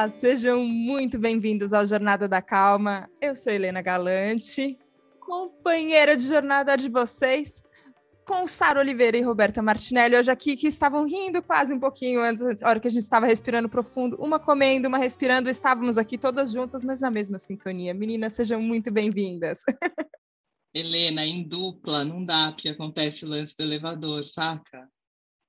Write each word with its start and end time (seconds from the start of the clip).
Olá, 0.00 0.08
sejam 0.08 0.64
muito 0.64 1.18
bem-vindos 1.18 1.74
ao 1.74 1.84
Jornada 1.84 2.26
da 2.26 2.40
Calma. 2.40 3.06
Eu 3.20 3.36
sou 3.36 3.52
Helena 3.52 3.82
Galante, 3.82 4.78
companheira 5.20 6.16
de 6.16 6.26
jornada 6.26 6.74
de 6.74 6.88
vocês, 6.88 7.62
com 8.26 8.46
Sara 8.46 8.80
Oliveira 8.80 9.18
e 9.18 9.20
Roberta 9.20 9.60
Martinelli, 9.60 10.16
hoje 10.16 10.30
aqui, 10.30 10.56
que 10.56 10.68
estavam 10.68 11.06
rindo 11.06 11.42
quase 11.42 11.74
um 11.74 11.78
pouquinho 11.78 12.22
antes, 12.22 12.62
na 12.62 12.66
hora 12.70 12.80
que 12.80 12.88
a 12.88 12.90
gente 12.90 13.02
estava 13.02 13.26
respirando 13.26 13.68
profundo, 13.68 14.16
uma 14.16 14.38
comendo, 14.38 14.88
uma 14.88 14.96
respirando, 14.96 15.50
estávamos 15.50 15.98
aqui 15.98 16.16
todas 16.16 16.50
juntas, 16.50 16.82
mas 16.82 17.02
na 17.02 17.10
mesma 17.10 17.38
sintonia. 17.38 17.92
Meninas, 17.92 18.32
sejam 18.32 18.58
muito 18.58 18.90
bem-vindas. 18.90 19.60
Helena, 20.72 21.26
em 21.26 21.46
dupla, 21.46 22.06
não 22.06 22.24
dá, 22.24 22.52
porque 22.52 22.70
acontece 22.70 23.26
o 23.26 23.28
lance 23.28 23.54
do 23.54 23.64
elevador, 23.64 24.24
saca? 24.24 24.88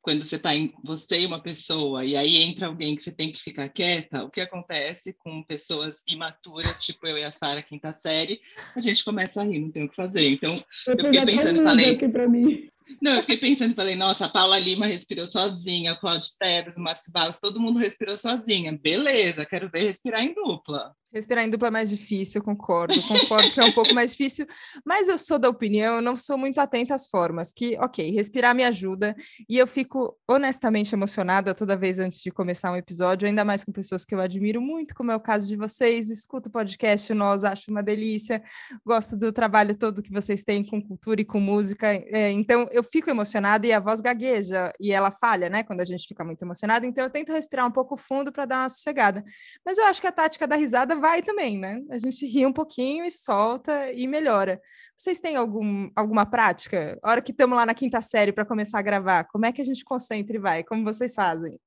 Quando 0.02 0.26
você 0.26 0.36
está 0.36 0.55
em 0.55 0.73
você 0.84 1.22
e 1.22 1.26
uma 1.26 1.41
pessoa 1.41 2.04
e 2.04 2.16
aí 2.18 2.38
entra 2.38 2.68
alguém 2.68 2.96
que 2.96 3.04
você 3.04 3.12
tem 3.12 3.32
que 3.32 3.41
ficar 3.41 3.70
quieta, 3.70 4.24
o 4.24 4.30
que 4.30 4.41
acontece 4.41 5.14
com 5.14 5.44
pessoas 5.44 6.04
imaturas, 6.08 6.84
tipo 6.84 7.05
eu 7.05 7.18
e 7.18 7.24
a 7.24 7.32
Sara, 7.32 7.62
quinta 7.62 7.94
série, 7.94 8.40
a 8.76 8.80
gente 8.80 9.04
começa 9.04 9.41
a 9.41 9.44
rir, 9.44 9.60
não 9.60 9.72
tem 9.72 9.86
o 9.86 9.90
que 9.90 9.96
fazer. 9.96 10.27
Então, 10.30 10.64
eu, 10.88 10.96
eu 10.98 11.05
fiquei 11.05 11.26
pensando 11.26 11.62
e 11.62 11.64
falei, 11.64 11.90
aqui 11.91 12.10
para 12.10 12.27
mim. 12.27 12.70
Não, 13.02 13.14
eu 13.14 13.22
fiquei 13.22 13.38
pensando 13.38 13.72
e 13.72 13.76
falei, 13.76 13.96
nossa, 13.96 14.26
a 14.26 14.30
Paula 14.30 14.60
Lima 14.60 14.86
respirou 14.86 15.27
sozinha, 15.27 15.94
a 15.94 15.96
Claudio 15.96 16.30
Tebas, 16.38 16.77
o 16.77 16.82
Márcio 16.82 17.12
Barros, 17.12 17.40
todo 17.40 17.60
mundo 17.60 17.80
respirou 17.80 18.18
sozinha. 18.18 18.77
Beleza, 18.82 19.46
quero 19.46 19.70
ver 19.70 19.84
respirar 19.84 20.24
em 20.24 20.34
dupla. 20.34 20.94
Respirar 21.14 21.44
em 21.44 21.50
dupla 21.50 21.68
é 21.68 21.72
mais 21.72 21.90
difícil, 21.90 22.42
concordo, 22.42 22.96
concordo 23.06 23.52
que 23.52 23.60
é 23.60 23.66
um 23.66 23.72
pouco 23.74 23.94
mais 23.94 24.12
difícil, 24.12 24.48
mas 24.86 25.10
eu 25.10 25.18
sou 25.18 25.38
da 25.38 25.50
opinião, 25.50 25.96
eu 25.96 26.02
não 26.02 26.16
sou 26.16 26.38
muito 26.38 26.58
atenta 26.62 26.96
às 26.96 27.06
formas, 27.06 27.52
que, 27.52 27.78
ok, 27.80 28.12
respirar 28.12 28.56
me 28.56 28.64
ajuda, 28.64 29.14
e 29.50 29.58
eu 29.58 29.68
fico 29.68 30.18
honestamente 30.26 30.96
emocionada 30.96 31.54
toda 31.54 31.76
vez 31.76 32.00
antes 32.00 32.22
de 32.22 32.32
começar 32.32 32.72
um 32.72 32.77
episódio, 32.77 33.27
ainda 33.27 33.44
mais 33.44 33.62
com 33.66 33.74
pessoas 33.74 34.05
que 34.05 34.16
eu 34.16 34.22
admiro 34.22 34.62
muito, 34.62 34.96
como 34.96 35.12
é 35.12 35.16
o 35.16 35.20
caso 35.20 35.46
de 35.50 35.58
vocês, 35.58 36.10
escuto 36.10 36.48
o 36.48 36.52
podcast 36.52 37.13
Nós, 37.13 37.44
acho 37.44 37.70
uma 37.70 37.84
delícia, 37.84 38.41
gosto 38.85 39.18
do 39.18 39.34
trabalho 39.34 39.78
todo 39.78 40.02
que 40.02 40.13
vocês 40.13 40.46
têm 40.46 40.63
com 40.63 40.82
cultura 40.82 41.20
e 41.20 41.26
com 41.26 41.41
música, 41.41 41.88
é, 41.88 42.32
então 42.32 42.70
eu 42.72 42.85
fico 42.85 43.10
emocionada 43.10 43.68
e 43.68 43.74
a 43.74 43.82
voz 43.82 44.00
gagueja, 44.00 44.72
e 44.80 44.94
ela 44.94 45.12
falha, 45.12 45.50
né, 45.50 45.62
quando 45.62 45.82
a 45.82 45.85
gente 45.85 46.07
fica 46.07 46.24
muito 46.24 46.41
emocionada, 46.41 46.85
então 46.88 47.04
eu 47.04 47.10
tento 47.10 47.34
respirar 47.34 47.68
um 47.68 47.72
pouco 47.72 47.98
fundo 47.98 48.32
para 48.32 48.46
dar 48.46 48.60
uma 48.60 48.70
sossegada, 48.70 49.22
mas 49.66 49.78
eu 49.78 49.85
acho 49.88 50.00
que 50.00 50.07
a 50.07 50.12
tática 50.13 50.48
da 50.48 50.55
risada 50.55 51.01
vai 51.02 51.21
também, 51.21 51.57
né? 51.57 51.82
A 51.90 51.98
gente 51.98 52.26
ri 52.26 52.46
um 52.46 52.54
pouquinho 52.54 53.04
e 53.04 53.12
solta 53.12 53.91
e 53.91 54.07
melhora. 54.07 54.62
Vocês 54.96 55.20
têm 55.20 55.35
algum, 55.35 55.90
alguma 55.96 56.26
prática? 56.26 56.98
A 57.04 57.12
hora 57.12 57.21
que 57.21 57.32
estamos 57.32 57.57
lá 57.57 57.66
na 57.66 57.74
quinta 57.74 57.99
série 57.99 58.32
para 58.32 58.46
começar 58.46 58.80
a 58.80 58.84
gravar, 58.84 59.26
como 59.26 59.46
é 59.46 59.52
que 59.52 59.62
a 59.62 59.66
gente 59.66 59.84
concentra 59.84 60.35
e 60.35 60.40
vai? 60.40 60.63
Como 60.63 60.84
vocês 60.84 61.13
fazem? 61.13 61.60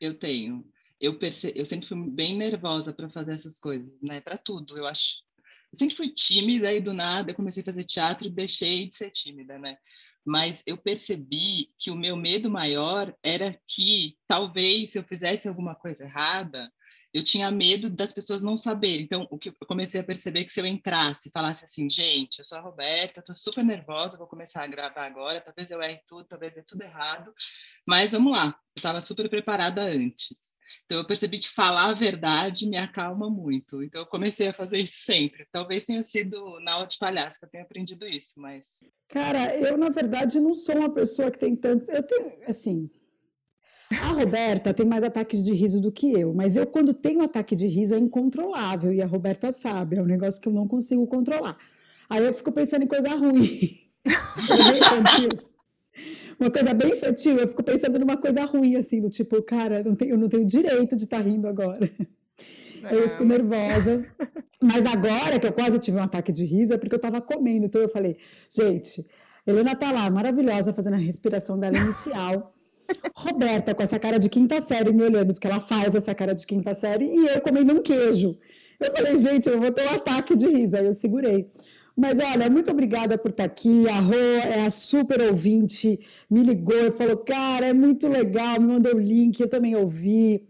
Eu 0.00 0.18
tenho. 0.18 0.64
Eu, 1.00 1.18
perce... 1.18 1.52
eu 1.56 1.64
sempre 1.64 1.88
fui 1.88 2.10
bem 2.10 2.36
nervosa 2.36 2.92
para 2.92 3.08
fazer 3.08 3.32
essas 3.32 3.58
coisas, 3.58 3.90
né? 4.02 4.20
Para 4.20 4.36
tudo, 4.36 4.76
eu 4.76 4.86
acho. 4.86 5.16
Eu 5.72 5.78
sempre 5.78 5.96
fui 5.96 6.10
tímida 6.10 6.72
e 6.72 6.80
do 6.80 6.92
nada 6.92 7.30
eu 7.30 7.34
comecei 7.34 7.62
a 7.62 7.66
fazer 7.66 7.84
teatro 7.84 8.26
e 8.26 8.30
deixei 8.30 8.88
de 8.88 8.96
ser 8.96 9.10
tímida, 9.10 9.58
né? 9.58 9.76
mas 10.28 10.62
eu 10.66 10.76
percebi 10.76 11.70
que 11.78 11.90
o 11.90 11.96
meu 11.96 12.14
medo 12.14 12.50
maior 12.50 13.14
era 13.22 13.58
que 13.66 14.14
talvez 14.26 14.90
se 14.90 14.98
eu 14.98 15.02
fizesse 15.02 15.48
alguma 15.48 15.74
coisa 15.74 16.04
errada, 16.04 16.70
eu 17.12 17.24
tinha 17.24 17.50
medo 17.50 17.88
das 17.88 18.12
pessoas 18.12 18.42
não 18.42 18.56
saberem. 18.56 19.02
Então, 19.02 19.26
o 19.30 19.38
que 19.38 19.48
eu 19.48 19.66
comecei 19.66 20.00
a 20.00 20.04
perceber 20.04 20.40
é 20.40 20.44
que 20.44 20.52
se 20.52 20.60
eu 20.60 20.66
entrasse, 20.66 21.30
falasse 21.30 21.64
assim, 21.64 21.88
gente, 21.88 22.38
eu 22.38 22.44
sou 22.44 22.58
a 22.58 22.60
Roberta, 22.60 23.20
estou 23.20 23.34
super 23.34 23.64
nervosa, 23.64 24.18
vou 24.18 24.26
começar 24.26 24.62
a 24.62 24.66
gravar 24.66 25.06
agora, 25.06 25.40
talvez 25.40 25.70
eu 25.70 25.80
erre 25.80 26.00
tudo, 26.06 26.24
talvez 26.24 26.56
é 26.56 26.62
tudo 26.62 26.82
errado, 26.82 27.32
mas 27.86 28.12
vamos 28.12 28.32
lá, 28.32 28.46
eu 28.46 28.80
estava 28.80 29.00
super 29.00 29.28
preparada 29.28 29.82
antes. 29.82 30.56
Então, 30.84 30.98
eu 30.98 31.06
percebi 31.06 31.38
que 31.38 31.48
falar 31.48 31.86
a 31.86 31.94
verdade 31.94 32.68
me 32.68 32.76
acalma 32.76 33.30
muito. 33.30 33.82
Então, 33.82 34.02
eu 34.02 34.06
comecei 34.06 34.48
a 34.48 34.52
fazer 34.52 34.78
isso 34.78 35.02
sempre. 35.02 35.46
Talvez 35.50 35.84
tenha 35.86 36.02
sido 36.02 36.60
na 36.60 36.72
aula 36.74 36.86
de 36.86 36.98
palhaço 36.98 37.38
que 37.38 37.46
eu 37.46 37.50
tenha 37.50 37.64
aprendido 37.64 38.06
isso, 38.06 38.38
mas... 38.38 38.86
Cara, 39.08 39.56
eu, 39.56 39.78
na 39.78 39.88
verdade, 39.88 40.38
não 40.38 40.52
sou 40.52 40.76
uma 40.76 40.90
pessoa 40.90 41.30
que 41.30 41.38
tem 41.38 41.56
tanto... 41.56 41.90
Eu 41.90 42.02
tenho, 42.02 42.38
assim, 42.46 42.90
a 43.90 44.08
Roberta 44.08 44.74
tem 44.74 44.86
mais 44.86 45.02
ataques 45.02 45.44
de 45.44 45.52
riso 45.52 45.80
do 45.80 45.90
que 45.90 46.12
eu, 46.12 46.34
mas 46.34 46.56
eu, 46.56 46.66
quando 46.66 46.92
tenho 46.92 47.22
ataque 47.22 47.56
de 47.56 47.66
riso, 47.66 47.94
é 47.94 47.98
incontrolável, 47.98 48.92
e 48.92 49.00
a 49.00 49.06
Roberta 49.06 49.50
sabe, 49.50 49.96
é 49.96 50.02
um 50.02 50.06
negócio 50.06 50.40
que 50.40 50.48
eu 50.48 50.52
não 50.52 50.68
consigo 50.68 51.06
controlar. 51.06 51.56
Aí 52.08 52.24
eu 52.24 52.34
fico 52.34 52.52
pensando 52.52 52.84
em 52.84 52.86
coisa 52.86 53.10
ruim. 53.10 53.78
uma 56.38 56.50
coisa 56.50 56.74
bem 56.74 56.92
infantil, 56.92 57.38
eu 57.38 57.48
fico 57.48 57.62
pensando 57.62 57.98
numa 57.98 58.16
coisa 58.16 58.44
ruim, 58.44 58.76
assim, 58.76 59.00
do 59.00 59.10
tipo, 59.10 59.42
cara, 59.42 59.82
não 59.82 59.94
tenho, 59.94 60.12
eu 60.12 60.18
não 60.18 60.28
tenho 60.28 60.44
direito 60.44 60.96
de 60.96 61.04
estar 61.04 61.18
tá 61.18 61.22
rindo 61.22 61.48
agora. 61.48 61.90
Aí 62.84 62.96
eu 62.96 63.08
fico 63.08 63.24
nervosa. 63.24 64.06
Mas 64.62 64.86
agora 64.86 65.38
que 65.38 65.46
eu 65.46 65.52
quase 65.52 65.78
tive 65.78 65.98
um 65.98 66.02
ataque 66.02 66.32
de 66.32 66.44
riso, 66.44 66.74
é 66.74 66.78
porque 66.78 66.94
eu 66.94 66.98
estava 66.98 67.20
comendo. 67.20 67.66
Então 67.66 67.80
eu 67.80 67.88
falei, 67.88 68.16
gente, 68.50 69.04
Helena 69.46 69.74
tá 69.74 69.92
lá, 69.92 70.10
maravilhosa, 70.10 70.72
fazendo 70.72 70.94
a 70.94 70.98
respiração 70.98 71.58
dela 71.58 71.76
inicial. 71.76 72.54
Roberta 73.16 73.74
com 73.74 73.82
essa 73.82 73.98
cara 73.98 74.18
de 74.18 74.28
quinta 74.28 74.60
série 74.60 74.92
me 74.92 75.02
olhando, 75.02 75.34
porque 75.34 75.46
ela 75.46 75.60
faz 75.60 75.94
essa 75.94 76.14
cara 76.14 76.34
de 76.34 76.46
quinta 76.46 76.72
série, 76.74 77.04
e 77.04 77.26
eu 77.26 77.40
comendo 77.40 77.74
um 77.74 77.82
queijo. 77.82 78.38
Eu 78.80 78.92
falei, 78.92 79.16
gente, 79.16 79.48
eu 79.48 79.60
vou 79.60 79.72
ter 79.72 79.84
um 79.86 79.94
ataque 79.94 80.36
de 80.36 80.46
riso. 80.46 80.76
Aí 80.76 80.86
eu 80.86 80.92
segurei. 80.92 81.50
Mas 81.96 82.20
olha, 82.20 82.48
muito 82.48 82.70
obrigada 82.70 83.18
por 83.18 83.32
estar 83.32 83.44
aqui. 83.44 83.88
A 83.88 83.98
Rô 83.98 84.14
é 84.14 84.64
a 84.66 84.70
super 84.70 85.20
ouvinte, 85.20 85.98
me 86.30 86.44
ligou 86.44 86.86
e 86.86 86.92
falou: 86.92 87.16
cara, 87.16 87.66
é 87.66 87.72
muito 87.72 88.06
legal, 88.06 88.60
me 88.60 88.68
mandou 88.68 88.94
o 88.94 89.00
link, 89.00 89.40
eu 89.40 89.48
também 89.48 89.74
ouvi. 89.74 90.46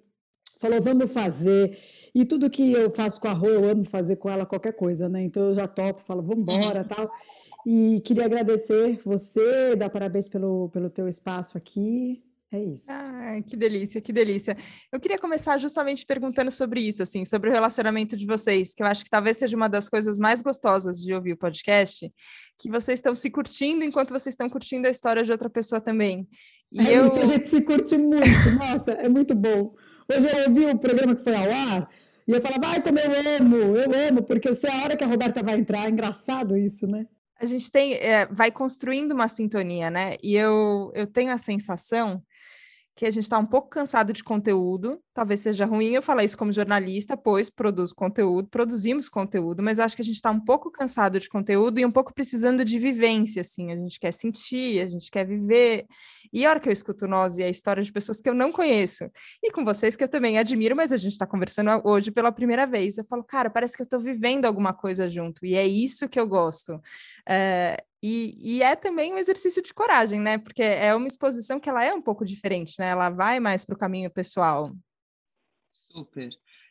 Falou, 0.60 0.82
vamos 0.82 1.10
fazer. 1.10 1.78
E 2.15 2.25
tudo 2.26 2.50
que 2.50 2.72
eu 2.72 2.91
faço 2.91 3.19
com 3.19 3.28
a 3.28 3.32
Rô, 3.32 3.49
eu 3.49 3.65
amo 3.66 3.82
fazer 3.82 4.16
com 4.16 4.28
ela 4.28 4.44
qualquer 4.44 4.72
coisa, 4.75 5.09
né? 5.09 5.22
Então 5.22 5.44
eu 5.44 5.55
já 5.55 5.66
topo, 5.66 6.03
falo, 6.03 6.22
vamos 6.22 6.43
embora 6.43 6.82
uhum. 6.82 6.88
tal. 6.88 7.10
E 7.66 8.03
queria 8.05 8.26
agradecer 8.26 8.99
você, 9.03 9.75
dar 9.75 9.88
parabéns 9.88 10.28
pelo, 10.28 10.69
pelo 10.69 10.91
teu 10.91 11.09
espaço 11.09 11.56
aqui. 11.56 12.22
É 12.51 12.59
isso. 12.59 12.91
Ah, 12.91 13.43
que 13.47 13.55
delícia, 13.57 14.01
que 14.01 14.11
delícia. 14.11 14.57
Eu 14.91 14.99
queria 14.99 15.19
começar 15.19 15.59
justamente 15.59 16.07
perguntando 16.07 16.51
sobre 16.51 16.81
isso, 16.81 17.03
assim, 17.03 17.27
sobre 17.27 17.51
o 17.51 17.53
relacionamento 17.53 18.17
de 18.17 18.27
vocês, 18.27 18.73
que 18.75 18.83
eu 18.83 18.87
acho 18.87 19.05
que 19.05 19.11
talvez 19.11 19.37
seja 19.37 19.55
uma 19.55 19.69
das 19.69 19.87
coisas 19.87 20.19
mais 20.19 20.41
gostosas 20.41 20.97
de 20.99 21.13
ouvir 21.13 21.35
o 21.35 21.37
podcast, 21.37 22.11
que 22.59 22.71
vocês 22.71 22.99
estão 22.99 23.15
se 23.15 23.31
curtindo 23.31 23.85
enquanto 23.85 24.11
vocês 24.11 24.33
estão 24.33 24.49
curtindo 24.49 24.87
a 24.87 24.91
história 24.91 25.23
de 25.23 25.31
outra 25.31 25.51
pessoa 25.51 25.79
também. 25.79 26.27
E 26.73 26.81
é 26.81 26.99
eu... 26.99 27.05
isso, 27.05 27.21
a 27.21 27.27
gente 27.27 27.47
se 27.47 27.61
curte 27.61 27.99
muito, 27.99 28.51
nossa, 28.59 28.93
é 28.93 29.11
muito 29.11 29.35
bom. 29.35 29.75
Hoje 30.11 30.27
eu 30.27 30.49
ouvi 30.49 30.65
o 30.65 30.79
programa 30.79 31.15
que 31.15 31.23
foi 31.23 31.35
ao 31.35 31.51
ar, 31.51 31.91
e 32.27 32.33
eu 32.33 32.41
falava, 32.41 32.67
ai, 32.67 32.83
como 32.83 32.99
eu 32.99 33.11
amo, 33.39 33.57
eu 33.57 34.09
amo, 34.09 34.23
porque 34.23 34.49
eu 34.49 34.55
sei 34.55 34.71
a 34.71 34.85
hora 34.85 34.97
que 34.97 35.05
a 35.05 35.07
Roberta 35.07 35.43
vai 35.43 35.59
entrar, 35.59 35.85
é 35.85 35.91
engraçado 35.91 36.57
isso, 36.57 36.87
né? 36.87 37.07
A 37.41 37.47
gente 37.47 37.71
tem, 37.71 37.94
é, 37.94 38.26
vai 38.26 38.50
construindo 38.50 39.12
uma 39.12 39.28
sintonia, 39.28 39.91
né? 39.91 40.16
E 40.22 40.34
eu, 40.34 40.91
eu 40.94 41.06
tenho 41.06 41.32
a 41.32 41.38
sensação 41.38 42.22
que 42.99 43.07
a 43.07 43.11
gente 43.11 43.23
está 43.23 43.39
um 43.39 43.47
pouco 43.47 43.69
cansado 43.69 44.13
de 44.13 44.25
conteúdo, 44.25 45.01
talvez 45.15 45.39
seja 45.39 45.65
ruim 45.65 45.91
eu 45.91 46.03
falar 46.03 46.25
isso 46.25 46.37
como 46.37 46.53
jornalista, 46.53 47.17
pois 47.17 47.49
produzo 47.49 47.95
conteúdo, 47.95 48.49
produzimos 48.49 49.09
conteúdo, 49.09 49.63
mas 49.63 49.79
eu 49.79 49.85
acho 49.85 49.95
que 49.95 50.03
a 50.03 50.05
gente 50.05 50.17
está 50.17 50.33
um 50.33 50.41
pouco 50.41 50.69
cansado 50.69 51.21
de 51.21 51.29
conteúdo 51.29 51.79
e 51.79 51.87
um 51.87 51.93
pouco 51.93 52.13
precisando 52.13 52.65
de 52.65 52.77
vivência, 52.77 53.43
assim, 53.43 53.71
a 53.71 53.77
gente 53.77 54.01
quer 54.01 54.11
sentir, 54.13 54.81
a 54.81 54.89
gente 54.89 55.13
quer 55.13 55.25
viver, 55.25 55.87
e 56.33 56.45
a 56.45 56.51
hora 56.51 56.59
que 56.59 56.69
eu 56.69 56.73
escuto 56.73 57.07
nós 57.07 57.39
e 57.39 57.45
a 57.45 57.49
história 57.49 57.85
de 57.85 57.93
pessoas 57.93 58.21
que 58.21 58.29
eu 58.29 58.35
não 58.35 58.51
conheço, 58.51 59.09
e 59.41 59.53
com 59.53 59.65
vocês 59.65 59.95
que 59.95 60.03
eu 60.03 60.09
também 60.09 60.37
admiro, 60.37 60.75
mas 60.75 60.91
a 60.91 60.97
gente 60.97 61.13
está 61.13 61.25
conversando 61.25 61.81
hoje 61.85 62.11
pela 62.11 62.33
primeira 62.33 62.67
vez, 62.67 62.99
eu 62.99 63.05
falo, 63.05 63.23
cara, 63.23 63.49
parece 63.49 63.77
que 63.77 63.83
eu 63.83 63.85
estou 63.85 64.01
vivendo 64.01 64.45
alguma 64.45 64.73
coisa 64.73 65.07
junto, 65.07 65.47
e 65.47 65.55
é 65.55 65.65
isso 65.65 66.09
que 66.09 66.19
eu 66.19 66.27
gosto. 66.27 66.81
É, 67.29 67.81
e, 68.03 68.35
e, 68.39 68.63
é 68.63 68.77
também 68.77 69.13
um 69.13 69.19
exercício 69.19 69.63
de 69.63 69.75
coragem, 69.75 70.21
né? 70.21 70.39
Porque 70.39 70.63
é 70.63 70.95
uma 70.95 71.06
exposição 71.06 71.59
que 71.59 71.69
ela 71.69 71.85
é 71.85 71.93
um 71.93 72.03
pouco 72.03 72.25
diferente, 72.25 72.75
né? 72.79 72.89
Ela 72.91 73.11
vai 73.11 73.41
mais 73.41 73.65
para 73.65 73.75
o 73.75 73.79
caminho 73.79 74.11
pessoal. 74.11 74.73
Super. 75.71 76.31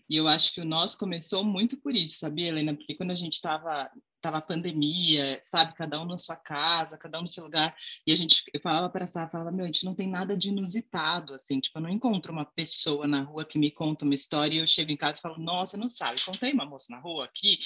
E 0.10 0.16
eu 0.16 0.28
acho 0.28 0.54
que 0.54 0.62
o 0.62 0.66
nosso 0.66 0.98
começou 0.98 1.44
muito 1.44 1.76
por 1.78 1.94
isso, 1.94 2.20
sabia, 2.20 2.48
Helena? 2.48 2.74
Porque 2.74 2.96
quando 2.96 3.12
a 3.12 3.16
gente 3.16 3.34
estava 3.34 3.92
tava 4.22 4.38
a 4.38 4.42
pandemia, 4.42 5.40
sabe, 5.44 5.74
cada 5.76 6.02
um 6.02 6.06
na 6.06 6.18
sua 6.18 6.36
casa, 6.36 6.98
cada 6.98 7.20
um 7.20 7.22
no 7.22 7.28
seu 7.28 7.44
lugar, 7.44 7.76
e 8.06 8.12
a 8.12 8.16
gente 8.16 8.44
eu 8.54 8.60
falava 8.60 8.90
para 8.90 9.04
essa, 9.04 9.28
falava, 9.30 9.52
meu, 9.52 9.64
a 9.64 9.68
gente 9.68 9.86
não 9.86 9.94
tem 9.94 10.08
nada 10.10 10.36
de 10.36 10.50
inusitado, 10.50 11.34
assim, 11.34 11.60
tipo, 11.60 11.78
eu 11.78 11.84
não 11.84 11.90
encontro 11.90 12.32
uma 12.34 12.46
pessoa 12.46 13.08
na 13.08 13.22
rua 13.22 13.46
que 13.46 13.60
me 13.60 13.72
conta 13.72 14.06
uma 14.06 14.16
história 14.16 14.56
e 14.56 14.60
eu 14.60 14.68
chego 14.68 14.92
em 14.92 14.98
casa 14.98 15.20
e 15.20 15.22
falo, 15.22 15.38
nossa, 15.38 15.78
não 15.78 15.90
sabe, 15.90 16.24
contei 16.26 16.52
uma 16.52 16.66
moça 16.66 16.88
na 16.90 17.00
rua 17.00 17.26
aqui, 17.26 17.60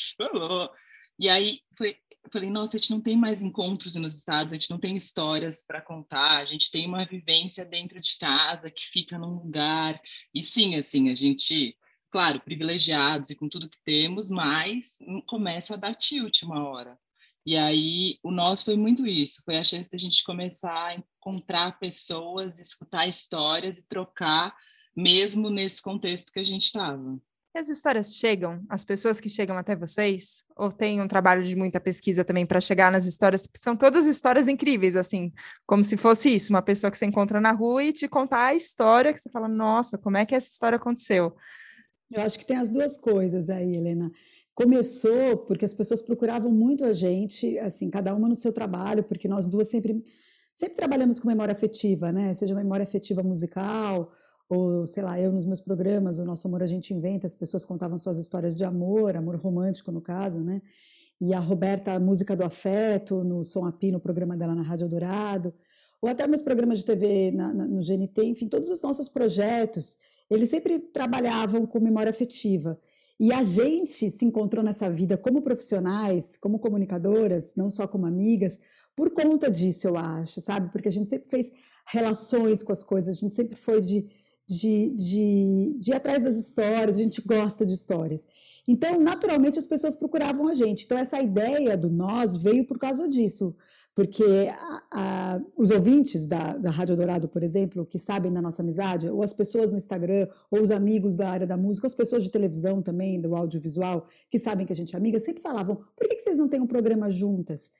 e 1.18 1.30
aí 1.30 1.62
foi, 1.78 1.98
eu 2.24 2.30
falei, 2.32 2.50
nossa, 2.50 2.78
a 2.78 2.80
gente 2.80 2.92
não 2.92 3.02
tem 3.02 3.18
mais 3.18 3.42
encontros 3.42 3.96
nos 3.96 4.16
estados, 4.16 4.54
a 4.54 4.56
gente 4.56 4.70
não 4.70 4.80
tem 4.80 4.96
histórias 4.96 5.66
para 5.66 5.82
contar, 5.82 6.38
a 6.38 6.46
gente 6.46 6.70
tem 6.70 6.88
uma 6.88 7.06
vivência 7.06 7.66
dentro 7.66 8.00
de 8.00 8.18
casa 8.18 8.70
que 8.70 8.86
fica 8.92 9.18
num 9.18 9.36
lugar. 9.36 10.00
E 10.34 10.44
sim, 10.44 10.76
assim, 10.76 11.10
a 11.10 11.16
gente, 11.16 11.76
claro, 12.12 12.40
privilegiados 12.40 13.30
e 13.30 13.36
com 13.36 13.50
tudo 13.50 13.70
que 13.70 13.82
temos, 13.84 14.30
mas 14.30 15.00
começa 15.28 15.74
a 15.74 15.78
dar 15.78 15.96
tilt 15.96 16.44
uma 16.44 16.64
hora. 16.68 16.98
E 17.44 17.58
aí 17.58 18.20
o 18.22 18.30
nosso 18.30 18.66
foi 18.66 18.78
muito 18.78 19.08
isso, 19.08 19.42
foi 19.44 19.58
a 19.58 19.64
chance 19.64 19.90
da 19.90 19.98
gente 19.98 20.24
começar 20.24 20.90
a 20.90 20.96
encontrar 20.96 21.80
pessoas, 21.80 22.60
escutar 22.60 23.08
histórias 23.08 23.80
e 23.80 23.88
trocar 23.88 24.56
mesmo 24.96 25.50
nesse 25.50 25.82
contexto 25.82 26.32
que 26.32 26.40
a 26.40 26.44
gente 26.44 26.66
estava. 26.66 27.20
E 27.54 27.60
as 27.60 27.68
histórias 27.68 28.16
chegam, 28.16 28.64
as 28.70 28.86
pessoas 28.86 29.20
que 29.20 29.28
chegam 29.28 29.58
até 29.58 29.76
vocês? 29.76 30.46
Ou 30.56 30.72
tem 30.72 31.02
um 31.02 31.08
trabalho 31.08 31.44
de 31.44 31.54
muita 31.54 31.82
pesquisa 31.82 32.24
também 32.24 32.46
para 32.46 32.62
chegar 32.62 32.90
nas 32.90 33.06
histórias? 33.06 33.46
São 33.58 33.76
todas 33.76 34.06
histórias 34.06 34.48
incríveis, 34.48 34.96
assim, 34.96 35.34
como 35.68 35.84
se 35.84 35.98
fosse 35.98 36.34
isso, 36.34 36.54
uma 36.54 36.62
pessoa 36.62 36.90
que 36.90 36.98
você 36.98 37.06
encontra 37.06 37.42
na 37.42 37.52
rua 37.52 37.84
e 37.84 37.92
te 37.92 38.08
contar 38.08 38.46
a 38.46 38.56
história 38.56 39.12
que 39.12 39.20
você 39.20 39.30
fala, 39.30 39.50
nossa, 39.50 39.98
como 39.98 40.16
é 40.16 40.26
que 40.26 40.34
essa 40.34 40.48
história 40.48 40.78
aconteceu? 40.78 41.36
Eu 42.10 42.22
acho 42.22 42.40
que 42.40 42.46
tem 42.46 42.56
as 42.56 42.70
duas 42.70 42.98
coisas 42.98 43.50
aí, 43.50 43.76
Helena. 43.76 44.10
Começou 44.56 45.36
porque 45.40 45.66
as 45.66 45.74
pessoas 45.74 46.02
procuravam 46.02 46.52
muito 46.52 46.86
a 46.86 46.94
gente, 46.94 47.60
assim, 47.60 47.90
cada 47.90 48.16
uma 48.16 48.30
no 48.30 48.36
seu 48.36 48.54
trabalho, 48.54 49.04
porque 49.04 49.28
nós 49.28 49.46
duas 49.46 49.68
sempre, 49.68 50.02
sempre 50.56 50.76
trabalhamos 50.76 51.20
com 51.20 51.28
memória 51.28 51.52
afetiva, 51.52 52.14
né? 52.14 52.34
Seja 52.34 52.56
memória 52.56 52.84
afetiva 52.84 53.22
musical, 53.22 54.14
ou 54.54 54.86
sei 54.86 55.02
lá, 55.02 55.18
eu 55.18 55.32
nos 55.32 55.46
meus 55.46 55.62
programas, 55.62 56.20
o 56.20 56.26
Nosso 56.26 56.46
Amor 56.46 56.62
a 56.62 56.66
gente 56.66 56.94
inventa, 56.94 57.26
as 57.26 57.36
pessoas 57.36 57.64
contavam 57.64 57.98
suas 57.98 58.18
histórias 58.18 58.54
de 58.54 58.66
amor, 58.66 59.16
amor 59.16 59.38
romântico 59.38 59.94
no 59.94 60.02
caso, 60.02 60.42
né? 60.42 60.62
E 61.22 61.34
a 61.34 61.40
Roberta, 61.40 61.94
a 61.94 62.00
música 62.02 62.36
do 62.36 62.44
afeto, 62.44 63.24
no 63.24 63.46
Som 63.46 63.66
Api, 63.66 63.94
no 63.94 64.00
programa 64.00 64.36
dela 64.36 64.54
na 64.54 64.62
Rádio 64.62 64.90
Dourado, 64.90 65.54
ou 66.02 66.10
até 66.10 66.28
meus 66.28 66.42
programas 66.42 66.80
de 66.80 66.86
TV 66.86 67.32
na, 67.32 67.54
na, 67.54 67.66
no 67.66 67.82
GNT, 67.82 68.26
enfim, 68.26 68.50
todos 68.50 68.70
os 68.70 68.82
nossos 68.82 69.08
projetos, 69.08 69.98
eles 70.30 70.50
sempre 70.50 70.80
trabalhavam 70.80 71.66
com 71.66 71.80
memória 71.80 72.10
afetiva. 72.10 72.78
E 73.18 73.32
a 73.32 73.44
gente 73.44 74.10
se 74.10 74.26
encontrou 74.26 74.66
nessa 74.66 74.90
vida 74.90 75.16
como 75.16 75.42
profissionais, 75.42 76.36
como 76.36 76.60
comunicadoras, 76.60 77.56
não 77.56 77.70
só 77.70 77.88
como 77.88 78.06
amigas, 78.06 78.60
por 78.98 79.12
conta 79.12 79.50
disso, 79.50 79.88
eu 79.88 79.96
acho, 79.96 80.42
sabe? 80.42 80.70
Porque 80.74 80.90
a 80.90 80.92
gente 80.92 81.10
sempre 81.10 81.30
fez 81.30 81.54
relações 81.86 82.62
com 82.62 82.74
as 82.74 82.84
coisas, 82.84 83.16
a 83.16 83.20
gente 83.20 83.34
sempre 83.34 83.56
foi 83.56 83.80
de 83.80 84.10
de, 84.52 84.90
de, 84.90 85.76
de 85.78 85.92
ir 85.92 85.94
atrás 85.94 86.22
das 86.22 86.36
histórias, 86.38 86.98
a 86.98 87.04
gente 87.04 87.22
gosta 87.22 87.66
de 87.66 87.74
histórias. 87.74 88.28
Então, 88.68 89.00
naturalmente, 89.00 89.58
as 89.58 89.66
pessoas 89.66 89.96
procuravam 89.96 90.48
a 90.48 90.54
gente. 90.54 90.84
Então, 90.86 90.98
essa 90.98 91.22
ideia 91.22 91.78
do 91.78 91.90
nós 91.90 92.36
veio 92.36 92.66
por 92.66 92.78
causa 92.78 93.08
disso, 93.08 93.56
porque 93.96 94.24
a, 94.52 94.84
a, 94.92 95.42
os 95.56 95.72
ouvintes 95.72 96.28
da, 96.28 96.58
da 96.58 96.70
Rádio 96.70 96.96
Dourado, 96.96 97.28
por 97.30 97.44
exemplo, 97.44 97.86
que 97.86 97.98
sabem 97.98 98.32
da 98.32 98.42
nossa 98.42 98.62
amizade, 98.62 99.10
ou 99.10 99.24
as 99.24 99.34
pessoas 99.34 99.72
no 99.72 99.78
Instagram, 99.78 100.28
ou 100.50 100.62
os 100.62 100.70
amigos 100.70 101.16
da 101.16 101.30
área 101.30 101.48
da 101.48 101.58
música, 101.58 101.88
as 101.88 101.96
pessoas 101.96 102.24
de 102.24 102.30
televisão 102.30 102.82
também, 102.82 103.20
do 103.20 103.36
audiovisual, 103.36 104.06
que 104.30 104.38
sabem 104.38 104.66
que 104.66 104.74
a 104.74 104.76
gente 104.76 104.96
é 104.96 104.98
amiga, 104.98 105.20
sempre 105.20 105.42
falavam: 105.42 105.78
por 105.96 106.08
que, 106.08 106.16
que 106.16 106.22
vocês 106.22 106.38
não 106.38 106.48
têm 106.48 106.60
um 106.60 106.68
programa 106.68 107.10
juntas? 107.10 107.72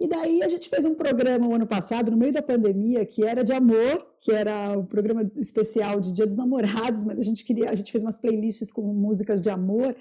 E 0.00 0.06
daí 0.06 0.42
a 0.42 0.48
gente 0.48 0.68
fez 0.68 0.84
um 0.84 0.94
programa 0.94 1.48
o 1.48 1.54
ano 1.54 1.66
passado, 1.66 2.10
no 2.10 2.16
meio 2.16 2.32
da 2.32 2.40
pandemia, 2.40 3.04
que 3.04 3.24
era 3.24 3.42
de 3.42 3.52
amor, 3.52 4.04
que 4.20 4.30
era 4.30 4.78
um 4.78 4.86
programa 4.86 5.28
especial 5.36 6.00
de 6.00 6.12
Dia 6.12 6.26
dos 6.26 6.36
Namorados, 6.36 7.02
mas 7.02 7.18
a 7.18 7.22
gente 7.22 7.44
queria, 7.44 7.68
a 7.68 7.74
gente 7.74 7.90
fez 7.90 8.02
umas 8.04 8.16
playlists 8.16 8.70
com 8.70 8.82
músicas 8.82 9.42
de 9.42 9.50
amor. 9.50 9.96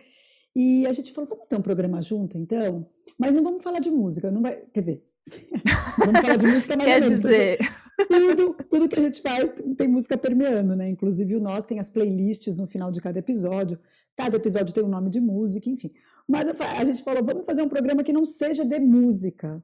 E 0.55 0.85
a 0.85 0.91
gente 0.91 1.13
falou, 1.13 1.29
vamos 1.29 1.47
ter 1.47 1.55
um 1.55 1.61
programa 1.61 2.01
junto, 2.01 2.37
então? 2.37 2.87
Mas 3.17 3.33
não 3.33 3.43
vamos 3.43 3.63
falar 3.63 3.79
de 3.79 3.89
música, 3.89 4.29
não 4.31 4.41
vai, 4.41 4.57
quer 4.71 4.81
dizer, 4.81 5.03
vamos 5.97 6.21
falar 6.21 6.35
de 6.35 6.47
música, 6.47 6.75
mas 6.77 6.85
quer 6.85 7.01
dizer, 7.01 7.59
tudo, 8.07 8.55
tudo 8.69 8.87
que 8.87 8.99
a 8.99 9.01
gente 9.01 9.21
faz 9.21 9.51
tem 9.75 9.87
música 9.87 10.15
permeando, 10.15 10.75
né? 10.75 10.89
Inclusive 10.89 11.35
o 11.35 11.39
nós 11.39 11.65
tem 11.65 11.79
as 11.79 11.89
playlists 11.89 12.55
no 12.55 12.67
final 12.67 12.91
de 12.91 13.01
cada 13.01 13.17
episódio. 13.17 13.79
Cada 14.15 14.37
episódio 14.37 14.73
tem 14.73 14.83
um 14.83 14.87
nome 14.87 15.09
de 15.09 15.19
música, 15.19 15.69
enfim. 15.69 15.91
Mas 16.27 16.47
a 16.49 16.83
gente 16.83 17.03
falou, 17.03 17.23
vamos 17.23 17.45
fazer 17.45 17.61
um 17.61 17.69
programa 17.69 18.03
que 18.03 18.13
não 18.13 18.25
seja 18.25 18.65
de 18.65 18.79
música, 18.79 19.63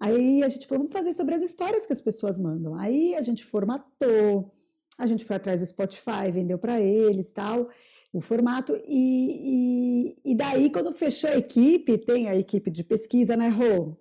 Aí 0.00 0.42
a 0.42 0.48
gente 0.48 0.66
falou, 0.66 0.84
vamos 0.84 0.92
fazer 0.94 1.12
sobre 1.12 1.34
as 1.34 1.42
histórias 1.42 1.84
que 1.84 1.92
as 1.92 2.00
pessoas 2.00 2.38
mandam. 2.38 2.74
Aí 2.74 3.14
a 3.14 3.20
gente 3.20 3.44
formatou, 3.44 4.50
a 4.98 5.04
gente 5.06 5.26
foi 5.26 5.36
atrás 5.36 5.60
do 5.60 5.66
Spotify, 5.66 6.32
vendeu 6.32 6.58
para 6.58 6.80
eles 6.80 7.30
tal, 7.30 7.68
o 8.10 8.20
formato. 8.22 8.74
E, 8.86 10.16
e, 10.24 10.32
e, 10.32 10.34
daí, 10.34 10.72
quando 10.72 10.92
fechou 10.92 11.28
a 11.28 11.36
equipe, 11.36 11.98
tem 11.98 12.28
a 12.28 12.34
equipe 12.34 12.70
de 12.70 12.82
pesquisa, 12.82 13.36
né, 13.36 13.48
Rô? 13.48 13.94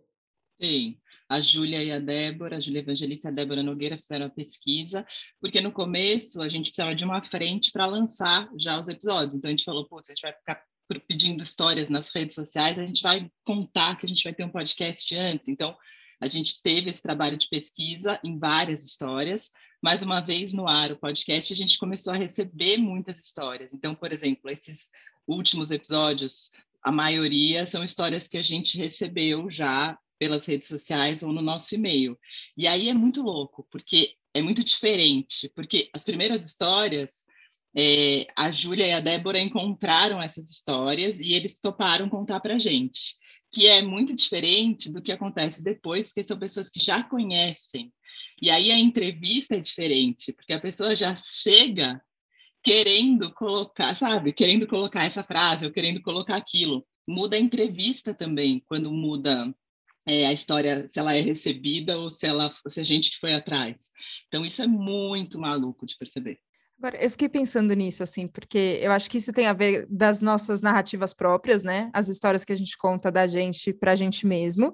Sim. 0.62 0.98
A 1.28 1.42
Júlia 1.42 1.84
e 1.84 1.92
a 1.92 2.00
Débora, 2.00 2.58
a 2.58 2.60
Júlia 2.60 2.80
Evangelista 2.80 3.28
e 3.28 3.32
a 3.32 3.34
Débora 3.34 3.62
Nogueira 3.62 3.98
fizeram 3.98 4.26
a 4.26 4.30
pesquisa, 4.32 5.06
porque 5.40 5.62
no 5.62 5.72
começo 5.72 6.42
a 6.42 6.50
gente 6.50 6.72
precisava 6.72 6.96
de 6.96 7.06
uma 7.06 7.22
frente 7.24 7.72
para 7.72 7.86
lançar 7.86 8.50
já 8.58 8.80
os 8.80 8.88
episódios. 8.88 9.36
Então 9.36 9.48
a 9.48 9.52
gente 9.52 9.64
falou, 9.64 9.88
pô, 9.88 10.00
a 10.00 10.02
gente 10.02 10.22
vai 10.22 10.34
ficar 10.34 10.64
pedindo 10.98 11.44
histórias 11.44 11.90
nas 11.90 12.10
redes 12.10 12.36
sociais, 12.36 12.80
a 12.80 12.86
gente 12.86 13.04
vai 13.04 13.30
contar 13.44 13.98
que 13.98 14.06
a 14.06 14.10
gente 14.10 14.24
vai 14.24 14.34
ter 14.34 14.46
um 14.46 14.50
podcast 14.50 15.14
antes. 15.16 15.48
Então, 15.48 15.76
a 16.22 16.28
gente 16.28 16.62
teve 16.62 16.90
esse 16.90 17.02
trabalho 17.02 17.38
de 17.38 17.48
pesquisa 17.48 18.20
em 18.24 18.38
várias 18.40 18.84
histórias. 18.84 19.52
Mais 19.82 20.02
uma 20.02 20.20
vez 20.20 20.54
no 20.54 20.68
ar, 20.68 20.92
o 20.92 20.98
podcast, 20.98 21.54
a 21.54 21.56
gente 21.56 21.78
começou 21.78 22.14
a 22.14 22.18
receber 22.18 22.78
muitas 22.78 23.20
histórias. 23.20 23.74
Então, 23.74 23.94
por 23.94 24.12
exemplo, 24.12 24.50
esses 24.50 24.90
últimos 25.28 25.72
episódios, 25.72 26.52
a 26.84 26.92
maioria 26.92 27.66
são 27.66 27.84
histórias 27.84 28.28
que 28.28 28.38
a 28.38 28.42
gente 28.42 28.78
recebeu 28.78 29.50
já 29.50 29.98
pelas 30.18 30.46
redes 30.46 30.68
sociais 30.68 31.24
ou 31.24 31.32
no 31.32 31.42
nosso 31.42 31.74
e-mail. 31.74 32.20
E 32.58 32.68
aí 32.68 32.90
é 32.90 32.94
muito 32.94 33.22
louco, 33.22 33.66
porque 33.72 34.16
é 34.34 34.42
muito 34.42 34.64
diferente, 34.64 35.50
porque 35.56 35.90
as 35.94 36.04
primeiras 36.04 36.46
histórias 36.46 37.26
é, 37.76 38.26
a 38.36 38.52
Júlia 38.52 38.88
e 38.88 38.92
a 38.92 39.00
Débora 39.00 39.40
encontraram 39.40 40.22
essas 40.22 40.50
histórias 40.50 41.20
e 41.20 41.34
eles 41.34 41.60
toparam 41.60 42.10
contar 42.10 42.40
para 42.40 42.56
a 42.56 42.60
gente, 42.60 43.16
que 43.52 43.68
é 43.68 43.82
muito 43.82 44.16
diferente 44.16 44.92
do 44.92 45.02
que 45.02 45.12
acontece 45.12 45.64
depois, 45.64 46.08
porque 46.08 46.24
são 46.24 46.38
pessoas 46.38 46.70
que 46.70 46.80
já 46.80 47.04
conhecem. 47.04 47.94
E 48.42 48.50
aí 48.50 48.72
a 48.72 48.80
entrevista 48.80 49.56
é 49.56 49.60
diferente, 49.60 50.34
porque 50.34 50.54
a 50.54 50.60
pessoa 50.60 50.96
já 50.96 51.16
chega 51.16 52.02
querendo 52.64 53.32
colocar, 53.34 53.96
sabe, 53.96 54.34
querendo 54.34 54.68
colocar 54.68 55.06
essa 55.06 55.24
frase 55.24 55.66
ou 55.66 55.72
querendo 55.72 56.02
colocar 56.02 56.36
aquilo. 56.36 56.86
Muda 57.08 57.36
a 57.36 57.40
entrevista 57.40 58.14
também, 58.14 58.64
quando 58.68 58.92
muda 58.92 59.54
é, 60.06 60.26
a 60.26 60.34
história, 60.34 60.88
se 60.88 61.00
ela 61.00 61.16
é 61.16 61.22
recebida 61.22 61.98
ou 61.98 62.10
se, 62.10 62.26
ela, 62.26 62.54
se 62.68 62.80
a 62.80 62.84
gente 62.84 63.12
que 63.12 63.20
foi 63.20 63.34
atrás. 63.34 63.92
Então, 64.28 64.46
isso 64.46 64.62
é 64.62 64.68
muito 64.68 65.40
maluco 65.40 65.86
de 65.86 65.96
perceber. 65.98 66.40
Agora, 66.80 66.96
eu 67.04 67.12
fiquei 67.12 67.28
pensando 67.28 67.74
nisso, 67.74 68.02
assim, 68.02 68.26
porque 68.26 68.80
eu 68.82 68.94
acho 68.94 69.10
que 69.10 69.18
isso 69.18 69.34
tem 69.34 69.48
a 69.48 69.54
ver 69.54 69.86
das 69.90 70.22
nossas 70.22 70.62
narrativas 70.62 71.14
próprias, 71.14 71.62
né? 71.62 71.90
As 71.94 72.08
histórias 72.08 72.46
que 72.46 72.54
a 72.54 72.56
gente 72.56 72.78
conta 72.78 73.12
da 73.12 73.28
gente 73.28 73.74
para 73.74 73.92
a 73.92 73.96
gente 73.96 74.26
mesmo. 74.26 74.74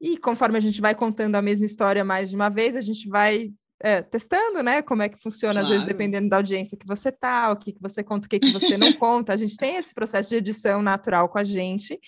E 0.00 0.16
conforme 0.16 0.56
a 0.56 0.60
gente 0.60 0.80
vai 0.80 0.94
contando 0.94 1.36
a 1.36 1.42
mesma 1.42 1.66
história 1.66 2.02
mais 2.02 2.30
de 2.30 2.36
uma 2.36 2.48
vez, 2.48 2.74
a 2.74 2.80
gente 2.80 3.06
vai 3.10 3.52
é, 3.84 4.00
testando, 4.00 4.62
né? 4.62 4.80
Como 4.80 5.02
é 5.02 5.10
que 5.10 5.20
funciona, 5.20 5.60
claro. 5.60 5.66
às 5.66 5.68
vezes, 5.68 5.84
dependendo 5.84 6.26
da 6.26 6.36
audiência 6.36 6.74
que 6.74 6.86
você 6.86 7.12
tá, 7.12 7.52
o 7.52 7.56
que, 7.56 7.70
que 7.70 7.82
você 7.82 8.02
conta, 8.02 8.26
o 8.26 8.30
que, 8.30 8.40
que 8.40 8.50
você 8.50 8.78
não 8.78 8.94
conta. 8.94 9.34
A 9.34 9.36
gente 9.36 9.58
tem 9.58 9.76
esse 9.76 9.92
processo 9.92 10.30
de 10.30 10.36
edição 10.36 10.82
natural 10.82 11.28
com 11.28 11.38
a 11.38 11.44
gente. 11.44 12.00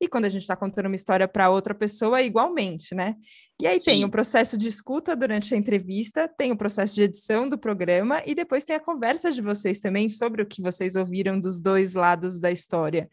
E 0.00 0.06
quando 0.06 0.26
a 0.26 0.28
gente 0.28 0.42
está 0.42 0.54
contando 0.54 0.86
uma 0.86 0.94
história 0.94 1.26
para 1.26 1.50
outra 1.50 1.74
pessoa, 1.74 2.22
igualmente, 2.22 2.94
né? 2.94 3.16
E 3.60 3.66
aí 3.66 3.78
Sim. 3.78 3.84
tem 3.84 4.04
o 4.04 4.08
processo 4.08 4.56
de 4.56 4.68
escuta 4.68 5.16
durante 5.16 5.52
a 5.54 5.56
entrevista, 5.56 6.28
tem 6.28 6.52
o 6.52 6.56
processo 6.56 6.94
de 6.94 7.02
edição 7.02 7.48
do 7.48 7.58
programa 7.58 8.22
e 8.24 8.32
depois 8.32 8.64
tem 8.64 8.76
a 8.76 8.80
conversa 8.80 9.32
de 9.32 9.42
vocês 9.42 9.80
também 9.80 10.08
sobre 10.08 10.40
o 10.40 10.46
que 10.46 10.62
vocês 10.62 10.94
ouviram 10.94 11.40
dos 11.40 11.60
dois 11.60 11.94
lados 11.94 12.38
da 12.38 12.52
história. 12.52 13.08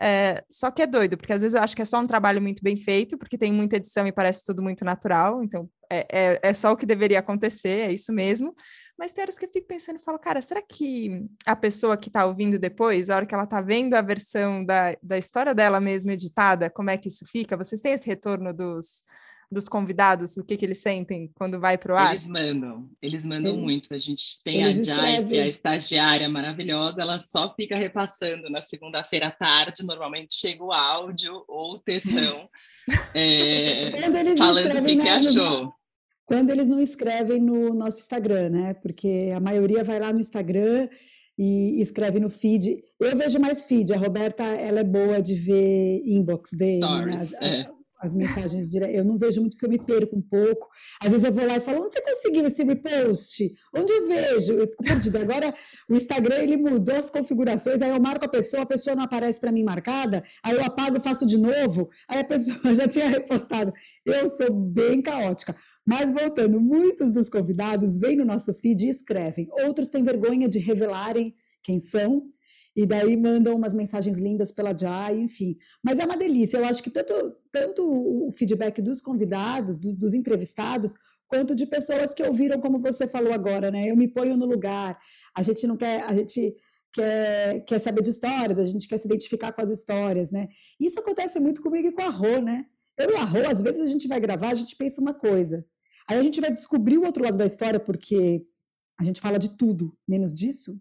É, 0.00 0.42
só 0.50 0.70
que 0.70 0.82
é 0.82 0.86
doido, 0.86 1.16
porque 1.16 1.32
às 1.32 1.42
vezes 1.42 1.54
eu 1.54 1.62
acho 1.62 1.74
que 1.74 1.82
é 1.82 1.84
só 1.84 1.98
um 2.00 2.06
trabalho 2.06 2.40
muito 2.40 2.62
bem 2.62 2.76
feito, 2.76 3.16
porque 3.16 3.38
tem 3.38 3.52
muita 3.52 3.76
edição 3.76 4.06
e 4.06 4.12
parece 4.12 4.44
tudo 4.44 4.62
muito 4.62 4.84
natural, 4.84 5.42
então 5.42 5.68
é, 5.90 6.06
é, 6.10 6.40
é 6.42 6.54
só 6.54 6.72
o 6.72 6.76
que 6.76 6.86
deveria 6.86 7.20
acontecer, 7.20 7.88
é 7.88 7.92
isso 7.92 8.12
mesmo. 8.12 8.54
Mas 8.98 9.12
tem 9.12 9.22
horas 9.22 9.36
que 9.36 9.44
eu 9.44 9.50
fico 9.50 9.66
pensando 9.66 9.96
e 9.96 10.02
falo, 10.02 10.18
cara, 10.18 10.40
será 10.40 10.62
que 10.62 11.26
a 11.46 11.56
pessoa 11.56 11.96
que 11.96 12.08
está 12.08 12.24
ouvindo 12.26 12.58
depois, 12.58 13.10
a 13.10 13.16
hora 13.16 13.26
que 13.26 13.34
ela 13.34 13.44
está 13.44 13.60
vendo 13.60 13.94
a 13.94 14.02
versão 14.02 14.64
da, 14.64 14.96
da 15.02 15.18
história 15.18 15.54
dela 15.54 15.80
mesmo 15.80 16.10
editada, 16.10 16.70
como 16.70 16.90
é 16.90 16.96
que 16.96 17.08
isso 17.08 17.24
fica? 17.26 17.56
Vocês 17.56 17.80
têm 17.80 17.92
esse 17.92 18.06
retorno 18.06 18.52
dos, 18.52 19.04
dos 19.50 19.68
convidados, 19.68 20.36
o 20.36 20.44
que, 20.44 20.56
que 20.56 20.64
eles 20.64 20.78
sentem 20.78 21.30
quando 21.34 21.60
vai 21.60 21.78
para 21.78 21.94
o 21.94 21.96
ar? 21.96 22.12
Eles 22.12 22.26
mandam, 22.26 22.90
eles 23.00 23.24
mandam 23.24 23.56
muito. 23.56 23.92
A 23.92 23.98
gente 23.98 24.42
tem 24.42 24.62
eles 24.62 24.88
a 24.88 24.96
Jai, 24.96 25.24
que 25.24 25.36
é 25.36 25.42
a 25.42 25.48
estagiária 25.48 26.28
maravilhosa, 26.28 27.02
ela 27.02 27.18
só 27.18 27.54
fica 27.54 27.76
repassando 27.76 28.50
na 28.50 28.60
segunda-feira 28.60 29.28
à 29.28 29.30
tarde, 29.30 29.84
normalmente 29.84 30.34
chega 30.34 30.62
o 30.62 30.72
áudio 30.72 31.44
ou 31.48 31.74
o 31.74 31.78
textão, 31.78 32.48
é, 33.14 33.92
falando 34.36 34.78
o 34.78 34.82
que, 34.82 34.96
que 34.96 35.08
achou. 35.08 35.72
Quando 36.26 36.50
eles 36.50 36.68
não 36.68 36.80
escrevem 36.80 37.38
no 37.38 37.74
nosso 37.74 37.98
Instagram, 37.98 38.48
né? 38.48 38.74
Porque 38.74 39.30
a 39.34 39.40
maioria 39.40 39.84
vai 39.84 40.00
lá 40.00 40.10
no 40.10 40.20
Instagram 40.20 40.88
e 41.38 41.82
escreve 41.82 42.18
no 42.18 42.30
feed. 42.30 42.82
Eu 42.98 43.14
vejo 43.14 43.38
mais 43.38 43.64
feed. 43.64 43.92
A 43.92 43.98
Roberta, 43.98 44.42
ela 44.42 44.80
é 44.80 44.84
boa 44.84 45.20
de 45.20 45.34
ver 45.34 46.00
inbox 46.06 46.50
dele, 46.52 46.80
né? 46.80 47.16
As, 47.16 47.34
é 47.34 47.68
as 48.04 48.12
mensagens 48.12 48.70
diretas. 48.70 48.94
Eu 48.94 49.04
não 49.04 49.16
vejo 49.16 49.40
muito 49.40 49.54
porque 49.54 49.66
eu 49.66 49.70
me 49.70 49.78
perco 49.78 50.16
um 50.16 50.22
pouco. 50.22 50.68
Às 51.00 51.10
vezes 51.10 51.24
eu 51.24 51.32
vou 51.32 51.46
lá 51.46 51.56
e 51.56 51.60
falo, 51.60 51.84
onde 51.84 51.94
você 51.94 52.02
conseguiu 52.02 52.46
esse 52.46 52.62
repost? 52.62 53.54
Onde 53.74 53.92
eu 53.92 54.06
vejo? 54.06 54.52
Eu 54.52 54.68
fico 54.68 54.84
perdida. 54.84 55.20
Agora 55.20 55.54
o 55.88 55.94
Instagram 55.94 56.36
ele 56.36 56.56
mudou 56.56 56.96
as 56.96 57.08
configurações, 57.08 57.80
aí 57.80 57.90
eu 57.90 58.00
marco 58.00 58.24
a 58.24 58.28
pessoa, 58.28 58.62
a 58.62 58.66
pessoa 58.66 58.94
não 58.94 59.04
aparece 59.04 59.40
para 59.40 59.50
mim 59.50 59.64
marcada, 59.64 60.22
aí 60.42 60.54
eu 60.54 60.62
apago, 60.62 61.00
faço 61.00 61.24
de 61.24 61.38
novo, 61.38 61.88
aí 62.08 62.20
a 62.20 62.24
pessoa 62.24 62.58
já 62.74 62.86
tinha 62.86 63.08
repostado. 63.08 63.72
Eu 64.04 64.28
sou 64.28 64.52
bem 64.52 65.00
caótica. 65.00 65.56
Mas 65.86 66.10
voltando, 66.10 66.60
muitos 66.60 67.12
dos 67.12 67.28
convidados 67.28 67.98
vêm 67.98 68.16
no 68.16 68.24
nosso 68.24 68.54
feed 68.54 68.86
e 68.86 68.90
escrevem. 68.90 69.48
Outros 69.66 69.88
têm 69.88 70.02
vergonha 70.02 70.48
de 70.48 70.58
revelarem 70.58 71.34
quem 71.62 71.78
são 71.78 72.22
e 72.76 72.86
daí 72.86 73.16
mandam 73.16 73.54
umas 73.56 73.74
mensagens 73.74 74.18
lindas 74.18 74.50
pela 74.50 74.76
Jai, 74.76 75.18
enfim. 75.18 75.56
Mas 75.82 75.98
é 75.98 76.04
uma 76.04 76.16
delícia. 76.16 76.58
Eu 76.58 76.64
acho 76.64 76.82
que 76.82 76.90
tanto, 76.90 77.14
tanto 77.52 77.82
o 77.84 78.32
feedback 78.32 78.82
dos 78.82 79.00
convidados, 79.00 79.78
dos, 79.78 79.94
dos 79.94 80.14
entrevistados, 80.14 80.94
quanto 81.28 81.54
de 81.54 81.66
pessoas 81.66 82.12
que 82.12 82.22
ouviram 82.22 82.60
como 82.60 82.78
você 82.78 83.06
falou 83.06 83.32
agora, 83.32 83.70
né? 83.70 83.90
Eu 83.90 83.96
me 83.96 84.08
ponho 84.08 84.36
no 84.36 84.46
lugar. 84.46 84.98
A 85.36 85.42
gente 85.42 85.66
não 85.66 85.76
quer, 85.76 86.02
a 86.02 86.12
gente 86.12 86.54
quer, 86.92 87.64
quer 87.64 87.78
saber 87.78 88.02
de 88.02 88.10
histórias, 88.10 88.58
a 88.58 88.66
gente 88.66 88.88
quer 88.88 88.98
se 88.98 89.06
identificar 89.06 89.52
com 89.52 89.62
as 89.62 89.70
histórias, 89.70 90.30
né? 90.30 90.48
Isso 90.80 90.98
acontece 90.98 91.38
muito 91.38 91.62
comigo 91.62 91.88
e 91.88 91.92
com 91.92 92.02
a 92.02 92.08
Rô, 92.08 92.40
né? 92.40 92.64
Eu 92.96 93.10
e 93.10 93.16
a 93.16 93.24
Rô, 93.24 93.48
às 93.48 93.62
vezes 93.62 93.80
a 93.80 93.86
gente 93.86 94.08
vai 94.08 94.18
gravar, 94.18 94.50
a 94.50 94.54
gente 94.54 94.76
pensa 94.76 95.00
uma 95.00 95.14
coisa. 95.14 95.64
Aí 96.08 96.18
a 96.18 96.22
gente 96.22 96.40
vai 96.40 96.52
descobrir 96.52 96.98
o 96.98 97.04
outro 97.04 97.22
lado 97.22 97.38
da 97.38 97.46
história, 97.46 97.80
porque 97.80 98.44
a 98.98 99.04
gente 99.04 99.20
fala 99.20 99.38
de 99.38 99.56
tudo, 99.56 99.96
menos 100.06 100.34
disso, 100.34 100.80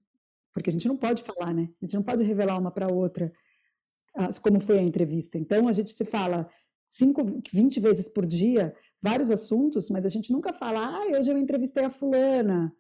porque 0.54 0.70
a 0.70 0.74
gente 0.74 0.88
não 0.88 0.96
pode 0.96 1.24
falar, 1.24 1.54
né? 1.54 1.70
A 1.82 1.86
gente 1.86 1.96
não 1.96 2.04
pode 2.04 2.24
revelar 2.24 2.58
uma 2.58 2.72
para 2.72 2.88
outra 2.88 3.32
como 4.42 4.60
foi 4.60 4.80
a 4.80 4.84
entrevista. 4.84 5.38
Então, 5.38 5.68
a 5.68 5.74
gente 5.74 5.92
se 5.92 6.06
fala 6.06 6.48
5, 6.88 7.42
20 7.52 7.80
vezes 7.80 8.08
por 8.08 8.26
dia, 8.26 8.74
vários 9.02 9.32
assuntos, 9.32 9.90
mas 9.90 10.06
a 10.06 10.10
gente 10.10 10.32
nunca 10.32 10.54
fala, 10.54 10.86
ah, 10.86 11.18
hoje 11.18 11.32
eu 11.32 11.38
entrevistei 11.38 11.84
a 11.84 11.90
fulana, 11.90 12.74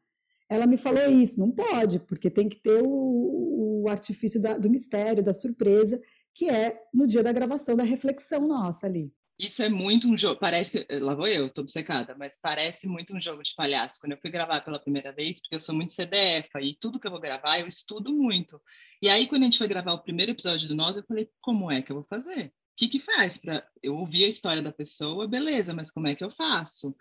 ela 0.49 0.67
me 0.67 0.77
falou 0.77 1.09
isso. 1.09 1.39
Não 1.39 1.51
pode, 1.51 1.99
porque 1.99 2.29
tem 2.29 2.47
que 2.47 2.61
ter 2.61 2.83
o, 2.83 3.83
o 3.83 3.89
artifício 3.89 4.39
da, 4.39 4.57
do 4.57 4.69
mistério, 4.69 5.23
da 5.23 5.33
surpresa, 5.33 5.99
que 6.33 6.49
é 6.49 6.79
no 6.93 7.07
dia 7.07 7.23
da 7.23 7.31
gravação, 7.31 7.75
da 7.75 7.83
reflexão 7.83 8.47
nossa 8.47 8.85
ali. 8.85 9.11
Isso 9.37 9.63
é 9.63 9.69
muito 9.69 10.07
um 10.07 10.15
jogo, 10.15 10.39
parece, 10.39 10.85
lá 10.91 11.15
vou 11.15 11.27
eu, 11.27 11.49
tô 11.49 11.61
obcecada, 11.61 12.15
mas 12.17 12.37
parece 12.39 12.87
muito 12.87 13.15
um 13.15 13.19
jogo 13.19 13.41
de 13.41 13.53
palhaço. 13.55 13.99
Quando 13.99 14.11
eu 14.11 14.19
fui 14.19 14.29
gravar 14.29 14.61
pela 14.61 14.79
primeira 14.79 15.11
vez, 15.11 15.41
porque 15.41 15.55
eu 15.55 15.59
sou 15.59 15.73
muito 15.73 15.91
CDF, 15.93 16.49
e 16.61 16.77
tudo 16.79 16.99
que 16.99 17.07
eu 17.07 17.11
vou 17.11 17.19
gravar 17.19 17.59
eu 17.59 17.67
estudo 17.67 18.13
muito. 18.13 18.61
E 19.01 19.09
aí, 19.09 19.27
quando 19.27 19.41
a 19.41 19.45
gente 19.45 19.57
foi 19.57 19.67
gravar 19.67 19.93
o 19.93 20.03
primeiro 20.03 20.31
episódio 20.31 20.67
do 20.67 20.75
Nós, 20.75 20.97
eu 20.97 21.03
falei, 21.03 21.29
como 21.41 21.71
é 21.71 21.81
que 21.81 21.91
eu 21.91 21.95
vou 21.95 22.05
fazer? 22.05 22.47
O 22.47 22.75
que 22.77 22.87
que 22.87 22.99
faz 22.99 23.37
para 23.37 23.67
eu 23.81 23.95
ouvir 23.95 24.25
a 24.25 24.29
história 24.29 24.61
da 24.61 24.71
pessoa, 24.71 25.27
beleza, 25.27 25.73
mas 25.73 25.91
como 25.91 26.07
é 26.07 26.15
que 26.15 26.23
eu 26.23 26.31
faço? 26.31 26.95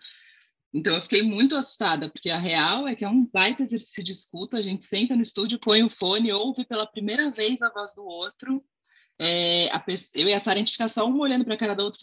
Então 0.73 0.95
eu 0.95 1.01
fiquei 1.03 1.21
muito 1.21 1.55
assustada, 1.55 2.09
porque 2.09 2.31
a 2.31 2.37
real 2.37 2.87
é 2.87 2.95
que 2.95 3.05
é 3.05 3.09
um 3.09 3.25
baita 3.31 3.61
exercício 3.61 4.03
de 4.03 4.11
escuta, 4.11 4.57
a 4.57 4.61
gente 4.61 4.85
senta 4.85 5.15
no 5.15 5.21
estúdio, 5.21 5.59
põe 5.59 5.83
o 5.83 5.89
fone, 5.89 6.31
ouve 6.31 6.65
pela 6.65 6.87
primeira 6.87 7.29
vez 7.29 7.61
a 7.61 7.69
voz 7.69 7.93
do 7.93 8.03
outro, 8.03 8.63
é, 9.19 9.69
pessoa, 9.79 10.23
eu 10.23 10.27
e 10.27 10.33
a 10.33 10.39
Sara, 10.39 10.55
a 10.55 10.59
gente 10.59 10.71
fica 10.71 10.87
só 10.87 11.05
um 11.05 11.19
olhando 11.19 11.45
para 11.45 11.53
a 11.53 11.57
cara 11.57 11.75
da 11.75 11.83
outra, 11.83 11.99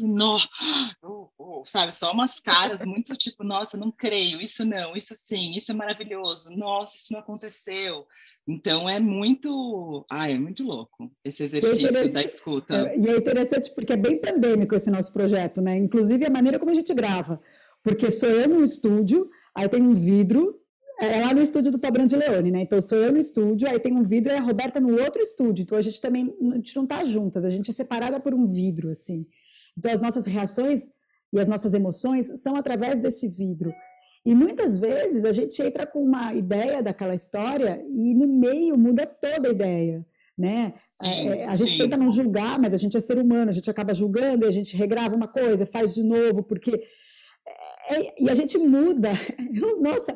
oh, 1.02 1.26
oh, 1.38 1.64
sabe, 1.64 1.92
só 1.92 2.12
umas 2.12 2.38
caras 2.38 2.84
muito 2.84 3.16
tipo, 3.16 3.42
nossa, 3.42 3.76
não 3.76 3.90
creio, 3.90 4.40
isso 4.40 4.64
não, 4.64 4.96
isso 4.96 5.14
sim, 5.16 5.52
isso 5.56 5.72
é 5.72 5.74
maravilhoso, 5.74 6.50
nossa, 6.56 6.96
isso 6.96 7.12
não 7.12 7.20
aconteceu. 7.20 8.06
Então 8.46 8.88
é 8.88 8.98
muito, 8.98 10.04
ah, 10.10 10.30
é 10.30 10.38
muito 10.38 10.62
louco 10.64 11.10
esse 11.24 11.42
é 11.42 11.46
exercício 11.46 11.96
é 11.96 12.08
da 12.08 12.22
escuta. 12.22 12.92
E 12.96 13.08
é 13.08 13.16
interessante 13.16 13.72
porque 13.74 13.92
é 13.92 13.96
bem 13.96 14.20
pandêmico 14.20 14.74
esse 14.74 14.90
nosso 14.90 15.12
projeto, 15.12 15.60
né? 15.60 15.76
Inclusive 15.76 16.24
a 16.24 16.30
maneira 16.30 16.58
como 16.58 16.70
a 16.70 16.74
gente 16.74 16.94
grava, 16.94 17.40
porque 17.82 18.10
sou 18.10 18.28
eu 18.28 18.48
no 18.48 18.64
estúdio, 18.64 19.28
aí 19.54 19.68
tem 19.68 19.82
um 19.82 19.94
vidro 19.94 20.59
é, 21.00 21.18
é 21.18 21.24
lá 21.24 21.32
no 21.32 21.40
estúdio 21.40 21.72
do 21.72 21.78
Tobran 21.78 22.06
de 22.06 22.16
Leone, 22.16 22.50
né? 22.50 22.60
Então 22.60 22.80
sou 22.80 22.98
eu 22.98 23.10
no 23.10 23.18
estúdio, 23.18 23.68
aí 23.68 23.80
tem 23.80 23.92
um 23.92 24.02
vidro 24.02 24.32
e 24.32 24.36
a 24.36 24.40
Roberta 24.40 24.78
no 24.78 25.00
outro 25.00 25.22
estúdio. 25.22 25.62
Então 25.62 25.78
a 25.78 25.82
gente 25.82 26.00
também 26.00 26.34
a 26.52 26.54
gente 26.56 26.76
não 26.76 26.86
tá 26.86 27.04
juntas, 27.04 27.44
a 27.44 27.50
gente 27.50 27.70
é 27.70 27.74
separada 27.74 28.20
por 28.20 28.34
um 28.34 28.46
vidro, 28.46 28.90
assim. 28.90 29.26
Então 29.76 29.90
as 29.90 30.00
nossas 30.00 30.26
reações 30.26 30.90
e 31.32 31.40
as 31.40 31.48
nossas 31.48 31.74
emoções 31.74 32.40
são 32.40 32.54
através 32.54 32.98
desse 32.98 33.28
vidro. 33.28 33.72
E 34.24 34.34
muitas 34.34 34.76
vezes 34.76 35.24
a 35.24 35.32
gente 35.32 35.60
entra 35.62 35.86
com 35.86 36.02
uma 36.04 36.34
ideia 36.34 36.82
daquela 36.82 37.14
história 37.14 37.82
e 37.88 38.14
no 38.14 38.26
meio 38.26 38.76
muda 38.76 39.06
toda 39.06 39.48
a 39.48 39.52
ideia, 39.52 40.06
né? 40.36 40.74
Sim, 41.02 41.28
é, 41.28 41.46
a 41.46 41.56
gente 41.56 41.72
sim. 41.72 41.78
tenta 41.78 41.96
não 41.96 42.10
julgar, 42.10 42.58
mas 42.58 42.74
a 42.74 42.76
gente 42.76 42.96
é 42.96 43.00
ser 43.00 43.16
humano, 43.18 43.48
a 43.48 43.54
gente 43.54 43.70
acaba 43.70 43.94
julgando 43.94 44.44
e 44.44 44.48
a 44.48 44.50
gente 44.50 44.76
regrava 44.76 45.16
uma 45.16 45.28
coisa, 45.28 45.64
faz 45.64 45.94
de 45.94 46.02
novo, 46.02 46.42
porque. 46.42 46.82
É, 47.88 48.22
e 48.22 48.28
a 48.28 48.34
gente 48.34 48.58
muda. 48.58 49.08
Nossa, 49.80 50.14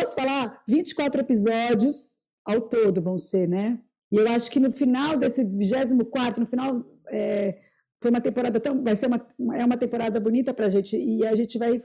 posso 0.00 0.14
falar, 0.14 0.62
24 0.68 1.20
episódios 1.20 2.18
ao 2.44 2.60
todo 2.60 3.02
vão 3.02 3.18
ser, 3.18 3.48
né? 3.48 3.80
E 4.10 4.16
eu 4.16 4.28
acho 4.28 4.50
que 4.50 4.60
no 4.60 4.70
final 4.70 5.16
desse 5.16 5.44
24, 5.44 6.40
no 6.40 6.46
final, 6.46 6.84
é, 7.08 7.60
foi 8.00 8.10
uma 8.10 8.20
temporada 8.20 8.60
tão. 8.60 8.82
Vai 8.82 8.94
ser 8.94 9.06
uma, 9.06 9.26
é 9.54 9.64
uma 9.64 9.76
temporada 9.76 10.20
bonita 10.20 10.54
para 10.54 10.66
a 10.66 10.68
gente, 10.68 10.96
e 10.96 11.26
a 11.26 11.34
gente 11.34 11.58
vai, 11.58 11.80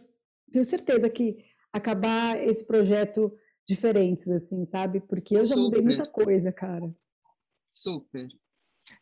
tenho 0.51 0.63
certeza 0.63 1.09
que 1.09 1.43
acabar 1.73 2.37
esse 2.37 2.65
projeto 2.65 3.31
diferentes, 3.67 4.27
assim, 4.29 4.63
sabe? 4.65 4.99
Porque 4.99 5.35
eu 5.35 5.45
já 5.45 5.55
Super. 5.55 5.61
mudei 5.61 5.81
muita 5.81 6.07
coisa, 6.07 6.51
cara. 6.51 6.93
Super. 7.71 8.27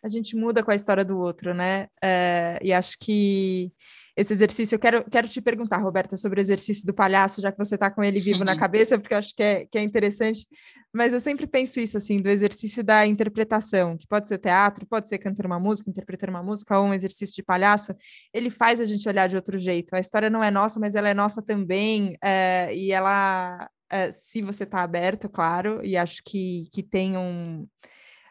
A 0.03 0.07
gente 0.07 0.35
muda 0.35 0.63
com 0.63 0.71
a 0.71 0.75
história 0.75 1.03
do 1.03 1.17
outro, 1.19 1.53
né? 1.53 1.87
É, 2.01 2.57
e 2.61 2.71
acho 2.71 2.97
que 2.99 3.73
esse 4.19 4.33
exercício. 4.33 4.75
Eu 4.75 4.79
quero, 4.79 5.09
quero 5.09 5.29
te 5.29 5.41
perguntar, 5.41 5.77
Roberta, 5.77 6.17
sobre 6.17 6.39
o 6.39 6.41
exercício 6.41 6.85
do 6.85 6.93
palhaço, 6.93 7.39
já 7.39 7.53
que 7.53 7.57
você 7.57 7.75
está 7.75 7.89
com 7.89 8.03
ele 8.03 8.19
vivo 8.19 8.43
na 8.43 8.57
cabeça, 8.57 8.99
porque 8.99 9.13
eu 9.13 9.17
acho 9.17 9.33
que 9.33 9.41
é, 9.41 9.65
que 9.65 9.77
é 9.77 9.81
interessante. 9.81 10.45
Mas 10.93 11.13
eu 11.13 11.21
sempre 11.21 11.47
penso 11.47 11.79
isso, 11.79 11.95
assim, 11.95 12.21
do 12.21 12.27
exercício 12.27 12.83
da 12.83 13.07
interpretação, 13.07 13.97
que 13.97 14.05
pode 14.05 14.27
ser 14.27 14.37
teatro, 14.37 14.85
pode 14.85 15.07
ser 15.07 15.19
cantando 15.19 15.47
uma 15.47 15.59
música, 15.59 15.89
interpretando 15.89 16.31
uma 16.31 16.43
música, 16.43 16.77
ou 16.77 16.87
um 16.87 16.93
exercício 16.93 17.33
de 17.33 17.43
palhaço. 17.43 17.95
Ele 18.33 18.49
faz 18.49 18.81
a 18.81 18.85
gente 18.85 19.07
olhar 19.07 19.27
de 19.27 19.37
outro 19.37 19.57
jeito. 19.57 19.95
A 19.95 19.99
história 19.99 20.29
não 20.29 20.43
é 20.43 20.51
nossa, 20.51 20.81
mas 20.81 20.95
ela 20.95 21.07
é 21.07 21.13
nossa 21.13 21.41
também, 21.41 22.17
é, 22.21 22.75
e 22.75 22.91
ela. 22.91 23.69
É, 23.91 24.11
se 24.11 24.41
você 24.41 24.65
está 24.65 24.83
aberto, 24.83 25.27
claro, 25.27 25.83
e 25.83 25.97
acho 25.97 26.21
que, 26.23 26.69
que 26.71 26.83
tem 26.83 27.17
um 27.17 27.65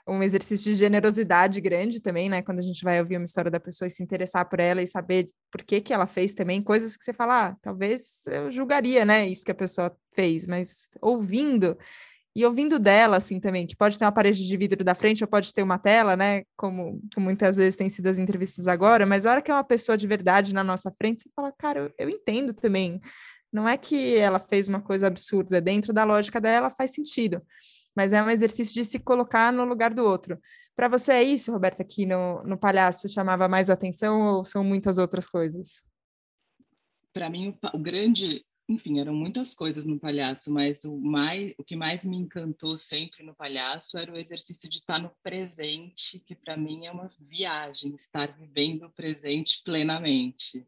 um 0.09 0.23
exercício 0.23 0.73
de 0.73 0.79
generosidade 0.79 1.61
grande 1.61 2.01
também, 2.01 2.29
né? 2.29 2.43
Quando 2.43 2.61
a 2.61 2.63
gente 2.63 2.83
vai 2.83 2.99
ouvir 3.01 3.17
uma 3.17 3.25
história 3.25 3.51
da 3.51 3.61
pessoa 3.61 3.87
e 3.87 3.91
se 3.91 4.03
interessar 4.03 4.49
por 4.49 4.59
ela 4.59 4.83
e 4.83 4.87
saber 4.87 5.29
por 5.51 5.63
que 5.63 5.81
que 5.81 5.93
ela 5.93 6.07
fez 6.07 6.35
também, 6.35 6.63
coisas 6.63 6.97
que 6.97 7.05
você 7.05 7.13
fala, 7.13 7.49
ah, 7.49 7.57
talvez 7.61 8.23
eu 8.27 8.51
julgaria, 8.51 9.05
né? 9.05 9.29
Isso 9.29 9.45
que 9.45 9.53
a 9.53 9.55
pessoa 9.55 9.95
fez, 10.15 10.47
mas 10.47 10.89
ouvindo 11.01 11.77
e 12.35 12.45
ouvindo 12.45 12.79
dela, 12.79 13.17
assim, 13.17 13.41
também, 13.41 13.67
que 13.67 13.75
pode 13.75 13.99
ter 13.99 14.05
uma 14.05 14.13
parede 14.13 14.47
de 14.47 14.57
vidro 14.57 14.85
da 14.85 14.95
frente 14.95 15.25
ou 15.25 15.29
pode 15.29 15.53
ter 15.53 15.63
uma 15.63 15.79
tela, 15.79 16.17
né? 16.17 16.45
Como, 16.57 17.01
muitas 17.17 17.57
vezes 17.57 17.77
tem 17.77 17.89
sido 17.89 18.07
as 18.07 18.19
entrevistas 18.19 18.67
agora, 18.67 19.05
mas 19.05 19.27
a 19.27 19.33
hora 19.33 19.43
que 19.43 19.51
é 19.51 19.55
uma 19.55 19.65
pessoa 19.65 19.99
de 19.99 20.07
verdade 20.07 20.55
na 20.55 20.63
nossa 20.63 20.91
frente, 20.93 21.23
você 21.23 21.31
fala, 21.35 21.53
cara, 21.53 21.81
eu, 21.81 21.93
eu 21.99 22.09
entendo 22.09 22.55
também. 22.55 23.01
Não 23.53 23.69
é 23.69 23.77
que 23.77 24.17
ela 24.17 24.39
fez 24.39 24.69
uma 24.69 24.81
coisa 24.81 25.07
absurda, 25.07 25.61
dentro 25.61 25.93
da 25.93 26.05
lógica 26.05 26.41
dela 26.41 26.71
faz 26.71 26.93
sentido 26.93 27.43
mas 27.99 28.13
é 28.13 28.23
um 28.23 28.31
exercício 28.31 28.73
de 28.73 28.85
se 28.85 29.01
colocar 29.01 29.53
no 29.53 29.65
lugar 29.65 29.93
do 29.93 30.05
outro. 30.05 30.41
Para 30.77 30.87
você 30.87 31.11
é 31.15 31.23
isso, 31.25 31.51
Roberta, 31.51 31.83
aqui 31.83 32.07
no, 32.07 32.45
no 32.45 32.57
Palhaço 32.57 33.09
chamava 33.09 33.49
mais 33.49 33.69
atenção 33.69 34.21
ou 34.21 34.45
são 34.45 34.63
muitas 34.63 34.99
outras 34.99 35.29
coisas? 35.29 35.83
Para 37.13 37.29
mim, 37.29 37.49
o, 37.49 37.77
o, 37.77 37.79
grande, 37.81 38.47
enfim, 38.69 39.01
eram 39.01 39.13
muitas 39.13 39.53
coisas 39.53 39.85
no 39.85 39.99
Palhaço, 39.99 40.49
mas 40.49 40.85
o, 40.85 40.97
mais, 40.97 41.53
o 41.59 41.65
que 41.65 41.75
mais 41.75 42.05
me 42.05 42.17
encantou 42.17 42.79
sempre 42.79 43.25
no 43.25 43.35
Palhaço 43.35 43.99
era 43.99 44.13
o 44.13 44.17
exercício 44.17 44.71
de 44.71 44.77
estar 44.77 45.01
no 45.01 45.11
presente, 45.21 46.21
que 46.21 46.37
para 46.37 46.57
mim 46.57 46.87
é 46.87 46.93
uma 46.93 47.09
viagem, 47.19 47.97
estar 47.97 48.29
vivendo 48.39 48.87
o 48.87 48.93
presente 48.93 49.61
plenamente 49.65 50.65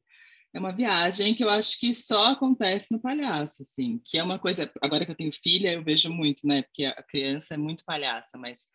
é 0.53 0.59
uma 0.59 0.73
viagem 0.73 1.35
que 1.35 1.45
eu 1.45 1.51
acho 1.51 1.79
que 1.79 1.95
só 1.95 2.33
acontece 2.33 2.93
no 2.93 3.01
palhaço, 3.01 3.63
assim, 3.63 4.01
que 4.05 4.19
é 4.19 4.23
uma 4.23 4.39
coisa, 4.39 4.71
agora 4.83 5.05
que 5.05 5.13
eu 5.13 5.17
tenho 5.17 5.33
filha, 5.33 5.73
eu 5.73 5.83
vejo 5.85 6.11
muito, 6.13 6.47
né, 6.47 6.63
porque 6.63 6.85
a 6.85 7.03
criança 7.03 7.55
é 7.55 7.57
muito 7.57 7.85
palhaça, 7.85 8.37
mas 8.37 8.69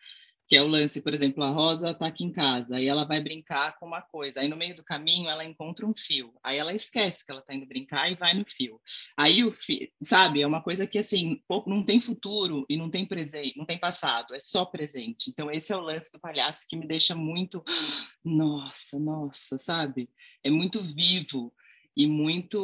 que 0.47 0.55
é 0.55 0.61
o 0.61 0.67
lance, 0.67 1.01
por 1.01 1.13
exemplo, 1.13 1.43
a 1.43 1.49
Rosa 1.49 1.89
está 1.89 2.05
aqui 2.05 2.23
em 2.23 2.31
casa, 2.31 2.75
aí 2.75 2.87
ela 2.87 3.03
vai 3.03 3.19
brincar 3.19 3.77
com 3.79 3.87
uma 3.87 4.01
coisa, 4.01 4.39
aí 4.39 4.47
no 4.47 4.55
meio 4.55 4.75
do 4.75 4.83
caminho 4.83 5.27
ela 5.27 5.43
encontra 5.43 5.85
um 5.85 5.93
fio, 5.95 6.33
aí 6.43 6.57
ela 6.57 6.73
esquece 6.73 7.25
que 7.25 7.31
ela 7.31 7.41
está 7.41 7.53
indo 7.53 7.65
brincar 7.65 8.11
e 8.11 8.15
vai 8.15 8.33
no 8.35 8.45
fio. 8.45 8.79
Aí 9.17 9.43
o 9.43 9.51
fio, 9.51 9.89
sabe, 10.03 10.41
é 10.41 10.47
uma 10.47 10.61
coisa 10.61 10.85
que 10.85 10.99
assim, 10.99 11.41
não 11.65 11.83
tem 11.83 11.99
futuro 11.99 12.63
e 12.69 12.77
não 12.77 12.91
tem 12.91 13.05
presente, 13.05 13.57
não 13.57 13.65
tem 13.65 13.79
passado, 13.79 14.35
é 14.35 14.39
só 14.39 14.65
presente. 14.65 15.31
Então 15.31 15.49
esse 15.49 15.73
é 15.73 15.75
o 15.75 15.81
lance 15.81 16.11
do 16.11 16.19
palhaço 16.19 16.67
que 16.69 16.75
me 16.75 16.87
deixa 16.87 17.15
muito, 17.15 17.63
nossa, 18.23 18.99
nossa, 18.99 19.57
sabe? 19.57 20.09
É 20.43 20.49
muito 20.51 20.79
vivo 20.79 21.51
e 21.95 22.07
muito 22.07 22.59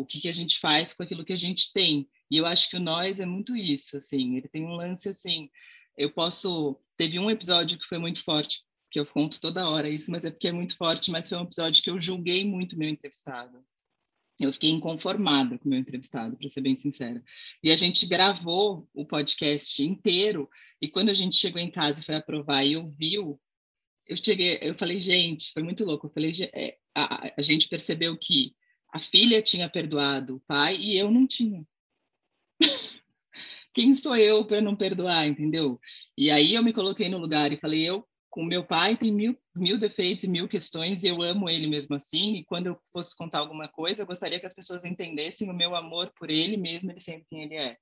o 0.00 0.06
que, 0.06 0.20
que 0.20 0.28
a 0.28 0.32
gente 0.32 0.58
faz 0.58 0.94
com 0.94 1.02
aquilo 1.02 1.24
que 1.24 1.32
a 1.32 1.36
gente 1.36 1.72
tem. 1.72 2.08
E 2.30 2.36
eu 2.36 2.46
acho 2.46 2.70
que 2.70 2.76
o 2.76 2.80
nós 2.80 3.18
é 3.18 3.26
muito 3.26 3.56
isso, 3.56 3.96
assim, 3.96 4.36
ele 4.36 4.48
tem 4.48 4.64
um 4.64 4.74
lance 4.74 5.08
assim, 5.08 5.50
eu 5.96 6.12
posso, 6.12 6.78
teve 6.96 7.18
um 7.18 7.30
episódio 7.30 7.78
que 7.78 7.86
foi 7.86 7.98
muito 7.98 8.22
forte, 8.22 8.62
que 8.90 9.00
eu 9.00 9.06
conto 9.06 9.40
toda 9.40 9.68
hora 9.68 9.88
isso, 9.88 10.10
mas 10.10 10.24
é 10.24 10.30
porque 10.30 10.48
é 10.48 10.52
muito 10.52 10.76
forte, 10.76 11.10
mas 11.10 11.28
foi 11.28 11.38
um 11.38 11.42
episódio 11.42 11.82
que 11.82 11.90
eu 11.90 12.00
julguei 12.00 12.44
muito 12.44 12.78
meu 12.78 12.88
entrevistado. 12.88 13.64
Eu 14.38 14.52
fiquei 14.52 14.70
inconformada 14.70 15.58
com 15.58 15.68
meu 15.68 15.78
entrevistado, 15.78 16.36
para 16.36 16.48
ser 16.48 16.60
bem 16.60 16.76
sincera. 16.76 17.22
E 17.62 17.72
a 17.72 17.76
gente 17.76 18.06
gravou 18.06 18.88
o 18.94 19.04
podcast 19.04 19.82
inteiro, 19.82 20.48
e 20.80 20.88
quando 20.88 21.08
a 21.08 21.14
gente 21.14 21.36
chegou 21.36 21.60
em 21.60 21.70
casa 21.70 22.00
e 22.00 22.04
foi 22.04 22.14
aprovar 22.14 22.64
e 22.64 22.76
ouviu, 22.76 23.40
eu 24.06 24.16
cheguei, 24.16 24.58
eu 24.62 24.74
falei, 24.74 25.00
gente, 25.00 25.52
foi 25.52 25.62
muito 25.62 25.84
louco. 25.84 26.06
Eu 26.06 26.10
falei, 26.10 26.32
é, 26.54 26.78
a, 26.94 27.32
a 27.36 27.42
gente 27.42 27.68
percebeu 27.68 28.16
que 28.16 28.54
a 28.92 29.00
filha 29.00 29.42
tinha 29.42 29.68
perdoado 29.68 30.36
o 30.36 30.40
pai 30.40 30.76
e 30.76 30.98
eu 30.98 31.10
não 31.10 31.26
tinha. 31.26 31.66
Quem 33.74 33.94
sou 33.94 34.16
eu 34.16 34.44
para 34.44 34.60
não 34.60 34.74
perdoar, 34.74 35.26
entendeu? 35.26 35.80
E 36.16 36.30
aí 36.30 36.54
eu 36.54 36.62
me 36.62 36.72
coloquei 36.72 37.08
no 37.08 37.18
lugar 37.18 37.52
e 37.52 37.60
falei, 37.60 37.88
eu 37.88 38.06
com 38.30 38.44
meu 38.44 38.64
pai 38.64 38.96
tem 38.96 39.12
mil, 39.12 39.36
mil 39.54 39.78
defeitos 39.78 40.24
e 40.24 40.28
mil 40.28 40.46
questões 40.46 41.02
e 41.02 41.08
eu 41.08 41.22
amo 41.22 41.48
ele 41.48 41.66
mesmo 41.66 41.94
assim 41.94 42.36
e 42.36 42.44
quando 42.44 42.68
eu 42.68 42.78
fosse 42.92 43.16
contar 43.16 43.38
alguma 43.38 43.68
coisa 43.68 44.02
eu 44.02 44.06
gostaria 44.06 44.38
que 44.38 44.46
as 44.46 44.54
pessoas 44.54 44.84
entendessem 44.84 45.50
o 45.50 45.54
meu 45.54 45.74
amor 45.74 46.12
por 46.16 46.30
ele 46.30 46.56
mesmo 46.56 46.90
ele 46.90 47.00
sendo 47.00 47.24
quem 47.28 47.44
ele 47.44 47.54
é 47.54 47.76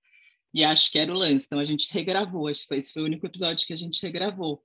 e 0.54 0.64
acho 0.64 0.90
que 0.90 0.98
era 0.98 1.12
o 1.12 1.16
lance 1.16 1.46
então 1.46 1.58
a 1.58 1.64
gente 1.64 1.92
regravou 1.92 2.48
foi, 2.66 2.78
esse 2.78 2.92
foi 2.92 3.02
o 3.02 3.06
único 3.06 3.26
episódio 3.26 3.66
que 3.66 3.72
a 3.72 3.76
gente 3.76 4.00
regravou 4.00 4.62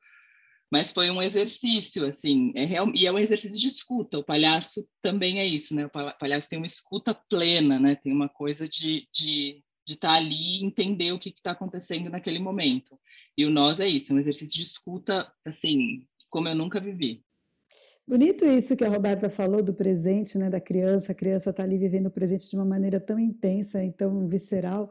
mas 0.72 0.92
foi 0.92 1.12
um 1.12 1.22
exercício 1.22 2.06
assim 2.08 2.52
é 2.56 2.66
real, 2.66 2.92
e 2.96 3.06
é 3.06 3.12
um 3.12 3.20
exercício 3.20 3.60
de 3.60 3.68
escuta 3.68 4.18
o 4.18 4.24
palhaço 4.24 4.88
também 5.02 5.40
é 5.40 5.46
isso 5.46 5.76
né 5.76 5.86
o 5.86 5.90
palhaço 5.90 6.50
tem 6.50 6.58
uma 6.58 6.66
escuta 6.66 7.14
plena 7.14 7.80
né 7.80 7.96
tem 7.96 8.14
uma 8.14 8.30
coisa 8.30 8.68
de, 8.68 9.08
de 9.14 9.64
de 9.86 9.94
estar 9.94 10.10
tá 10.10 10.14
ali 10.16 10.62
e 10.62 10.66
entender 10.66 11.12
o 11.12 11.20
que 11.20 11.30
está 11.30 11.52
acontecendo 11.52 12.10
naquele 12.10 12.40
momento. 12.40 12.98
E 13.38 13.46
o 13.46 13.50
nós 13.50 13.80
é 13.80 13.88
isso, 13.88 14.12
é 14.12 14.16
um 14.16 14.20
exercício 14.20 14.56
de 14.56 14.62
escuta, 14.62 15.32
assim, 15.46 16.06
como 16.30 16.48
eu 16.48 16.56
nunca 16.56 16.80
vivi. 16.80 17.24
Bonito 18.08 18.46
isso 18.46 18.76
que 18.76 18.84
a 18.84 18.90
Roberta 18.90 19.30
falou 19.30 19.64
do 19.64 19.74
presente, 19.74 20.38
né, 20.38 20.50
da 20.50 20.60
criança. 20.60 21.12
A 21.12 21.16
criança 21.16 21.52
está 21.52 21.64
ali 21.64 21.78
vivendo 21.78 22.08
o 22.08 22.12
presente 22.12 22.50
de 22.50 22.56
uma 22.56 22.66
maneira 22.66 23.00
tão 23.00 23.20
intensa 23.20 23.84
e 23.84 23.92
tão 23.92 24.28
visceral. 24.28 24.90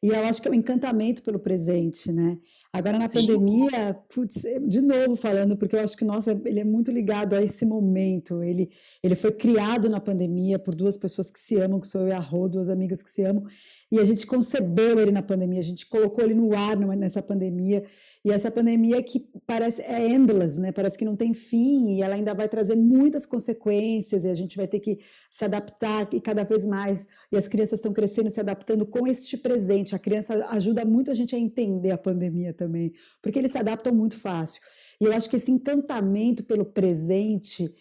E 0.00 0.08
eu 0.08 0.24
acho 0.26 0.40
que 0.40 0.46
é 0.46 0.50
um 0.50 0.54
encantamento 0.54 1.22
pelo 1.24 1.40
presente, 1.40 2.12
né? 2.12 2.38
Agora 2.72 2.98
na 2.98 3.08
Sim. 3.08 3.20
pandemia, 3.20 3.94
putz, 4.08 4.42
de 4.66 4.80
novo 4.80 5.16
falando, 5.16 5.56
porque 5.56 5.74
eu 5.74 5.80
acho 5.80 5.96
que 5.96 6.04
nossa, 6.04 6.40
ele 6.44 6.60
é 6.60 6.64
muito 6.64 6.92
ligado 6.92 7.34
a 7.34 7.42
esse 7.42 7.66
momento. 7.66 8.40
Ele, 8.40 8.70
ele 9.02 9.16
foi 9.16 9.32
criado 9.32 9.90
na 9.90 10.00
pandemia 10.00 10.56
por 10.56 10.74
duas 10.74 10.96
pessoas 10.96 11.30
que 11.32 11.40
se 11.40 11.56
amam, 11.56 11.80
que 11.80 11.88
sou 11.88 12.02
eu 12.02 12.08
e 12.08 12.12
a 12.12 12.20
Rô, 12.20 12.48
duas 12.48 12.68
amigas 12.68 13.02
que 13.02 13.10
se 13.10 13.22
amam 13.22 13.44
e 13.90 13.98
a 13.98 14.04
gente 14.04 14.26
concebeu 14.26 14.98
ele 15.00 15.10
na 15.10 15.22
pandemia, 15.22 15.60
a 15.60 15.64
gente 15.64 15.86
colocou 15.86 16.24
ele 16.24 16.34
no 16.34 16.54
ar 16.54 16.76
nessa 16.76 17.22
pandemia, 17.22 17.84
e 18.24 18.30
essa 18.30 18.50
pandemia 18.50 19.02
que 19.02 19.20
parece 19.46 19.80
é 19.80 20.08
endless, 20.08 20.60
né? 20.60 20.72
Parece 20.72 20.98
que 20.98 21.04
não 21.04 21.16
tem 21.16 21.32
fim 21.32 21.94
e 21.94 22.02
ela 22.02 22.14
ainda 22.14 22.34
vai 22.34 22.48
trazer 22.48 22.74
muitas 22.74 23.24
consequências 23.24 24.24
e 24.24 24.28
a 24.28 24.34
gente 24.34 24.56
vai 24.56 24.66
ter 24.66 24.80
que 24.80 24.98
se 25.30 25.44
adaptar 25.44 26.08
e 26.12 26.20
cada 26.20 26.42
vez 26.42 26.66
mais. 26.66 27.08
E 27.32 27.36
as 27.36 27.46
crianças 27.46 27.78
estão 27.78 27.92
crescendo, 27.92 28.28
se 28.28 28.40
adaptando 28.40 28.84
com 28.84 29.06
este 29.06 29.36
presente. 29.36 29.94
A 29.94 29.98
criança 29.98 30.34
ajuda 30.50 30.84
muito 30.84 31.10
a 31.10 31.14
gente 31.14 31.34
a 31.34 31.38
entender 31.38 31.90
a 31.90 31.98
pandemia 31.98 32.52
também, 32.52 32.92
porque 33.22 33.38
eles 33.38 33.52
se 33.52 33.58
adaptam 33.58 33.94
muito 33.94 34.16
fácil. 34.16 34.60
E 35.00 35.04
eu 35.04 35.12
acho 35.12 35.30
que 35.30 35.36
esse 35.36 35.50
encantamento 35.50 36.42
pelo 36.42 36.64
presente 36.64 37.72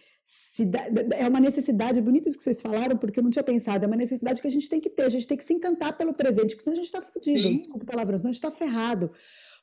é 1.17 1.27
uma 1.27 1.39
necessidade, 1.39 2.01
bonito 2.01 2.27
isso 2.27 2.37
que 2.37 2.43
vocês 2.43 2.61
falaram, 2.61 2.97
porque 2.97 3.19
eu 3.19 3.23
não 3.23 3.29
tinha 3.29 3.43
pensado, 3.43 3.85
é 3.85 3.87
uma 3.87 3.95
necessidade 3.95 4.41
que 4.41 4.47
a 4.47 4.51
gente 4.51 4.69
tem 4.69 4.81
que 4.81 4.89
ter, 4.89 5.03
a 5.03 5.09
gente 5.09 5.27
tem 5.27 5.37
que 5.37 5.43
se 5.43 5.53
encantar 5.53 5.97
pelo 5.97 6.13
presente, 6.13 6.49
porque 6.49 6.63
senão 6.63 6.73
a 6.73 6.75
gente 6.75 6.85
está 6.85 7.01
fudido, 7.01 7.55
desculpa 7.55 7.85
palavra, 7.85 8.17
senão 8.17 8.29
a 8.29 8.33
gente 8.33 8.43
está 8.43 8.51
ferrado. 8.51 9.11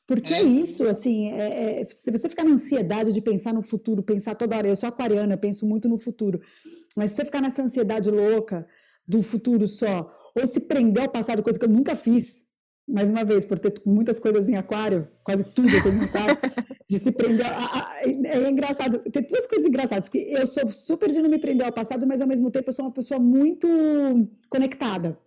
Porque 0.07 0.33
é, 0.33 0.37
é 0.37 0.43
isso, 0.43 0.87
assim, 0.87 1.31
é, 1.31 1.81
é, 1.81 1.85
se 1.85 2.11
você 2.11 2.29
ficar 2.29 2.43
na 2.43 2.51
ansiedade 2.51 3.11
de 3.11 3.21
pensar 3.21 3.53
no 3.53 3.61
futuro, 3.61 4.03
pensar 4.03 4.35
toda 4.35 4.55
hora, 4.55 4.67
eu 4.67 4.75
sou 4.75 4.87
aquariana, 4.87 5.33
eu 5.33 5.37
penso 5.37 5.65
muito 5.65 5.89
no 5.89 5.97
futuro, 5.97 6.39
mas 6.95 7.11
se 7.11 7.17
você 7.17 7.25
ficar 7.25 7.41
nessa 7.41 7.61
ansiedade 7.61 8.09
louca 8.09 8.67
do 9.07 9.21
futuro 9.21 9.67
só, 9.67 10.11
ou 10.35 10.45
se 10.45 10.61
prender 10.61 11.03
ao 11.03 11.09
passado, 11.09 11.43
coisa 11.43 11.57
que 11.57 11.65
eu 11.65 11.69
nunca 11.69 11.95
fiz, 11.95 12.44
mais 12.87 13.09
uma 13.09 13.23
vez, 13.23 13.43
por 13.43 13.57
ter 13.57 13.81
muitas 13.85 14.19
coisas 14.19 14.47
em 14.47 14.55
aquário, 14.55 15.07
quase 15.23 15.43
tudo 15.43 15.69
eu 15.69 15.81
tenho 15.81 16.01
em 16.01 16.05
aquário, 16.05 16.37
de 16.87 16.99
se 16.99 17.11
prender. 17.11 17.45
A, 17.45 17.59
a, 17.59 18.01
é 18.03 18.49
engraçado, 18.49 18.99
tem 19.11 19.23
duas 19.23 19.47
coisas 19.47 19.65
engraçadas, 19.65 20.07
que 20.07 20.17
eu 20.17 20.45
sou 20.45 20.71
super 20.71 21.09
de 21.09 21.21
não 21.21 21.29
me 21.29 21.39
prender 21.39 21.65
ao 21.65 21.73
passado, 21.73 22.05
mas 22.05 22.21
ao 22.21 22.27
mesmo 22.27 22.51
tempo 22.51 22.69
eu 22.69 22.73
sou 22.73 22.85
uma 22.85 22.91
pessoa 22.91 23.19
muito 23.19 23.67
conectada. 24.49 25.17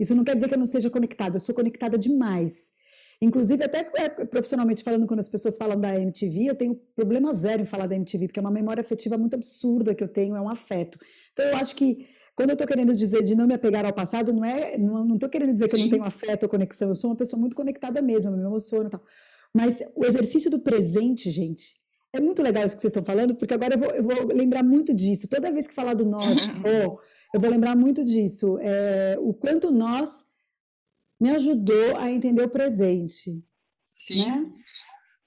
Isso 0.00 0.14
não 0.14 0.24
quer 0.24 0.34
dizer 0.34 0.48
que 0.48 0.54
eu 0.54 0.58
não 0.58 0.66
seja 0.66 0.90
conectada, 0.90 1.36
eu 1.36 1.40
sou 1.40 1.54
conectada 1.54 1.98
demais. 1.98 2.72
Inclusive, 3.20 3.64
até 3.64 3.88
é, 3.94 4.08
profissionalmente 4.26 4.82
falando, 4.82 5.06
quando 5.06 5.20
as 5.20 5.28
pessoas 5.28 5.56
falam 5.56 5.78
da 5.78 5.98
MTV, 5.98 6.46
eu 6.46 6.54
tenho 6.54 6.74
problema 6.96 7.32
zero 7.32 7.62
em 7.62 7.64
falar 7.64 7.86
da 7.86 7.94
MTV, 7.94 8.26
porque 8.26 8.40
é 8.40 8.42
uma 8.42 8.50
memória 8.50 8.80
afetiva 8.80 9.16
muito 9.16 9.34
absurda 9.34 9.94
que 9.94 10.02
eu 10.02 10.08
tenho, 10.08 10.36
é 10.36 10.40
um 10.40 10.48
afeto. 10.48 10.98
Então, 11.32 11.44
eu 11.46 11.56
acho 11.56 11.76
que 11.76 12.06
quando 12.36 12.50
eu 12.50 12.54
estou 12.54 12.66
querendo 12.66 12.94
dizer 12.94 13.22
de 13.22 13.34
não 13.34 13.46
me 13.46 13.54
apegar 13.54 13.84
ao 13.86 13.92
passado, 13.92 14.32
não 14.32 14.44
é, 14.44 14.76
não 14.76 15.14
estou 15.14 15.28
querendo 15.28 15.52
dizer 15.52 15.66
Sim. 15.66 15.70
que 15.70 15.76
eu 15.76 15.80
não 15.80 15.88
tenho 15.88 16.04
afeto 16.04 16.44
ou 16.44 16.48
conexão. 16.48 16.88
Eu 16.88 16.96
sou 16.96 17.10
uma 17.10 17.16
pessoa 17.16 17.38
muito 17.38 17.54
conectada 17.54 18.02
mesmo, 18.02 18.30
eu 18.30 18.36
me 18.36 18.42
emociono 18.42 18.88
e 18.88 18.90
tal. 18.90 19.04
Mas 19.54 19.80
o 19.94 20.04
exercício 20.04 20.50
do 20.50 20.58
presente, 20.58 21.30
gente, 21.30 21.76
é 22.12 22.20
muito 22.20 22.42
legal 22.42 22.64
isso 22.64 22.74
que 22.74 22.82
vocês 22.82 22.90
estão 22.90 23.04
falando, 23.04 23.34
porque 23.36 23.54
agora 23.54 23.74
eu 23.74 23.78
vou, 23.78 23.90
eu 23.90 24.02
vou 24.02 24.26
lembrar 24.34 24.64
muito 24.64 24.92
disso. 24.92 25.28
Toda 25.28 25.52
vez 25.52 25.66
que 25.66 25.74
falar 25.74 25.94
do 25.94 26.04
nós, 26.04 26.38
oh, 26.64 26.98
eu 27.32 27.40
vou 27.40 27.50
lembrar 27.50 27.76
muito 27.76 28.04
disso. 28.04 28.58
É, 28.60 29.16
o 29.20 29.32
quanto 29.32 29.70
nós 29.70 30.24
me 31.20 31.30
ajudou 31.30 31.96
a 31.96 32.10
entender 32.10 32.42
o 32.42 32.50
presente. 32.50 33.44
Sim. 33.92 34.18
Né? 34.18 34.52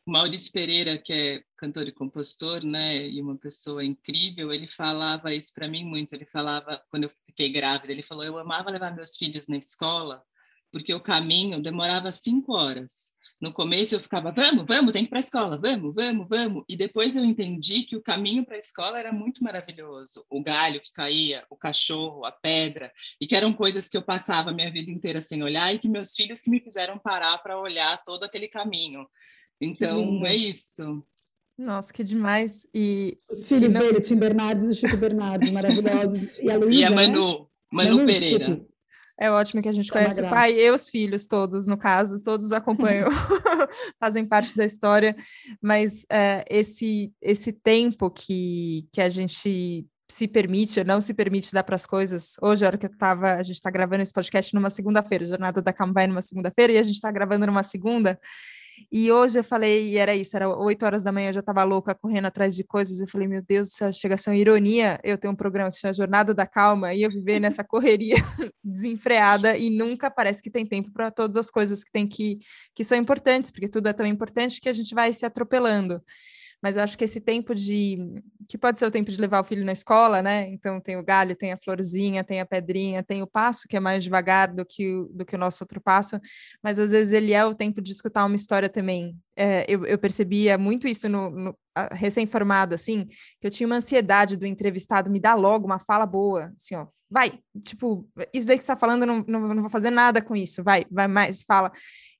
Maurício 0.05 0.51
Pereira, 0.51 0.97
que 0.97 1.13
é 1.13 1.41
cantor 1.57 1.87
e 1.87 1.91
compositor, 1.91 2.63
né, 2.63 3.07
e 3.09 3.21
uma 3.21 3.35
pessoa 3.35 3.83
incrível, 3.83 4.53
ele 4.53 4.67
falava 4.67 5.33
isso 5.33 5.53
para 5.53 5.67
mim 5.67 5.83
muito. 5.83 6.13
Ele 6.13 6.25
falava, 6.25 6.81
quando 6.89 7.05
eu 7.05 7.11
fiquei 7.25 7.51
grávida, 7.51 7.91
ele 7.91 8.03
falou: 8.03 8.23
eu 8.23 8.37
amava 8.37 8.71
levar 8.71 8.95
meus 8.95 9.17
filhos 9.17 9.47
na 9.47 9.57
escola, 9.57 10.23
porque 10.71 10.93
o 10.93 11.01
caminho 11.01 11.61
demorava 11.61 12.11
cinco 12.11 12.53
horas. 12.53 13.15
No 13.39 13.53
começo 13.53 13.93
eu 13.93 13.99
ficava, 13.99 14.31
vamos, 14.31 14.65
vamos, 14.67 14.91
tem 14.91 15.03
que 15.03 15.07
ir 15.07 15.09
para 15.09 15.19
a 15.19 15.21
escola, 15.21 15.59
vamos, 15.59 15.93
vamos, 15.93 16.27
vamos. 16.27 16.63
E 16.67 16.75
depois 16.75 17.15
eu 17.15 17.23
entendi 17.23 17.83
que 17.83 17.95
o 17.95 18.01
caminho 18.01 18.43
para 18.43 18.55
a 18.55 18.59
escola 18.59 18.99
era 18.99 19.11
muito 19.11 19.43
maravilhoso. 19.43 20.25
O 20.27 20.41
galho 20.41 20.81
que 20.81 20.91
caía, 20.91 21.45
o 21.47 21.55
cachorro, 21.55 22.25
a 22.25 22.31
pedra, 22.31 22.91
e 23.21 23.27
que 23.27 23.35
eram 23.35 23.53
coisas 23.53 23.87
que 23.87 23.95
eu 23.95 24.01
passava 24.01 24.49
a 24.49 24.53
minha 24.53 24.71
vida 24.71 24.89
inteira 24.89 25.21
sem 25.21 25.43
olhar 25.43 25.73
e 25.73 25.77
que 25.77 25.87
meus 25.87 26.15
filhos 26.15 26.41
que 26.41 26.49
me 26.49 26.59
fizeram 26.59 26.97
parar 26.97 27.37
para 27.37 27.59
olhar 27.59 28.03
todo 28.03 28.23
aquele 28.23 28.47
caminho. 28.47 29.07
Então, 29.61 30.25
é 30.25 30.35
isso. 30.35 31.05
Nossa, 31.57 31.91
que 31.91 32.03
demais. 32.03 32.67
E 32.73 33.17
os 33.29 33.47
filhos 33.47 33.71
e 33.71 33.73
não... 33.73 33.81
dele, 33.81 33.99
Tim 33.99 34.15
Bernardes 34.19 34.67
e 34.69 34.75
Chico 34.75 34.97
Bernardes, 34.97 35.49
maravilhosos. 35.49 36.31
E 36.39 36.51
a 36.51 36.57
Luísa, 36.57 36.81
E 36.81 36.83
a 36.85 36.91
Manu, 36.91 37.49
Manu, 37.71 37.95
Manu 37.95 38.05
Pereira. 38.05 38.45
Desculpe. 38.45 38.77
É 39.19 39.31
ótimo 39.31 39.63
que 39.63 39.69
a 39.69 39.73
gente 39.73 39.89
é 39.89 39.93
conhece 39.93 40.21
o 40.21 40.29
pai 40.29 40.53
e 40.53 40.69
os 40.69 40.89
filhos 40.89 41.25
todos, 41.25 41.65
no 41.65 41.75
caso, 41.75 42.21
todos 42.21 42.51
acompanham, 42.51 43.09
fazem 43.99 44.23
parte 44.23 44.55
da 44.55 44.63
história, 44.63 45.15
mas 45.59 46.05
é, 46.11 46.45
esse, 46.47 47.11
esse 47.19 47.51
tempo 47.51 48.11
que, 48.11 48.87
que 48.93 49.01
a 49.01 49.09
gente 49.09 49.87
se 50.09 50.27
permite 50.27 50.79
ou 50.79 50.85
não 50.85 51.01
se 51.01 51.13
permite 51.13 51.51
dar 51.51 51.63
para 51.63 51.75
as 51.75 51.85
coisas. 51.85 52.35
Hoje, 52.41 52.63
a 52.63 52.67
hora 52.67 52.77
que 52.77 52.85
eu 52.85 52.91
estava, 52.91 53.33
a 53.33 53.43
gente 53.43 53.55
está 53.55 53.71
gravando 53.71 54.03
esse 54.03 54.13
podcast 54.13 54.53
numa 54.53 54.69
segunda-feira, 54.69 55.27
Jornada 55.27 55.63
da 55.63 55.73
Calma 55.73 55.93
vai 55.93 56.05
numa 56.05 56.21
segunda-feira, 56.21 56.73
e 56.73 56.77
a 56.77 56.83
gente 56.83 56.95
está 56.95 57.11
gravando 57.11 57.45
numa 57.47 57.63
segunda, 57.63 58.19
e 58.91 59.11
hoje 59.11 59.39
eu 59.39 59.43
falei, 59.43 59.89
e 59.89 59.97
era 59.97 60.15
isso, 60.15 60.35
era 60.35 60.49
8 60.49 60.85
horas 60.85 61.03
da 61.03 61.11
manhã, 61.11 61.29
eu 61.29 61.33
já 61.33 61.39
estava 61.39 61.63
louca 61.63 61.95
correndo 61.95 62.25
atrás 62.25 62.55
de 62.55 62.63
coisas. 62.63 62.99
Eu 62.99 63.07
falei, 63.07 63.27
meu 63.27 63.41
Deus 63.41 63.69
céu, 63.69 63.91
chega 63.91 64.15
a 64.15 64.17
ser 64.17 64.29
uma 64.29 64.37
ironia 64.37 64.99
eu 65.03 65.17
tenho 65.17 65.33
um 65.33 65.35
programa 65.35 65.71
que 65.71 65.77
chama 65.77 65.93
Jornada 65.93 66.33
da 66.33 66.45
Calma 66.45 66.93
e 66.93 67.01
eu 67.01 67.09
viver 67.09 67.39
nessa 67.39 67.63
correria 67.65 68.15
desenfreada 68.63 69.57
e 69.57 69.69
nunca 69.69 70.09
parece 70.11 70.41
que 70.41 70.49
tem 70.49 70.65
tempo 70.65 70.91
para 70.91 71.11
todas 71.11 71.37
as 71.37 71.49
coisas 71.49 71.83
que 71.83 71.91
tem 71.91 72.07
que, 72.07 72.39
que 72.75 72.83
são 72.83 72.97
importantes, 72.97 73.51
porque 73.51 73.67
tudo 73.67 73.87
é 73.87 73.93
tão 73.93 74.05
importante 74.05 74.59
que 74.61 74.69
a 74.69 74.73
gente 74.73 74.93
vai 74.93 75.13
se 75.13 75.25
atropelando 75.25 76.01
mas 76.61 76.75
eu 76.75 76.83
acho 76.83 76.97
que 76.97 77.03
esse 77.03 77.19
tempo 77.19 77.53
de 77.53 77.97
que 78.47 78.57
pode 78.57 78.79
ser 78.79 78.85
o 78.85 78.91
tempo 78.91 79.11
de 79.11 79.19
levar 79.19 79.41
o 79.41 79.43
filho 79.43 79.65
na 79.65 79.73
escola, 79.73 80.21
né? 80.21 80.47
Então 80.49 80.79
tem 80.79 80.95
o 80.95 81.03
galho, 81.03 81.35
tem 81.35 81.51
a 81.51 81.57
florzinha, 81.57 82.23
tem 82.23 82.39
a 82.39 82.45
pedrinha, 82.45 83.03
tem 83.03 83.21
o 83.21 83.27
passo 83.27 83.67
que 83.67 83.75
é 83.75 83.79
mais 83.79 84.03
devagar 84.03 84.53
do 84.53 84.65
que 84.65 84.95
o, 84.95 85.09
do 85.09 85.25
que 85.25 85.35
o 85.35 85.37
nosso 85.37 85.63
outro 85.63 85.81
passo, 85.81 86.19
mas 86.63 86.79
às 86.79 86.91
vezes 86.91 87.11
ele 87.11 87.33
é 87.33 87.45
o 87.45 87.53
tempo 87.53 87.81
de 87.81 87.91
escutar 87.91 88.25
uma 88.25 88.35
história 88.35 88.69
também. 88.69 89.17
É, 89.35 89.65
eu, 89.67 89.85
eu, 89.85 89.99
percebia 89.99 90.57
muito 90.57 90.87
isso 90.87 91.07
no, 91.09 91.29
no 91.29 91.57
recém-formada, 91.91 92.75
assim, 92.75 93.05
que 93.39 93.45
eu 93.45 93.51
tinha 93.51 93.67
uma 93.67 93.75
ansiedade 93.75 94.37
do 94.37 94.47
entrevistado 94.47 95.11
me 95.11 95.19
dar 95.19 95.35
logo 95.35 95.65
uma 95.65 95.77
fala 95.77 96.05
boa, 96.05 96.51
assim, 96.55 96.75
ó, 96.75 96.87
vai, 97.09 97.39
tipo, 97.63 98.07
isso 98.33 98.47
daí 98.47 98.57
que 98.57 98.63
você 98.63 98.71
está 98.71 98.75
falando, 98.75 99.05
não, 99.05 99.23
não, 99.27 99.41
não 99.53 99.61
vou 99.61 99.69
fazer 99.69 99.91
nada 99.91 100.21
com 100.21 100.35
isso, 100.35 100.63
vai, 100.63 100.85
vai 100.89 101.07
mais, 101.07 101.43
fala. 101.43 101.71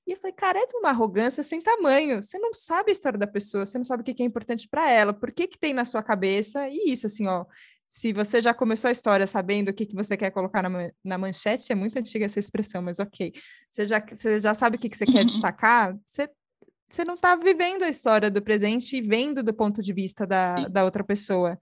E 0.08 0.12
eu 0.12 0.16
falei, 0.16 0.32
cara, 0.32 0.58
é 0.58 0.66
de 0.66 0.74
uma 0.74 0.88
arrogância 0.88 1.42
sem 1.42 1.60
tamanho. 1.60 2.22
Você 2.22 2.38
não 2.38 2.54
sabe 2.54 2.90
a 2.90 2.92
história 2.92 3.18
da 3.18 3.26
pessoa, 3.26 3.66
você 3.66 3.76
não 3.76 3.84
sabe 3.84 4.00
o 4.00 4.04
que 4.04 4.22
é 4.22 4.24
importante 4.24 4.66
para 4.66 4.90
ela, 4.90 5.12
por 5.12 5.30
que, 5.30 5.46
que 5.46 5.58
tem 5.58 5.74
na 5.74 5.84
sua 5.84 6.02
cabeça. 6.02 6.66
E 6.66 6.90
isso, 6.90 7.04
assim, 7.04 7.26
ó, 7.26 7.44
se 7.86 8.10
você 8.14 8.40
já 8.40 8.54
começou 8.54 8.88
a 8.88 8.92
história 8.92 9.26
sabendo 9.26 9.68
o 9.68 9.74
que, 9.74 9.84
que 9.84 9.94
você 9.94 10.16
quer 10.16 10.30
colocar 10.30 10.62
na, 10.62 10.90
na 11.04 11.18
manchete, 11.18 11.70
é 11.70 11.74
muito 11.74 11.98
antiga 11.98 12.24
essa 12.24 12.38
expressão, 12.38 12.80
mas 12.80 12.98
ok. 12.98 13.34
Você 13.70 13.84
já, 13.84 14.00
você 14.00 14.40
já 14.40 14.54
sabe 14.54 14.76
o 14.76 14.78
que, 14.78 14.88
que 14.88 14.96
você 14.96 15.04
quer 15.04 15.26
destacar, 15.26 15.94
você, 16.06 16.26
você 16.88 17.04
não 17.04 17.14
está 17.14 17.36
vivendo 17.36 17.82
a 17.82 17.88
história 17.90 18.30
do 18.30 18.40
presente 18.40 18.96
e 18.96 19.02
vendo 19.02 19.42
do 19.42 19.52
ponto 19.52 19.82
de 19.82 19.92
vista 19.92 20.26
da, 20.26 20.68
da 20.68 20.84
outra 20.84 21.04
pessoa. 21.04 21.58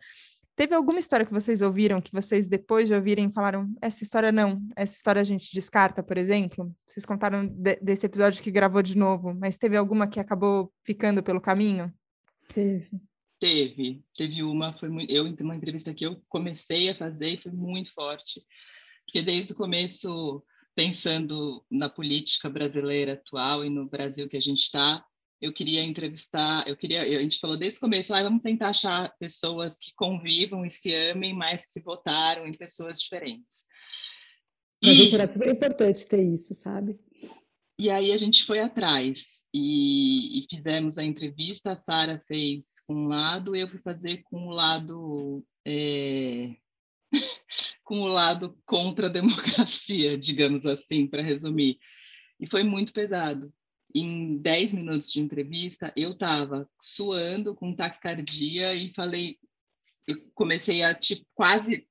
Teve 0.56 0.74
alguma 0.74 0.98
história 0.98 1.26
que 1.26 1.32
vocês 1.32 1.60
ouviram 1.60 2.00
que 2.00 2.10
vocês, 2.12 2.48
depois 2.48 2.88
de 2.88 2.94
ouvirem, 2.94 3.30
falaram: 3.30 3.76
essa 3.80 4.02
história 4.02 4.32
não, 4.32 4.66
essa 4.74 4.96
história 4.96 5.20
a 5.20 5.24
gente 5.24 5.52
descarta, 5.52 6.02
por 6.02 6.16
exemplo? 6.16 6.74
Vocês 6.86 7.04
contaram 7.04 7.46
de, 7.46 7.76
desse 7.76 8.06
episódio 8.06 8.42
que 8.42 8.50
gravou 8.50 8.82
de 8.82 8.96
novo, 8.96 9.34
mas 9.34 9.58
teve 9.58 9.76
alguma 9.76 10.08
que 10.08 10.18
acabou 10.18 10.72
ficando 10.82 11.22
pelo 11.22 11.42
caminho? 11.42 11.92
Teve. 12.54 12.88
Teve, 13.38 14.02
teve 14.16 14.42
uma, 14.42 14.72
foi 14.78 14.88
muito, 14.88 15.12
eu 15.12 15.26
uma 15.42 15.54
entrevista 15.54 15.92
que 15.92 16.06
eu 16.06 16.22
comecei 16.26 16.88
a 16.88 16.96
fazer 16.96 17.34
e 17.34 17.42
foi 17.42 17.52
muito 17.52 17.92
forte, 17.92 18.42
porque 19.04 19.20
desde 19.20 19.52
o 19.52 19.56
começo, 19.56 20.42
pensando 20.74 21.62
na 21.70 21.90
política 21.90 22.48
brasileira 22.48 23.12
atual 23.12 23.62
e 23.62 23.68
no 23.68 23.86
Brasil 23.86 24.26
que 24.26 24.38
a 24.38 24.40
gente 24.40 24.62
está, 24.62 25.04
eu 25.40 25.52
queria 25.52 25.84
entrevistar, 25.84 26.66
eu 26.66 26.76
queria, 26.76 27.02
a 27.02 27.22
gente 27.22 27.38
falou 27.38 27.56
desde 27.56 27.78
o 27.78 27.80
começo, 27.80 28.14
ah, 28.14 28.22
vamos 28.22 28.42
tentar 28.42 28.70
achar 28.70 29.14
pessoas 29.18 29.78
que 29.78 29.92
convivam 29.94 30.64
e 30.64 30.70
se 30.70 30.94
amem, 30.94 31.34
mas 31.34 31.66
que 31.66 31.80
votaram 31.80 32.46
em 32.46 32.52
pessoas 32.52 33.00
diferentes. 33.00 33.64
Para 34.80 34.90
a 34.90 34.94
gente 34.94 35.14
era 35.14 35.26
super 35.26 35.48
importante 35.48 36.06
ter 36.06 36.22
isso, 36.22 36.54
sabe? 36.54 36.98
E 37.78 37.90
aí 37.90 38.10
a 38.12 38.16
gente 38.16 38.44
foi 38.44 38.60
atrás 38.60 39.44
e, 39.52 40.38
e 40.38 40.46
fizemos 40.48 40.96
a 40.96 41.04
entrevista. 41.04 41.72
A 41.72 41.76
Sara 41.76 42.18
fez 42.18 42.80
com 42.86 42.94
um 42.94 43.08
lado, 43.08 43.54
eu 43.54 43.68
fui 43.68 43.80
fazer 43.80 44.22
com 44.24 44.46
o 44.46 44.50
lado 44.50 45.44
é... 45.66 46.56
com 47.84 48.00
o 48.00 48.08
lado 48.08 48.58
contra 48.64 49.06
a 49.06 49.10
democracia, 49.10 50.16
digamos 50.18 50.64
assim, 50.64 51.06
para 51.06 51.22
resumir. 51.22 51.78
E 52.40 52.46
foi 52.46 52.62
muito 52.62 52.92
pesado. 52.92 53.52
Em 53.98 54.36
10 54.38 54.74
minutos 54.74 55.10
de 55.10 55.20
entrevista, 55.20 55.92
eu 55.96 56.12
estava 56.12 56.68
suando 56.80 57.54
com 57.54 57.74
taquicardia 57.74 58.74
e 58.74 58.92
falei, 58.92 59.38
eu 60.06 60.16
comecei 60.34 60.82
a 60.82 60.94
tipo, 60.94 61.24
quase 61.34 61.86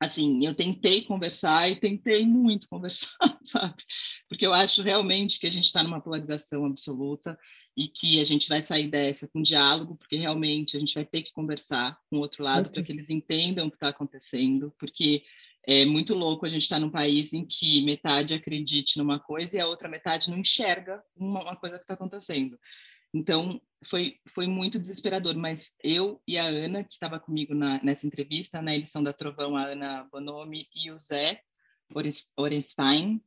assim, 0.00 0.46
eu 0.46 0.54
tentei 0.54 1.02
conversar 1.02 1.68
e 1.70 1.80
tentei 1.80 2.24
muito 2.24 2.68
conversar, 2.70 3.18
sabe? 3.42 3.82
Porque 4.28 4.46
eu 4.46 4.52
acho 4.52 4.82
realmente 4.82 5.38
que 5.40 5.46
a 5.46 5.50
gente 5.50 5.64
está 5.64 5.82
numa 5.82 6.00
polarização 6.00 6.64
absoluta 6.64 7.36
e 7.76 7.88
que 7.88 8.20
a 8.20 8.24
gente 8.24 8.48
vai 8.48 8.62
sair 8.62 8.88
dessa 8.88 9.28
com 9.28 9.42
diálogo, 9.42 9.96
porque 9.96 10.16
realmente 10.16 10.76
a 10.76 10.80
gente 10.80 10.94
vai 10.94 11.04
ter 11.04 11.22
que 11.22 11.32
conversar 11.32 11.98
com 12.08 12.16
o 12.16 12.20
outro 12.20 12.42
lado 12.42 12.70
para 12.70 12.82
que 12.82 12.92
eles 12.92 13.10
entendam 13.10 13.66
o 13.66 13.70
que 13.70 13.76
está 13.76 13.88
acontecendo, 13.88 14.72
porque 14.78 15.22
é 15.66 15.84
muito 15.84 16.14
louco 16.14 16.46
a 16.46 16.48
gente 16.48 16.62
estar 16.62 16.76
tá 16.76 16.80
num 16.80 16.90
país 16.90 17.32
em 17.32 17.44
que 17.44 17.84
metade 17.84 18.34
acredite 18.34 18.98
numa 18.98 19.18
coisa 19.18 19.56
e 19.56 19.60
a 19.60 19.66
outra 19.66 19.88
metade 19.88 20.30
não 20.30 20.38
enxerga 20.38 21.02
uma, 21.16 21.42
uma 21.42 21.56
coisa 21.56 21.76
que 21.76 21.84
está 21.84 21.94
acontecendo. 21.94 22.58
Então, 23.12 23.60
foi, 23.86 24.18
foi 24.34 24.46
muito 24.46 24.78
desesperador, 24.78 25.36
mas 25.36 25.74
eu 25.82 26.20
e 26.26 26.36
a 26.36 26.44
Ana, 26.44 26.84
que 26.84 26.92
estava 26.92 27.18
comigo 27.18 27.54
na, 27.54 27.82
nessa 27.82 28.06
entrevista, 28.06 28.60
na 28.60 28.74
edição 28.74 29.02
da 29.02 29.12
Trovão, 29.12 29.56
a 29.56 29.64
Ana 29.64 30.08
Bonomi 30.10 30.66
e 30.74 30.90
o 30.90 30.98
Zé 30.98 31.40
Orenstein, 32.36 33.22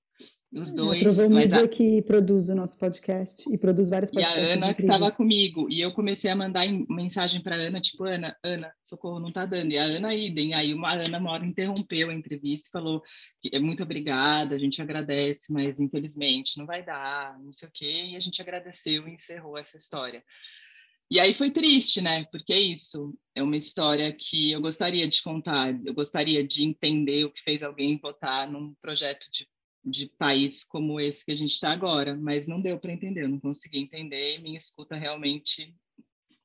os 0.53 0.73
dois. 0.73 1.19
A 1.19 1.29
mas 1.29 1.53
a... 1.53 1.67
que 1.67 2.01
produz 2.01 2.49
o 2.49 2.55
nosso 2.55 2.77
podcast 2.77 3.45
e 3.49 3.57
produz 3.57 3.87
vários 3.89 4.11
podcasts. 4.11 4.49
E 4.49 4.51
a 4.51 4.53
Ana 4.53 4.73
que 4.73 4.81
estava 4.81 5.11
comigo. 5.11 5.69
E 5.69 5.79
eu 5.79 5.93
comecei 5.93 6.29
a 6.29 6.35
mandar 6.35 6.67
mensagem 6.89 7.41
para 7.41 7.55
Ana, 7.55 7.79
tipo, 7.79 8.03
Ana, 8.03 8.35
Ana, 8.43 8.73
socorro, 8.83 9.19
não 9.19 9.29
está 9.29 9.45
dando. 9.45 9.71
E 9.71 9.77
a 9.77 9.83
Ana 9.83 10.13
idem. 10.13 10.53
Aí 10.53 10.73
uma 10.73 10.93
Ana 10.93 11.19
uma 11.19 11.31
hora 11.31 11.45
interrompeu 11.45 12.09
a 12.09 12.13
entrevista 12.13 12.67
e 12.67 12.71
falou 12.71 13.01
que 13.41 13.49
é 13.53 13.59
muito 13.59 13.83
obrigada, 13.83 14.55
a 14.55 14.59
gente 14.59 14.81
agradece, 14.81 15.53
mas 15.53 15.79
infelizmente 15.79 16.57
não 16.57 16.65
vai 16.65 16.83
dar, 16.83 17.39
não 17.39 17.53
sei 17.53 17.69
o 17.69 17.71
quê. 17.73 18.09
E 18.11 18.15
a 18.17 18.19
gente 18.19 18.41
agradeceu 18.41 19.07
e 19.07 19.13
encerrou 19.13 19.57
essa 19.57 19.77
história. 19.77 20.21
E 21.09 21.19
aí 21.19 21.33
foi 21.33 21.51
triste, 21.51 21.99
né? 21.99 22.25
Porque 22.31 22.53
é 22.53 22.59
isso, 22.59 23.13
é 23.35 23.43
uma 23.43 23.57
história 23.57 24.15
que 24.17 24.51
eu 24.51 24.61
gostaria 24.61 25.07
de 25.09 25.21
contar, 25.21 25.77
eu 25.85 25.93
gostaria 25.93 26.45
de 26.45 26.63
entender 26.63 27.25
o 27.25 27.31
que 27.31 27.41
fez 27.41 27.63
alguém 27.63 27.97
votar 27.97 28.49
num 28.49 28.73
projeto 28.81 29.29
de 29.29 29.45
de 29.83 30.07
país 30.17 30.63
como 30.63 30.99
esse 30.99 31.25
que 31.25 31.31
a 31.31 31.35
gente 31.35 31.51
está 31.53 31.71
agora, 31.71 32.15
mas 32.15 32.47
não 32.47 32.61
deu 32.61 32.77
para 32.79 32.91
entender, 32.91 33.23
eu 33.23 33.29
não 33.29 33.39
consegui 33.39 33.79
entender 33.79 34.37
e 34.37 34.41
minha 34.41 34.57
escuta 34.57 34.95
realmente 34.95 35.73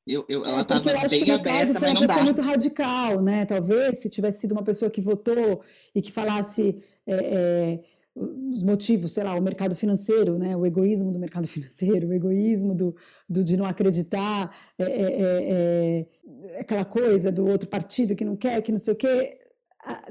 eu, 0.05 0.25
eu, 0.29 0.45
ela 0.45 0.61
estava 0.61 0.89
é, 0.89 1.07
bem 1.09 1.31
aberta, 1.31 1.49
caso 1.49 1.73
foi 1.73 1.89
uma 1.89 1.99
pessoa 1.99 2.19
dá. 2.19 2.23
muito 2.23 2.41
radical, 2.41 3.21
né? 3.21 3.45
Talvez 3.45 3.97
se 3.97 4.09
tivesse 4.09 4.39
sido 4.39 4.53
uma 4.53 4.63
pessoa 4.63 4.89
que 4.89 5.01
votou 5.01 5.61
e 5.93 6.01
que 6.01 6.13
falasse 6.13 6.81
é, 7.05 7.13
é, 7.13 7.79
os 8.15 8.63
motivos, 8.63 9.11
sei 9.11 9.25
lá, 9.25 9.35
o 9.35 9.41
mercado 9.41 9.75
financeiro, 9.75 10.39
né? 10.39 10.55
O 10.55 10.65
egoísmo 10.65 11.11
do 11.11 11.19
mercado 11.19 11.45
financeiro, 11.49 12.07
o 12.07 12.13
egoísmo 12.13 12.73
do, 12.73 12.95
do 13.27 13.43
de 13.43 13.57
não 13.57 13.65
acreditar, 13.65 14.55
é, 14.79 14.83
é, 14.83 16.05
é, 16.53 16.59
aquela 16.61 16.85
coisa 16.85 17.29
do 17.29 17.45
outro 17.45 17.67
partido 17.67 18.15
que 18.15 18.23
não 18.23 18.37
quer, 18.37 18.61
que 18.61 18.71
não 18.71 18.79
sei 18.79 18.93
o 18.93 18.97
quê 18.97 19.37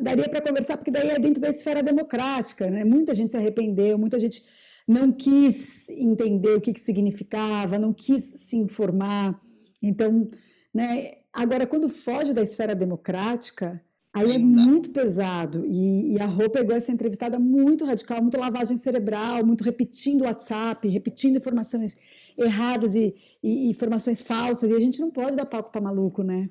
daria 0.01 0.29
para 0.29 0.41
conversar, 0.41 0.77
porque 0.77 0.91
daí 0.91 1.11
é 1.11 1.19
dentro 1.19 1.41
da 1.41 1.49
esfera 1.49 1.83
democrática, 1.83 2.71
né? 2.71 2.85
Muita 2.85 3.15
gente 3.15 3.31
se 3.31 3.37
arrependeu, 3.37 3.99
muita 3.99 4.19
gente 4.19 4.43
não 4.87 5.13
quis 5.13 5.89
entender 5.89 6.55
o 6.55 6.61
que, 6.61 6.73
que 6.73 6.81
significava, 6.81 7.79
não 7.79 7.93
quis 7.93 8.23
se 8.23 8.57
informar. 8.57 9.39
Então, 9.83 10.29
né? 10.73 11.13
Agora, 11.33 11.67
quando 11.67 11.89
foge 11.89 12.33
da 12.33 12.43
esfera 12.43 12.75
democrática, 12.75 13.83
aí 14.13 14.33
é 14.33 14.39
muito 14.39 14.91
pesado. 14.91 15.65
E, 15.67 16.15
e 16.15 16.19
a 16.19 16.25
Rô 16.25 16.49
pegou 16.49 16.75
essa 16.75 16.91
entrevistada 16.91 17.39
muito 17.39 17.85
radical, 17.85 18.23
muito 18.23 18.39
lavagem 18.39 18.77
cerebral, 18.77 19.45
muito 19.45 19.63
repetindo 19.63 20.23
WhatsApp, 20.23 20.89
repetindo 20.89 21.37
informações 21.37 21.97
erradas 22.39 22.95
e, 22.95 23.15
e, 23.43 23.67
e 23.67 23.71
informações 23.71 24.23
falsas. 24.23 24.71
E 24.71 24.75
a 24.75 24.81
gente 24.81 25.01
não 25.01 25.11
pode 25.11 25.37
dar 25.37 25.45
palco 25.45 25.71
para 25.71 25.81
maluco, 25.81 26.23
né? 26.23 26.49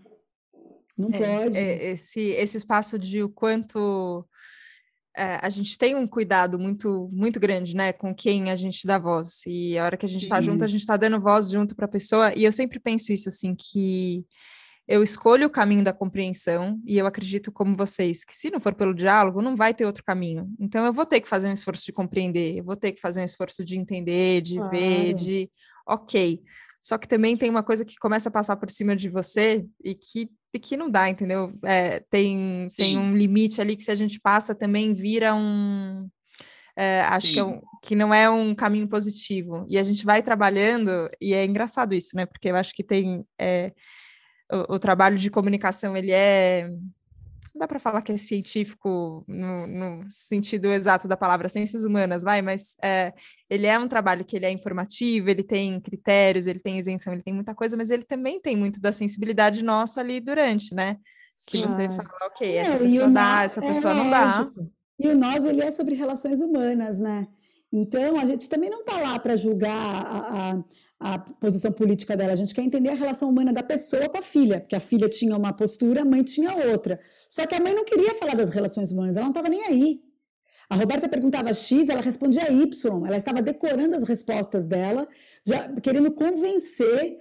Não 0.98 1.10
é, 1.12 1.20
pode. 1.20 1.58
É, 1.58 1.92
esse, 1.92 2.22
esse 2.22 2.58
espaço 2.58 2.98
de 2.98 3.22
o 3.24 3.30
quanto 3.30 4.26
é, 5.16 5.40
a 5.42 5.50
gente 5.50 5.78
tem 5.78 5.96
um 5.96 6.06
cuidado 6.06 6.60
muito 6.60 7.10
muito 7.12 7.40
grande, 7.40 7.76
né, 7.76 7.94
com 7.94 8.14
quem 8.14 8.50
a 8.50 8.56
gente 8.56 8.86
dá 8.86 8.98
voz. 8.98 9.44
E 9.48 9.78
a 9.78 9.86
hora 9.86 9.98
que 9.98 10.06
a 10.06 10.10
gente 10.10 10.24
está 10.24 10.42
junto, 10.42 10.64
a 10.64 10.68
gente 10.68 10.82
está 10.82 10.98
dando 10.98 11.20
voz 11.20 11.50
junto 11.50 11.76
para 11.76 11.86
a 11.86 11.90
pessoa. 11.90 12.34
E 12.36 12.44
eu 12.44 12.52
sempre 12.52 12.80
penso 12.80 13.14
isso 13.14 13.30
assim 13.30 13.56
que 13.56 14.26
eu 14.88 15.02
escolho 15.02 15.48
o 15.48 15.50
caminho 15.50 15.84
da 15.84 15.92
compreensão 15.92 16.80
e 16.86 16.98
eu 16.98 17.08
acredito 17.08 17.52
como 17.52 17.76
vocês 17.76 18.24
que 18.24 18.36
se 18.36 18.52
não 18.52 18.60
for 18.60 18.76
pelo 18.76 18.94
diálogo 18.94 19.42
não 19.42 19.56
vai 19.56 19.74
ter 19.74 19.86
outro 19.86 20.04
caminho. 20.04 20.54
Então 20.60 20.86
eu 20.86 20.94
vou 20.94 21.06
ter 21.06 21.22
que 21.22 21.28
fazer 21.28 21.50
um 21.50 21.54
esforço 21.54 21.86
de 21.86 21.94
compreender, 21.94 22.58
eu 22.58 22.64
vou 22.64 22.76
ter 22.76 22.92
que 22.92 23.02
fazer 23.02 23.22
um 23.22 23.26
esforço 23.26 23.64
de 23.64 23.80
entender, 23.80 24.42
de 24.42 24.56
claro. 24.56 24.70
ver, 24.70 25.14
de 25.14 25.50
ok. 25.88 26.42
Só 26.82 27.00
que 27.00 27.08
também 27.08 27.36
tem 27.36 27.50
uma 27.50 27.64
coisa 27.64 27.84
que 27.84 27.96
começa 27.96 28.30
a 28.30 28.32
passar 28.32 28.58
por 28.58 28.70
cima 28.70 28.96
de 28.96 29.10
você 29.10 29.66
e 29.84 29.96
que 29.96 30.30
que 30.60 30.78
não 30.78 30.90
dá, 30.90 31.10
entendeu? 31.10 31.54
É, 31.64 32.00
tem, 32.10 32.68
tem 32.76 32.98
um 32.98 33.16
limite 33.16 33.62
ali 33.62 33.76
que 33.76 33.84
se 33.84 33.92
a 33.92 33.96
gente 33.96 34.20
passa 34.20 34.56
também 34.56 34.94
vira 34.94 35.34
um. 35.34 36.08
É, 36.78 37.02
acho 37.04 37.32
que, 37.32 37.40
é 37.40 37.44
um, 37.44 37.62
que 37.82 37.96
não 37.96 38.14
é 38.14 38.30
um 38.30 38.54
caminho 38.54 38.88
positivo. 38.88 39.66
E 39.70 39.78
a 39.78 39.84
gente 39.84 40.06
vai 40.06 40.22
trabalhando, 40.22 41.10
e 41.22 41.34
é 41.34 41.46
engraçado 41.46 41.94
isso, 41.94 42.16
né? 42.16 42.26
Porque 42.26 42.50
eu 42.50 42.56
acho 42.56 42.74
que 42.74 42.84
tem. 42.84 43.26
É, 43.40 43.72
o, 44.52 44.76
o 44.76 44.80
trabalho 44.80 45.18
de 45.18 45.30
comunicação, 45.30 45.96
ele 45.96 46.12
é 46.12 46.70
não 47.56 47.60
dá 47.60 47.68
para 47.68 47.80
falar 47.80 48.02
que 48.02 48.12
é 48.12 48.18
científico 48.18 49.24
no, 49.28 49.66
no, 49.66 50.04
sentido 50.06 50.68
exato 50.68 51.08
da 51.08 51.16
palavra 51.16 51.48
ciências 51.48 51.86
humanas, 51.86 52.22
vai, 52.22 52.42
mas 52.42 52.76
é, 52.84 53.14
ele 53.50 53.66
é 53.66 53.80
um 53.80 53.88
trabalho 53.88 54.26
que 54.26 54.36
ele 54.36 54.46
é 54.46 54.52
informativo, 54.52 55.30
ele 55.30 55.42
tem 55.42 55.80
critérios, 55.80 56.48
ele 56.48 56.60
tem 56.60 56.78
isenção, 56.78 57.14
ele 57.14 57.24
tem 57.24 57.34
muita 57.34 57.56
coisa, 57.56 57.78
mas 57.78 57.90
ele 57.90 58.04
também 58.04 58.42
tem 58.42 58.58
muito 58.58 58.82
da 58.82 58.92
sensibilidade 58.92 59.64
nossa 59.64 60.02
ali 60.02 60.20
durante, 60.20 60.76
né? 60.76 60.98
Que 61.48 61.62
você 61.62 61.88
fala, 61.88 62.10
ok, 62.24 62.46
é, 62.46 62.58
essa 62.58 62.78
pessoa 62.78 63.10
dá, 63.10 63.44
essa 63.44 63.64
é 63.64 63.68
pessoa 63.68 63.94
não 63.94 64.10
dá. 64.10 64.52
E 65.00 65.08
o 65.08 65.18
nós, 65.18 65.46
ele 65.46 65.62
é 65.62 65.72
sobre 65.72 65.96
relações 65.96 66.42
humanas, 66.42 67.00
né? 67.00 67.26
Então, 67.72 68.20
a 68.20 68.26
gente 68.26 68.50
também 68.50 68.70
não 68.70 68.82
está 68.82 68.98
lá 68.98 69.18
para 69.18 69.36
julgar 69.36 69.72
a, 69.72 70.52
a 70.52 70.64
a 71.06 71.20
posição 71.20 71.72
política 71.72 72.18
dela, 72.18 72.34
a 72.34 72.36
gente 72.36 72.52
quer 72.52 72.64
entender 72.64 72.90
a 72.90 72.96
relação 72.96 73.30
humana 73.30 73.54
da 73.54 73.62
pessoa 73.62 74.10
com 74.10 74.18
a 74.18 74.24
filha, 74.24 74.60
porque 74.60 74.76
a 74.76 74.80
filha 74.80 75.08
tinha 75.08 75.38
uma 75.38 75.54
postura, 75.54 76.02
a 76.02 76.06
mãe 76.06 76.24
tinha 76.24 76.52
outra. 76.72 77.00
Só 77.30 77.46
que 77.46 77.54
a 77.54 77.60
mãe 77.60 77.76
não 77.76 77.86
queria 77.86 78.16
falar 78.16 78.34
das 78.34 78.50
relações 78.50 78.90
humanas, 78.90 79.16
ela 79.16 79.26
não 79.26 79.32
estava 79.32 79.48
nem 79.48 79.64
aí. 79.66 80.02
A 80.68 80.76
Roberta 80.76 81.08
perguntava 81.08 81.54
X, 81.54 81.90
ela 81.90 82.02
respondia 82.02 82.52
Y, 82.52 83.06
ela 83.06 83.18
estava 83.18 83.40
decorando 83.40 83.96
as 83.96 84.02
respostas 84.02 84.66
dela, 84.66 85.08
já, 85.46 85.70
querendo 85.80 86.12
convencer 86.12 87.20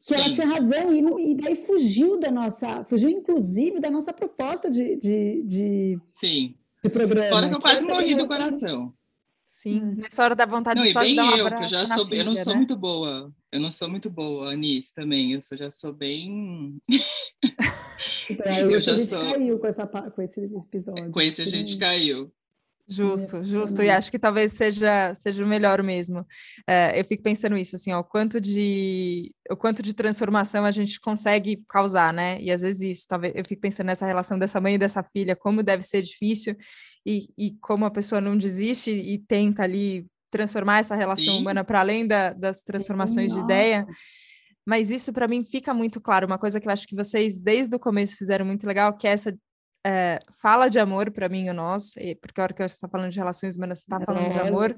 que 0.00 0.06
Sim. 0.06 0.14
ela 0.14 0.30
tinha 0.30 0.46
razão, 0.48 0.92
e, 0.92 1.30
e, 1.30 1.34
daí 1.36 1.54
fugiu 1.54 2.18
da 2.18 2.32
nossa, 2.32 2.84
fugiu 2.86 3.08
inclusive 3.08 3.78
da 3.78 3.88
nossa 3.88 4.12
proposta 4.12 4.68
de, 4.68 4.96
de, 4.96 5.42
de, 5.44 5.98
Sim. 6.10 6.56
de 6.82 6.90
programa. 6.90 7.28
Fora 7.28 7.48
que 7.48 7.54
eu 7.54 7.60
quase 7.60 7.86
morri 7.86 8.16
do 8.16 8.26
coração. 8.26 8.92
Sim, 9.52 9.80
hum. 9.82 9.94
nessa 9.96 10.22
hora 10.22 10.36
da 10.36 10.46
vontade 10.46 10.78
não, 10.78 10.86
de 10.86 10.92
só 10.92 11.00
bem 11.00 11.16
dar 11.16 11.24
um 11.24 11.36
eu, 11.36 11.48
que 11.48 11.64
eu 11.64 11.68
já 11.68 11.84
sou, 11.84 12.06
filha, 12.06 12.20
eu 12.20 12.24
não 12.24 12.36
sou 12.36 12.52
né? 12.52 12.54
muito 12.54 12.76
boa. 12.76 13.34
Eu 13.50 13.60
não 13.60 13.70
sou 13.72 13.90
muito 13.90 14.08
boa 14.08 14.54
nisso 14.54 14.94
também. 14.94 15.32
Eu 15.32 15.42
sou, 15.42 15.58
já 15.58 15.72
sou 15.72 15.92
bem. 15.92 16.80
então, 18.30 18.46
eu 18.70 18.78
já 18.78 18.92
a 18.92 18.94
gente 18.94 19.08
sou... 19.08 19.20
caiu 19.20 19.58
com, 19.58 19.66
essa, 19.66 19.86
com 19.88 20.22
esse 20.22 20.44
episódio. 20.44 21.10
Com 21.10 21.20
esse 21.20 21.42
a 21.42 21.46
gente 21.46 21.76
caiu. 21.78 22.32
Justo, 22.88 23.44
justo, 23.44 23.82
e 23.82 23.90
acho 23.90 24.10
que 24.10 24.18
talvez 24.18 24.52
seja, 24.52 25.14
seja 25.14 25.44
o 25.44 25.48
melhor 25.48 25.82
mesmo. 25.82 26.26
É, 26.66 26.98
eu 26.98 27.04
fico 27.04 27.22
pensando 27.22 27.56
isso, 27.56 27.76
assim, 27.76 27.92
ó, 27.92 28.00
o 28.00 28.04
quanto 28.04 28.40
de 28.40 29.32
o 29.48 29.56
quanto 29.56 29.80
de 29.80 29.94
transformação 29.94 30.64
a 30.64 30.72
gente 30.72 31.00
consegue 31.00 31.62
causar, 31.68 32.12
né? 32.12 32.40
E 32.40 32.50
às 32.50 32.62
vezes 32.62 32.98
isso, 32.98 33.06
talvez 33.08 33.32
eu 33.36 33.44
fico 33.44 33.62
pensando 33.62 33.86
nessa 33.86 34.06
relação 34.06 34.38
dessa 34.38 34.60
mãe 34.60 34.74
e 34.74 34.78
dessa 34.78 35.04
filha, 35.04 35.36
como 35.36 35.62
deve 35.62 35.82
ser 35.84 36.02
difícil 36.02 36.56
e, 37.04 37.28
e 37.36 37.52
como 37.60 37.84
a 37.84 37.90
pessoa 37.90 38.20
não 38.20 38.36
desiste 38.36 38.90
e 38.90 39.18
tenta 39.18 39.62
ali 39.62 40.06
transformar 40.30 40.78
essa 40.78 40.94
relação 40.94 41.34
Sim. 41.34 41.40
humana 41.40 41.64
para 41.64 41.80
além 41.80 42.06
da, 42.06 42.32
das 42.32 42.62
transformações 42.62 43.32
de 43.32 43.40
ideia. 43.40 43.86
mas 44.66 44.90
isso 44.90 45.12
para 45.12 45.26
mim 45.26 45.44
fica 45.44 45.74
muito 45.74 46.00
claro. 46.00 46.26
Uma 46.26 46.38
coisa 46.38 46.60
que 46.60 46.68
eu 46.68 46.72
acho 46.72 46.86
que 46.86 46.94
vocês 46.94 47.42
desde 47.42 47.74
o 47.74 47.80
começo 47.80 48.16
fizeram 48.16 48.44
muito 48.44 48.66
legal, 48.66 48.96
que 48.96 49.08
é 49.08 49.10
essa 49.10 49.36
é, 49.84 50.20
fala 50.40 50.68
de 50.68 50.78
amor 50.78 51.10
para 51.10 51.28
mim 51.28 51.48
o 51.48 51.54
nós, 51.54 51.94
porque 52.20 52.40
a 52.40 52.44
hora 52.44 52.54
que 52.54 52.62
você 52.62 52.74
está 52.74 52.88
falando 52.88 53.10
de 53.10 53.18
relações 53.18 53.56
humanas, 53.56 53.78
você 53.78 53.84
está 53.84 54.00
falando 54.00 54.26
é. 54.26 54.32
de 54.34 54.48
amor, 54.48 54.76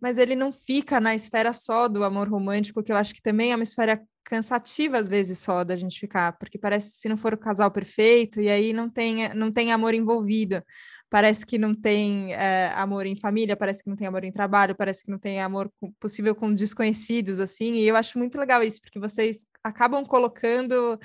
mas 0.00 0.18
ele 0.18 0.36
não 0.36 0.52
fica 0.52 1.00
na 1.00 1.14
esfera 1.14 1.52
só 1.52 1.88
do 1.88 2.04
amor 2.04 2.28
romântico, 2.28 2.82
que 2.82 2.92
eu 2.92 2.96
acho 2.96 3.14
que 3.14 3.22
também 3.22 3.52
é 3.52 3.56
uma 3.56 3.62
esfera 3.62 4.00
cansativa 4.24 4.98
às 4.98 5.08
vezes 5.08 5.38
só 5.38 5.64
da 5.64 5.76
gente 5.76 5.98
ficar, 5.98 6.32
porque 6.38 6.58
parece 6.58 6.92
se 6.96 7.08
não 7.08 7.16
for 7.16 7.34
o 7.34 7.38
casal 7.38 7.70
perfeito, 7.70 8.40
e 8.40 8.48
aí 8.48 8.72
não 8.72 8.88
tem, 8.88 9.32
não 9.34 9.52
tem 9.52 9.72
amor 9.72 9.94
envolvido, 9.94 10.62
parece 11.10 11.44
que 11.44 11.58
não 11.58 11.74
tem 11.74 12.32
é, 12.34 12.72
amor 12.74 13.06
em 13.06 13.16
família, 13.16 13.56
parece 13.56 13.82
que 13.82 13.90
não 13.90 13.96
tem 13.96 14.06
amor 14.06 14.24
em 14.24 14.32
trabalho, 14.32 14.74
parece 14.74 15.04
que 15.04 15.10
não 15.10 15.18
tem 15.18 15.40
amor 15.42 15.70
com, 15.78 15.92
possível 15.92 16.34
com 16.34 16.54
desconhecidos, 16.54 17.38
assim, 17.40 17.74
e 17.74 17.86
eu 17.86 17.96
acho 17.96 18.18
muito 18.18 18.38
legal 18.38 18.62
isso, 18.62 18.80
porque 18.80 18.98
vocês 18.98 19.46
acabam 19.62 20.04
colocando 20.04 20.98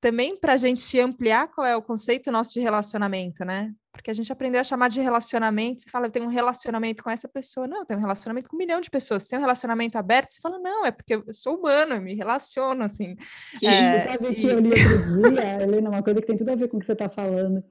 também 0.00 0.36
para 0.36 0.52
a 0.52 0.56
gente 0.56 0.98
ampliar 1.00 1.48
qual 1.48 1.66
é 1.66 1.76
o 1.76 1.82
conceito 1.82 2.30
nosso 2.30 2.52
de 2.52 2.60
relacionamento, 2.60 3.44
né? 3.44 3.74
Porque 3.92 4.12
a 4.12 4.14
gente 4.14 4.30
aprendeu 4.30 4.60
a 4.60 4.64
chamar 4.64 4.88
de 4.88 5.00
relacionamento, 5.00 5.82
você 5.82 5.90
fala, 5.90 6.06
eu 6.06 6.10
tenho 6.10 6.26
um 6.26 6.30
relacionamento 6.30 7.02
com 7.02 7.10
essa 7.10 7.28
pessoa. 7.28 7.66
Não, 7.66 7.80
eu 7.80 7.84
tenho 7.84 7.98
um 7.98 8.02
relacionamento 8.02 8.48
com 8.48 8.54
um 8.54 8.58
milhão 8.58 8.80
de 8.80 8.88
pessoas. 8.88 9.24
Você 9.24 9.30
tem 9.30 9.38
um 9.38 9.42
relacionamento 9.42 9.98
aberto? 9.98 10.32
Você 10.32 10.40
fala, 10.40 10.56
não, 10.58 10.86
é 10.86 10.92
porque 10.92 11.16
eu 11.16 11.24
sou 11.32 11.56
humano, 11.56 11.94
eu 11.94 12.00
me 12.00 12.14
relaciono, 12.14 12.84
assim. 12.84 13.16
Sim, 13.58 13.66
é, 13.66 14.06
sabe 14.06 14.28
e... 14.28 14.34
que 14.36 14.46
eu 14.46 14.60
li 14.60 14.68
outro 14.68 15.32
dia, 15.32 15.62
Helena, 15.62 15.90
uma 15.90 16.02
coisa 16.02 16.20
que 16.20 16.26
tem 16.28 16.36
tudo 16.36 16.52
a 16.52 16.54
ver 16.54 16.68
com 16.68 16.76
o 16.76 16.80
que 16.80 16.86
você 16.86 16.92
está 16.92 17.08
falando. 17.08 17.62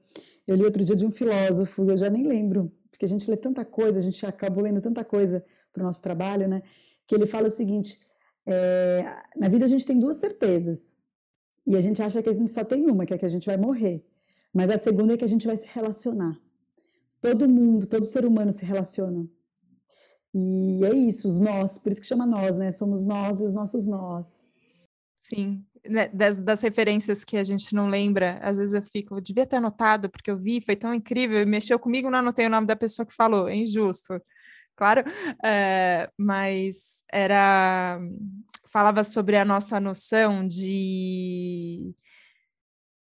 Eu 0.46 0.54
li 0.56 0.64
outro 0.64 0.84
dia 0.84 0.96
de 0.96 1.06
um 1.06 1.10
filósofo, 1.10 1.90
eu 1.90 1.96
já 1.96 2.10
nem 2.10 2.26
lembro, 2.26 2.70
porque 2.90 3.06
a 3.06 3.08
gente 3.08 3.30
lê 3.30 3.36
tanta 3.36 3.64
coisa, 3.64 3.98
a 3.98 4.02
gente 4.02 4.26
acabou 4.26 4.62
lendo 4.62 4.82
tanta 4.82 5.02
coisa 5.04 5.42
para 5.72 5.82
o 5.82 5.86
nosso 5.86 6.02
trabalho, 6.02 6.46
né? 6.46 6.62
Que 7.06 7.14
ele 7.14 7.26
fala 7.26 7.46
o 7.46 7.50
seguinte, 7.50 7.98
é, 8.46 9.14
na 9.34 9.48
vida 9.48 9.64
a 9.64 9.68
gente 9.68 9.86
tem 9.86 9.98
duas 9.98 10.18
certezas, 10.18 10.97
e 11.68 11.76
a 11.76 11.80
gente 11.80 12.02
acha 12.02 12.22
que 12.22 12.28
a 12.30 12.32
gente 12.32 12.50
só 12.50 12.64
tem 12.64 12.86
uma, 12.86 13.04
que 13.04 13.12
é 13.12 13.18
que 13.18 13.26
a 13.26 13.28
gente 13.28 13.46
vai 13.46 13.58
morrer. 13.58 14.02
Mas 14.54 14.70
a 14.70 14.78
segunda 14.78 15.12
é 15.12 15.16
que 15.18 15.24
a 15.24 15.28
gente 15.28 15.46
vai 15.46 15.56
se 15.56 15.68
relacionar. 15.68 16.40
Todo 17.20 17.46
mundo, 17.46 17.86
todo 17.86 18.04
ser 18.04 18.24
humano 18.24 18.50
se 18.50 18.64
relaciona. 18.64 19.28
E 20.34 20.82
é 20.82 20.94
isso, 20.94 21.28
os 21.28 21.38
nós, 21.38 21.76
por 21.76 21.92
isso 21.92 22.00
que 22.00 22.06
chama 22.06 22.24
nós, 22.24 22.56
né? 22.56 22.72
Somos 22.72 23.04
nós 23.04 23.40
e 23.40 23.44
os 23.44 23.54
nossos 23.54 23.86
nós. 23.86 24.48
Sim, 25.18 25.62
né, 25.86 26.08
das, 26.08 26.38
das, 26.38 26.62
referências 26.62 27.22
que 27.22 27.36
a 27.36 27.44
gente 27.44 27.74
não 27.74 27.88
lembra, 27.88 28.38
às 28.40 28.56
vezes 28.56 28.72
eu 28.72 28.82
fico, 28.82 29.16
eu 29.16 29.20
devia 29.20 29.44
ter 29.44 29.56
anotado, 29.56 30.08
porque 30.08 30.30
eu 30.30 30.38
vi, 30.38 30.60
foi 30.60 30.76
tão 30.76 30.94
incrível, 30.94 31.44
mexeu 31.46 31.78
comigo, 31.78 32.08
não 32.08 32.20
anotei 32.20 32.46
o 32.46 32.50
nome 32.50 32.66
da 32.66 32.76
pessoa 32.76 33.04
que 33.04 33.14
falou, 33.14 33.48
é 33.48 33.56
injusto 33.56 34.20
claro, 34.78 35.02
é, 35.44 36.08
mas 36.16 37.02
era 37.12 37.98
falava 38.64 39.02
sobre 39.02 39.36
a 39.36 39.44
nossa 39.44 39.80
noção 39.80 40.46
de 40.46 41.94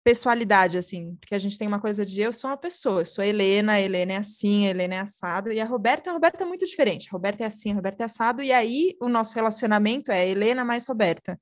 pessoalidade, 0.05 0.79
assim, 0.79 1.17
porque 1.17 1.35
a 1.35 1.39
gente 1.39 1.59
tem 1.59 1.67
uma 1.67 1.81
coisa 1.81 2.07
de 2.07 2.21
eu 2.21 2.33
sou 2.33 2.49
uma 2.49 2.57
pessoa, 2.57 3.01
eu 3.01 3.05
sou 3.05 3.25
a 3.25 3.27
Helena, 3.27 3.73
a 3.73 3.81
Helena 3.81 4.13
é 4.13 4.17
assim, 4.19 4.67
a 4.67 4.71
Helena 4.71 4.95
é 4.95 4.99
assado, 5.01 5.51
e 5.51 5.59
a 5.59 5.65
Roberta, 5.65 6.11
a 6.11 6.13
Roberta 6.13 6.45
é 6.45 6.47
muito 6.47 6.65
diferente, 6.65 7.09
a 7.09 7.13
Roberta 7.13 7.43
é 7.43 7.47
assim, 7.49 7.73
a 7.73 7.75
Roberta 7.75 8.05
é 8.05 8.07
assado, 8.07 8.41
e 8.41 8.53
aí 8.53 8.97
o 9.01 9.09
nosso 9.09 9.35
relacionamento 9.35 10.13
é 10.13 10.29
Helena 10.29 10.65
mais 10.65 10.87
Roberta. 10.87 11.37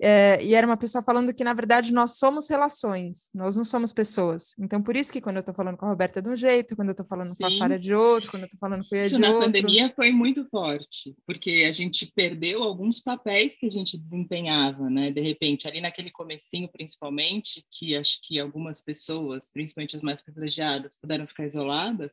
É, 0.00 0.38
e 0.42 0.54
era 0.54 0.66
uma 0.66 0.76
pessoa 0.76 1.02
falando 1.02 1.34
que, 1.34 1.42
na 1.42 1.52
verdade, 1.52 1.92
nós 1.92 2.18
somos 2.18 2.48
relações, 2.48 3.30
nós 3.34 3.56
não 3.56 3.64
somos 3.64 3.92
pessoas. 3.92 4.54
Então, 4.58 4.80
por 4.80 4.96
isso 4.96 5.12
que 5.12 5.20
quando 5.20 5.36
eu 5.36 5.40
estou 5.40 5.54
falando 5.54 5.76
com 5.76 5.86
a 5.86 5.88
Roberta 5.88 6.20
é 6.20 6.22
de 6.22 6.28
um 6.28 6.36
jeito, 6.36 6.76
quando 6.76 6.88
eu 6.88 6.92
estou 6.92 7.06
falando 7.06 7.30
Sim. 7.30 7.36
com 7.40 7.46
a 7.46 7.50
Sara 7.50 7.74
é 7.74 7.78
de 7.78 7.92
outro, 7.92 8.30
quando 8.30 8.42
eu 8.42 8.46
estou 8.46 8.60
falando 8.60 8.86
com 8.88 8.94
a 8.94 8.98
Ia 8.98 9.06
Isso 9.06 9.16
de 9.16 9.20
na 9.20 9.28
outro. 9.30 9.44
pandemia 9.46 9.92
foi 9.94 10.12
muito 10.12 10.48
forte, 10.48 11.16
porque 11.26 11.66
a 11.68 11.72
gente 11.72 12.12
perdeu 12.14 12.62
alguns 12.62 13.00
papéis 13.00 13.58
que 13.58 13.66
a 13.66 13.70
gente 13.70 13.98
desempenhava, 13.98 14.88
né? 14.88 15.10
De 15.10 15.20
repente, 15.20 15.66
ali 15.66 15.80
naquele 15.80 16.10
comecinho, 16.10 16.68
principalmente, 16.70 17.64
que 17.72 17.96
acho 17.96 18.18
que 18.22 18.38
algumas 18.38 18.80
pessoas, 18.80 19.50
principalmente 19.52 19.96
as 19.96 20.02
mais 20.02 20.22
privilegiadas, 20.22 20.96
puderam 20.96 21.26
ficar 21.26 21.44
isoladas, 21.44 22.12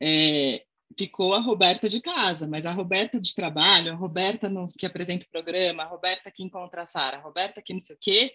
é, 0.00 0.62
ficou 0.96 1.34
a 1.34 1.40
Roberta 1.40 1.88
de 1.88 2.00
casa, 2.00 2.46
mas 2.46 2.64
a 2.64 2.72
Roberta 2.72 3.20
de 3.20 3.34
trabalho, 3.34 3.92
a 3.92 3.96
Roberta 3.96 4.48
no, 4.48 4.66
que 4.66 4.86
apresenta 4.86 5.26
o 5.26 5.30
programa, 5.30 5.82
a 5.82 5.86
Roberta 5.86 6.30
que 6.30 6.42
encontra 6.42 6.82
a 6.82 6.86
Sara, 6.86 7.18
a 7.18 7.20
Roberta 7.20 7.62
que 7.62 7.72
não 7.72 7.80
sei 7.80 7.96
o 7.96 7.98
quê, 8.00 8.32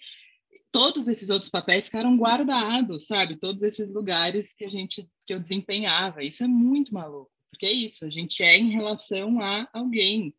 todos 0.71 1.07
esses 1.07 1.29
outros 1.29 1.51
papéis 1.51 1.85
ficaram 1.85 2.17
guardados, 2.17 3.05
sabe? 3.05 3.35
Todos 3.35 3.63
esses 3.63 3.93
lugares 3.93 4.53
que 4.53 4.65
a 4.65 4.69
gente 4.69 5.07
que 5.25 5.33
eu 5.33 5.39
desempenhava. 5.39 6.23
Isso 6.23 6.43
é 6.43 6.47
muito 6.47 6.93
maluco, 6.93 7.31
porque 7.51 7.65
é 7.65 7.71
isso, 7.71 8.05
a 8.05 8.09
gente 8.09 8.43
é 8.43 8.57
em 8.57 8.71
relação 8.71 9.41
a 9.41 9.67
alguém. 9.73 10.33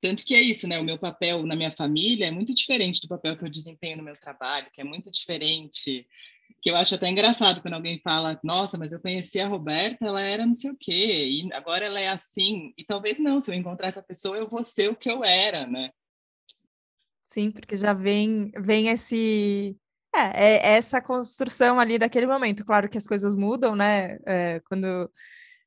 Tanto 0.00 0.24
que 0.24 0.34
é 0.34 0.40
isso, 0.40 0.66
né? 0.66 0.78
O 0.78 0.84
meu 0.84 0.98
papel 0.98 1.44
na 1.44 1.54
minha 1.54 1.70
família 1.70 2.26
é 2.26 2.30
muito 2.30 2.54
diferente 2.54 3.02
do 3.02 3.08
papel 3.08 3.36
que 3.36 3.44
eu 3.44 3.50
desempenho 3.50 3.98
no 3.98 4.02
meu 4.02 4.14
trabalho, 4.14 4.70
que 4.72 4.80
é 4.80 4.84
muito 4.84 5.10
diferente 5.10 6.06
que 6.60 6.70
eu 6.70 6.76
acho 6.76 6.94
até 6.94 7.08
engraçado 7.08 7.62
quando 7.62 7.74
alguém 7.74 8.00
fala, 8.02 8.38
nossa, 8.42 8.78
mas 8.78 8.92
eu 8.92 9.00
conheci 9.00 9.40
a 9.40 9.48
Roberta, 9.48 10.06
ela 10.06 10.22
era 10.22 10.46
não 10.46 10.54
sei 10.54 10.70
o 10.70 10.76
quê, 10.78 11.28
e 11.28 11.52
agora 11.52 11.86
ela 11.86 12.00
é 12.00 12.08
assim, 12.08 12.72
e 12.76 12.84
talvez 12.84 13.18
não, 13.18 13.40
se 13.40 13.50
eu 13.50 13.54
encontrar 13.54 13.88
essa 13.88 14.02
pessoa, 14.02 14.36
eu 14.36 14.48
vou 14.48 14.64
ser 14.64 14.90
o 14.90 14.96
que 14.96 15.10
eu 15.10 15.24
era, 15.24 15.66
né? 15.66 15.90
Sim, 17.26 17.50
porque 17.50 17.76
já 17.76 17.92
vem, 17.92 18.50
vem 18.56 18.88
esse, 18.88 19.76
é, 20.14 20.46
é 20.46 20.76
essa 20.76 21.00
construção 21.00 21.78
ali 21.78 21.98
daquele 21.98 22.26
momento. 22.26 22.64
Claro 22.64 22.88
que 22.88 22.98
as 22.98 23.06
coisas 23.06 23.36
mudam, 23.36 23.76
né? 23.76 24.18
É, 24.26 24.60
quando 24.68 25.10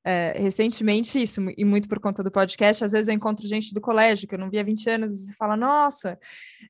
é, 0.05 0.35
recentemente 0.37 1.21
isso, 1.21 1.39
e 1.57 1.63
muito 1.63 1.87
por 1.87 1.99
conta 1.99 2.21
do 2.21 2.31
podcast, 2.31 2.83
às 2.83 2.91
vezes 2.91 3.07
eu 3.07 3.13
encontro 3.13 3.47
gente 3.47 3.73
do 3.73 3.79
colégio 3.79 4.27
que 4.27 4.35
eu 4.35 4.39
não 4.39 4.49
via 4.49 4.61
há 4.61 4.63
20 4.63 4.89
anos 4.89 5.29
e 5.29 5.33
fala, 5.33 5.55
nossa, 5.55 6.19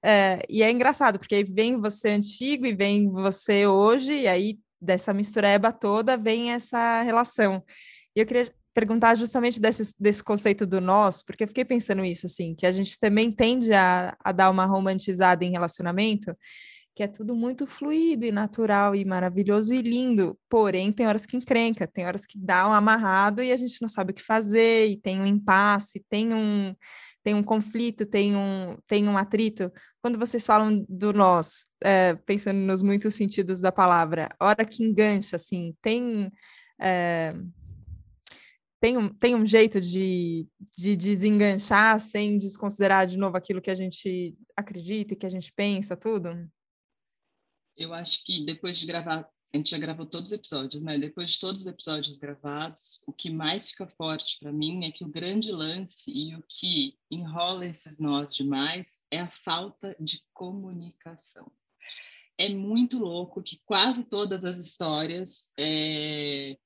é, 0.03 0.39
e 0.49 0.61
é 0.61 0.69
engraçado, 0.69 1.17
porque 1.17 1.35
aí 1.35 1.43
vem 1.43 1.77
você 1.77 2.09
antigo 2.09 2.65
e 2.65 2.75
vem 2.75 3.09
você 3.09 3.65
hoje, 3.65 4.13
e 4.13 4.27
aí 4.27 4.59
dessa 4.79 5.13
mistureba 5.13 5.71
toda 5.71 6.17
vem 6.17 6.51
essa 6.51 7.01
relação. 7.01 7.63
E 8.15 8.19
eu 8.19 8.25
queria 8.25 8.53
perguntar 8.73 9.15
justamente 9.15 9.61
desse, 9.61 9.93
desse 9.99 10.23
conceito 10.23 10.65
do 10.65 10.81
nós, 10.81 11.23
porque 11.23 11.43
eu 11.43 11.47
fiquei 11.47 11.63
pensando 11.63 12.03
isso, 12.03 12.25
assim, 12.25 12.55
que 12.55 12.65
a 12.65 12.71
gente 12.71 12.99
também 12.99 13.31
tende 13.31 13.71
a, 13.73 14.15
a 14.23 14.31
dar 14.31 14.49
uma 14.49 14.65
romantizada 14.65 15.45
em 15.45 15.51
relacionamento, 15.51 16.35
que 16.95 17.01
é 17.03 17.07
tudo 17.07 17.35
muito 17.35 17.65
fluido 17.65 18.25
e 18.25 18.31
natural 18.31 18.95
e 18.95 19.03
maravilhoso 19.03 19.73
e 19.73 19.81
lindo. 19.81 20.37
Porém, 20.47 20.91
tem 20.91 21.07
horas 21.07 21.25
que 21.25 21.35
encrenca, 21.35 21.87
tem 21.87 22.05
horas 22.05 22.25
que 22.25 22.37
dá 22.37 22.67
um 22.67 22.73
amarrado 22.73 23.41
e 23.41 23.51
a 23.51 23.57
gente 23.57 23.81
não 23.81 23.89
sabe 23.89 24.11
o 24.11 24.13
que 24.13 24.21
fazer, 24.21 24.87
e 24.87 24.97
tem 24.97 25.19
um 25.19 25.25
impasse, 25.25 26.05
tem 26.09 26.33
um, 26.33 26.75
tem 27.23 27.33
um 27.33 27.43
conflito, 27.43 28.05
tem 28.05 28.35
um, 28.35 28.77
tem 28.85 29.07
um 29.07 29.17
atrito. 29.17 29.71
Quando 30.01 30.19
vocês 30.19 30.45
falam 30.45 30.85
do 30.87 31.13
nós, 31.13 31.67
é, 31.83 32.13
pensando 32.13 32.59
nos 32.59 32.83
muitos 32.83 33.15
sentidos 33.15 33.61
da 33.61 33.71
palavra, 33.71 34.29
hora 34.39 34.65
que 34.65 34.83
engancha, 34.83 35.35
assim, 35.37 35.75
tem. 35.81 36.31
É, 36.79 37.33
tem 38.79 38.97
um, 38.97 39.07
tem 39.07 39.33
um 39.33 39.45
jeito 39.45 39.79
de, 39.79 40.45
de 40.77 40.97
desenganchar 40.97 41.97
sem 42.01 42.37
desconsiderar 42.37 43.07
de 43.07 43.17
novo 43.17 43.37
aquilo 43.37 43.61
que 43.61 43.71
a 43.71 43.75
gente 43.75 44.35
acredita 44.57 45.13
e 45.13 45.15
que 45.15 45.25
a 45.25 45.29
gente 45.29 45.53
pensa, 45.55 45.95
tudo? 45.95 46.35
Eu 47.75 47.93
acho 47.93 48.23
que 48.23 48.45
depois 48.45 48.77
de 48.77 48.85
gravar, 48.85 49.29
a 49.53 49.57
gente 49.57 49.71
já 49.71 49.77
gravou 49.77 50.05
todos 50.05 50.31
os 50.31 50.33
episódios, 50.33 50.81
né? 50.81 50.97
Depois 50.97 51.31
de 51.31 51.39
todos 51.39 51.61
os 51.61 51.67
episódios 51.67 52.17
gravados, 52.17 52.99
o 53.05 53.13
que 53.13 53.29
mais 53.29 53.69
fica 53.69 53.87
forte 53.87 54.37
para 54.39 54.51
mim 54.51 54.85
é 54.85 54.91
que 54.91 55.03
o 55.03 55.09
grande 55.09 55.51
lance 55.51 56.11
e 56.11 56.35
o 56.35 56.43
que 56.47 56.97
enrola 57.11 57.65
esses 57.65 57.99
nós 57.99 58.35
demais 58.35 59.01
é 59.11 59.19
a 59.19 59.29
falta 59.29 59.95
de 59.99 60.23
comunicação. 60.33 61.51
É 62.37 62.49
muito 62.49 62.97
louco 62.97 63.43
que 63.43 63.61
quase 63.63 64.03
todas 64.05 64.43
as 64.43 64.57
histórias 64.57 65.51
é... 65.57 66.57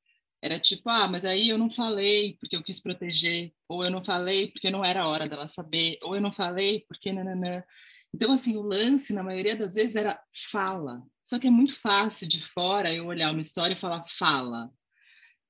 era 0.41 0.58
tipo, 0.58 0.89
ah, 0.89 1.10
mas 1.10 1.26
aí 1.26 1.50
eu 1.50 1.58
não 1.58 1.70
falei 1.70 2.38
porque 2.39 2.56
eu 2.56 2.63
quis 2.63 2.80
proteger, 2.80 3.54
ou 3.67 3.84
eu 3.84 3.91
não 3.91 4.04
falei 4.04 4.50
porque 4.50 4.70
não 4.72 4.84
era 4.84 5.08
hora 5.08 5.28
dela 5.28 5.50
saber, 5.50 5.98
ou 6.04 6.15
eu 6.15 6.22
não 6.22 6.32
falei 6.32 6.86
porque 6.88 7.12
nananã. 7.12 7.62
Então, 8.13 8.32
assim, 8.32 8.58
o 8.58 8.62
lance, 8.62 9.13
na 9.13 9.24
maioria 9.24 9.56
das 9.56 9.76
vezes, 9.76 9.96
era 9.96 10.20
fala. 10.52 11.04
Só 11.24 11.38
que 11.38 11.48
é 11.48 11.52
muito 11.52 11.78
fácil 11.80 12.28
de 12.28 12.41
fora 12.41 12.93
eu 12.93 13.06
olhar 13.06 13.32
uma 13.32 13.41
história 13.41 13.74
e 13.74 13.80
falar 13.80 14.04
fala. 14.17 14.72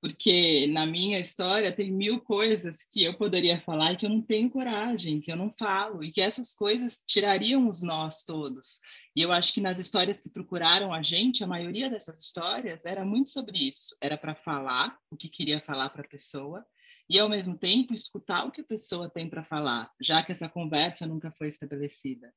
Porque 0.02 0.67
na 0.67 0.86
minha 0.86 1.20
história 1.20 1.76
tem 1.76 1.91
mil 1.91 2.22
coisas 2.22 2.84
que 2.84 3.04
eu 3.04 3.17
poderia 3.17 3.62
falar 3.62 3.93
e 3.93 3.98
que 3.98 4.06
eu 4.06 4.10
não 4.10 4.22
tenho 4.22 4.50
coragem, 4.50 5.20
que 5.20 5.32
eu 5.32 5.36
não 5.36 5.52
falo, 5.52 6.04
e 6.04 6.12
que 6.12 6.22
essas 6.22 6.54
coisas 6.54 7.04
tirariam 7.06 7.67
os 7.67 7.82
nós 7.82 8.24
todos. 8.24 8.80
E 9.15 9.22
eu 9.22 9.32
acho 9.32 9.54
que 9.54 9.62
nas 9.62 9.80
histórias 9.80 10.22
que 10.22 10.30
procuraram 10.30 10.93
a 10.93 11.02
gente, 11.02 11.43
a 11.43 11.48
maioria 11.48 11.89
dessas 11.89 12.20
histórias 12.20 12.86
era 12.86 13.04
muito 13.04 13.30
sobre 13.30 13.58
isso. 13.67 13.96
Era 14.02 14.17
para 14.17 14.36
falar 14.36 14.98
o 15.10 15.17
que 15.17 15.30
queria 15.30 15.60
falar 15.62 15.89
para 15.89 16.02
a 16.02 16.08
pessoa, 16.08 16.63
e 17.10 17.20
ao 17.20 17.30
mesmo 17.30 17.58
tempo 17.58 17.93
escutar 17.93 18.46
o 18.46 18.52
que 18.52 18.62
a 18.62 18.65
pessoa 18.65 19.10
tem 19.10 19.30
para 19.30 19.43
falar, 19.43 19.91
já 20.02 20.24
que 20.24 20.32
essa 20.32 20.50
conversa 20.50 21.06
nunca 21.06 21.32
foi 21.32 21.48
estabelecida. 21.48 22.34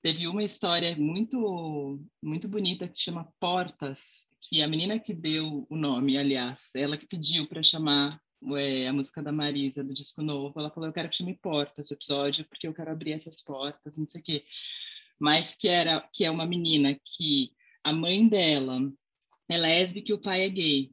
Teve 0.00 0.26
uma 0.26 0.42
história 0.42 0.96
muito 0.96 2.00
muito 2.22 2.48
bonita 2.48 2.88
que 2.88 3.00
chama 3.00 3.32
Portas, 3.40 4.24
que 4.40 4.62
a 4.62 4.68
menina 4.68 4.98
que 4.98 5.14
deu 5.14 5.66
o 5.70 5.76
nome, 5.76 6.18
aliás, 6.18 6.70
ela 6.74 6.96
que 6.96 7.06
pediu 7.06 7.48
para 7.48 7.62
chamar 7.62 8.20
é, 8.56 8.88
a 8.88 8.92
música 8.92 9.22
da 9.22 9.30
Marisa 9.30 9.84
do 9.84 9.94
disco 9.94 10.22
novo, 10.22 10.58
ela 10.58 10.70
falou: 10.70 10.88
"Eu 10.88 10.92
quero 10.92 11.08
que 11.08 11.16
chame 11.16 11.38
Portas 11.38 11.90
o 11.90 11.94
episódio, 11.94 12.44
porque 12.46 12.66
eu 12.66 12.74
quero 12.74 12.90
abrir 12.90 13.12
essas 13.12 13.40
portas, 13.42 13.98
não 13.98 14.08
sei 14.08 14.20
o 14.20 14.24
quê". 14.24 14.44
mas 15.20 15.54
que 15.54 15.68
era 15.68 16.00
que 16.12 16.24
é 16.24 16.30
uma 16.30 16.46
menina 16.46 16.98
que 17.04 17.52
a 17.84 17.92
mãe 17.92 18.28
dela 18.28 18.80
é 19.48 19.56
lésbica 19.56 20.10
e 20.10 20.14
o 20.14 20.20
pai 20.20 20.42
é 20.42 20.48
gay. 20.48 20.92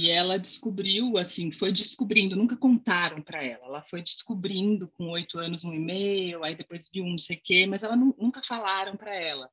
E 0.00 0.10
ela 0.10 0.38
descobriu, 0.38 1.18
assim, 1.18 1.50
foi 1.50 1.72
descobrindo, 1.72 2.36
nunca 2.36 2.56
contaram 2.56 3.20
para 3.20 3.42
ela. 3.42 3.64
Ela 3.64 3.82
foi 3.82 4.00
descobrindo 4.00 4.86
com 4.86 5.10
oito 5.10 5.40
anos 5.40 5.64
um 5.64 5.74
e-mail, 5.74 6.44
aí 6.44 6.54
depois 6.54 6.88
viu 6.88 7.02
um 7.02 7.10
não 7.10 7.18
sei 7.18 7.34
o 7.36 7.40
quê, 7.42 7.66
mas 7.66 7.82
ela 7.82 7.96
nunca 7.96 8.40
falaram 8.40 8.96
para 8.96 9.12
ela. 9.12 9.50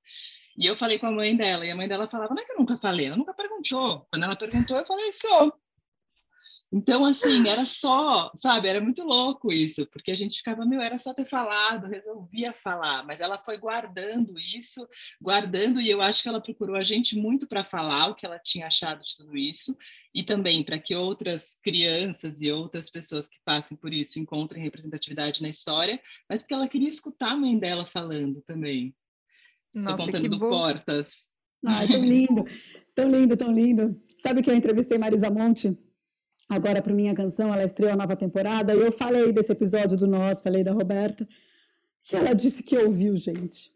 E 0.55 0.67
eu 0.67 0.75
falei 0.75 0.99
com 0.99 1.07
a 1.07 1.11
mãe 1.11 1.35
dela, 1.35 1.65
e 1.65 1.71
a 1.71 1.75
mãe 1.75 1.87
dela 1.87 2.07
falava: 2.07 2.35
Não 2.35 2.43
é 2.43 2.45
que 2.45 2.51
eu 2.51 2.59
nunca 2.59 2.77
falei, 2.77 3.07
ela 3.07 3.17
nunca 3.17 3.33
perguntou. 3.33 4.07
Quando 4.11 4.21
ela 4.21 4.35
perguntou, 4.35 4.77
eu 4.77 4.85
falei: 4.85 5.11
Sou. 5.13 5.51
Então, 6.75 7.05
assim, 7.05 7.47
era 7.47 7.63
só, 7.63 8.29
sabe, 8.35 8.67
era 8.67 8.81
muito 8.81 9.01
louco 9.01 9.49
isso, 9.49 9.87
porque 9.87 10.11
a 10.11 10.15
gente 10.15 10.35
ficava, 10.39 10.65
meu, 10.65 10.81
era 10.81 10.99
só 10.99 11.13
ter 11.13 11.23
falado, 11.23 11.87
resolvia 11.87 12.51
falar, 12.51 13.05
mas 13.05 13.21
ela 13.21 13.37
foi 13.37 13.57
guardando 13.57 14.37
isso, 14.37 14.85
guardando, 15.21 15.79
e 15.79 15.89
eu 15.89 16.01
acho 16.01 16.21
que 16.21 16.27
ela 16.27 16.41
procurou 16.41 16.75
a 16.75 16.83
gente 16.83 17.15
muito 17.15 17.47
para 17.47 17.63
falar 17.63 18.09
o 18.09 18.13
que 18.13 18.25
ela 18.25 18.37
tinha 18.37 18.67
achado 18.67 19.05
de 19.05 19.15
tudo 19.15 19.37
isso, 19.37 19.73
e 20.13 20.21
também 20.21 20.65
para 20.65 20.77
que 20.77 20.93
outras 20.93 21.57
crianças 21.63 22.41
e 22.41 22.51
outras 22.51 22.89
pessoas 22.89 23.29
que 23.29 23.37
passem 23.45 23.77
por 23.77 23.93
isso 23.93 24.19
encontrem 24.19 24.61
representatividade 24.61 25.41
na 25.41 25.47
história, 25.47 25.97
mas 26.29 26.41
porque 26.41 26.55
ela 26.55 26.67
queria 26.67 26.89
escutar 26.89 27.31
a 27.31 27.37
mãe 27.37 27.57
dela 27.57 27.85
falando 27.85 28.41
também. 28.41 28.93
Nossa, 29.73 29.95
Tô 29.95 30.05
contando 30.07 30.21
que 30.23 30.27
do 30.27 30.39
bom. 30.39 30.49
Portas. 30.49 31.29
Ai, 31.65 31.87
tão 31.87 32.03
lindo, 32.03 32.43
tão 32.93 33.09
lindo, 33.09 33.37
tão 33.37 33.51
lindo. 33.53 34.03
Sabe 34.17 34.41
que 34.41 34.49
eu 34.51 34.55
entrevistei 34.55 34.97
Marisa 34.97 35.29
Monte? 35.29 35.84
Agora 36.49 36.81
para 36.81 36.93
minha 36.93 37.13
canção, 37.13 37.53
ela 37.53 37.63
estreou 37.63 37.91
a 37.91 37.95
nova 37.95 38.15
temporada, 38.15 38.73
e 38.73 38.79
eu 38.79 38.91
falei 38.91 39.31
desse 39.31 39.51
episódio 39.51 39.97
do 39.97 40.07
Nós, 40.07 40.41
falei 40.41 40.63
da 40.63 40.71
Roberta, 40.71 41.27
e 42.11 42.15
ela 42.15 42.33
disse 42.33 42.63
que 42.63 42.77
ouviu, 42.77 43.17
gente. 43.17 43.71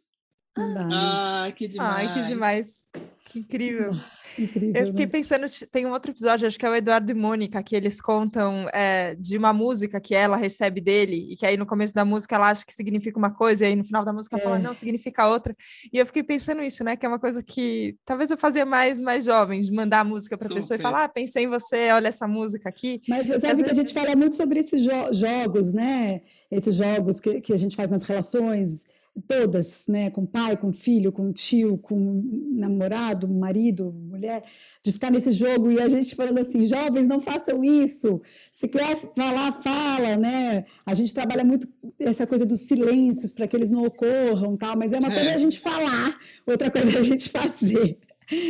Não 0.58 0.74
dá, 0.74 0.84
né? 0.86 0.96
Ah, 0.96 1.54
que 1.56 1.68
demais. 1.68 2.10
Ai, 2.10 2.14
que 2.14 2.28
demais. 2.28 2.88
Que 3.30 3.40
incrível. 3.40 3.92
Incrível, 4.38 4.82
eu 4.82 4.88
fiquei 4.88 5.06
né? 5.06 5.12
pensando, 5.12 5.46
tem 5.72 5.86
um 5.88 5.92
outro 5.92 6.12
episódio, 6.12 6.48
acho 6.48 6.58
que 6.58 6.66
é 6.66 6.70
o 6.70 6.76
Eduardo 6.76 7.12
e 7.12 7.16
Mônica, 7.16 7.62
que 7.64 7.76
eles 7.76 8.00
contam 8.00 8.68
é, 8.72 9.14
de 9.16 9.38
uma 9.38 9.52
música 9.52 10.00
que 10.00 10.14
ela 10.16 10.38
recebe 10.38 10.80
dele, 10.80 11.28
e 11.32 11.36
que 11.36 11.46
aí 11.46 11.58
no 11.58 11.66
começo 11.66 11.94
da 11.96 12.06
música 12.06 12.36
ela 12.36 12.50
acha 12.50 12.64
que 12.66 12.74
significa 12.74 13.18
uma 13.18 13.32
coisa, 13.34 13.66
e 13.66 13.70
aí 13.70 13.76
no 13.76 13.84
final 13.84 14.06
da 14.06 14.14
música 14.14 14.36
ela 14.38 14.44
fala, 14.44 14.56
É. 14.58 14.60
não, 14.62 14.74
significa 14.74 15.28
outra. 15.28 15.54
E 15.92 15.98
eu 15.98 16.06
fiquei 16.06 16.24
pensando 16.24 16.62
isso, 16.62 16.84
né? 16.84 16.96
Que 16.96 17.06
é 17.06 17.10
uma 17.10 17.20
coisa 17.20 17.44
que 17.44 17.98
talvez 18.06 18.30
eu 18.32 18.38
fazia 18.38 18.66
mais, 18.66 19.02
mais 19.02 19.26
jovem, 19.26 19.60
de 19.62 19.72
mandar 19.74 20.02
a 20.02 20.04
música 20.06 20.38
para 20.38 20.48
a 20.48 20.54
pessoa 20.54 20.78
e 20.78 20.82
falar, 20.82 21.04
ah, 21.06 21.10
pensei 21.10 21.44
em 21.44 21.50
você, 21.50 21.90
olha 21.92 22.08
essa 22.08 22.28
música 22.28 22.70
aqui. 22.70 23.02
Mas 23.10 23.28
sabe 23.28 23.36
às 23.36 23.42
que 23.42 23.48
a 23.48 23.54
vezes- 23.56 23.76
gente 23.76 23.94
fala 23.94 24.16
muito 24.16 24.36
sobre 24.36 24.60
esses 24.60 24.82
jo- 24.84 25.12
jogos, 25.14 25.74
né? 25.74 26.22
Esses 26.52 26.76
jogos 26.76 27.20
que, 27.20 27.42
que 27.42 27.52
a 27.52 27.58
gente 27.58 27.76
faz 27.76 27.90
nas 27.90 28.04
relações, 28.04 28.86
todas, 29.20 29.88
né? 29.88 30.10
Com 30.10 30.26
pai, 30.26 30.58
com 30.58 30.72
filho, 30.72 31.12
com 31.12 31.32
tio, 31.32 31.78
com 31.78 32.24
namorado, 32.58 33.28
marido, 33.28 33.92
mulher, 33.94 34.44
de 34.84 34.92
ficar 34.92 35.12
nesse 35.12 35.32
jogo 35.32 35.72
e 35.72 35.80
a 35.80 35.88
gente 35.88 36.16
falando 36.16 36.40
assim, 36.40 36.66
jovens, 36.66 37.08
não 37.08 37.20
façam 37.20 37.64
isso. 37.64 38.22
Se 38.52 38.68
quer 38.68 38.96
falar, 39.16 39.52
fala, 39.52 40.18
né? 40.18 40.66
A 40.86 40.94
gente 40.94 41.14
trabalha 41.14 41.44
muito 41.44 41.68
essa 42.00 42.26
coisa 42.26 42.46
dos 42.46 42.62
silêncios 42.62 43.32
para 43.32 43.48
que 43.48 43.56
eles 43.56 43.72
não 43.72 43.84
ocorram, 43.84 44.56
tal. 44.58 44.78
Mas 44.78 44.94
é 44.94 45.00
uma 45.00 45.12
coisa 45.12 45.30
É. 45.30 45.36
a 45.36 45.40
gente 45.40 45.60
falar, 45.60 46.18
outra 46.46 46.70
coisa 46.72 46.98
é 46.98 47.00
a 47.00 47.04
gente 47.04 47.30
fazer. 47.30 47.98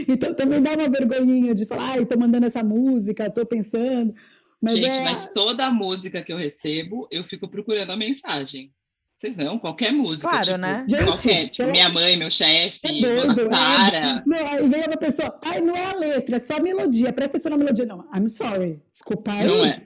Então 0.07 0.33
também 0.33 0.61
dá 0.61 0.73
uma 0.73 0.89
vergonhinha 0.89 1.53
de 1.55 1.65
falar, 1.65 1.91
ai, 1.91 2.05
tô 2.05 2.17
mandando 2.17 2.45
essa 2.45 2.63
música, 2.63 3.29
tô 3.29 3.45
pensando. 3.45 4.13
Mas 4.61 4.75
Gente, 4.75 4.97
é... 4.97 5.03
mas 5.03 5.31
toda 5.31 5.65
a 5.65 5.71
música 5.71 6.23
que 6.23 6.33
eu 6.33 6.37
recebo, 6.37 7.07
eu 7.09 7.23
fico 7.23 7.47
procurando 7.47 7.91
a 7.91 7.97
mensagem. 7.97 8.73
Vocês 9.19 9.35
não? 9.35 9.59
Qualquer 9.59 9.91
música. 9.91 10.29
Claro, 10.29 10.45
tipo, 10.45 10.57
né? 10.57 10.85
Gente, 10.89 11.03
qualquer, 11.03 11.43
tipo, 11.49 11.57
pelo- 11.57 11.71
minha 11.71 11.89
mãe, 11.89 12.15
meu 12.17 12.31
chefe, 12.31 12.79
É 12.83 13.01
doido, 13.01 13.47
Sara. 13.47 13.97
é, 13.97 14.23
não, 14.25 14.47
aí 14.47 14.67
vem 14.69 14.81
uma 14.87 14.97
pessoa, 14.97 15.37
ai, 15.43 15.59
não 15.59 15.75
é 15.75 15.85
a 15.85 15.95
letra, 15.95 16.37
é 16.37 16.39
só 16.39 16.55
a 16.55 16.61
melodia, 16.61 17.11
presta 17.11 17.35
atenção 17.35 17.49
na 17.51 17.57
melodia. 17.57 17.85
Não, 17.85 18.05
I'm 18.15 18.27
sorry, 18.27 18.81
desculpa 18.89 19.31
aí. 19.33 19.45
Não 19.47 19.65
é? 19.65 19.83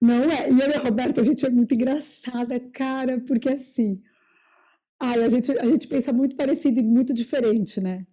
Não 0.00 0.24
é. 0.24 0.50
E 0.50 0.60
eu 0.60 0.68
e 0.70 0.74
a 0.74 0.80
Roberta, 0.80 1.20
a 1.20 1.24
gente 1.24 1.46
é 1.46 1.48
muito 1.50 1.74
engraçada, 1.74 2.58
cara, 2.72 3.20
porque 3.20 3.48
assim, 3.50 4.00
ai, 4.98 5.22
a 5.22 5.28
gente, 5.28 5.52
a 5.52 5.64
gente 5.66 5.86
pensa 5.86 6.12
muito 6.12 6.34
parecido 6.34 6.80
e 6.80 6.82
muito 6.82 7.14
diferente, 7.14 7.80
né? 7.80 8.04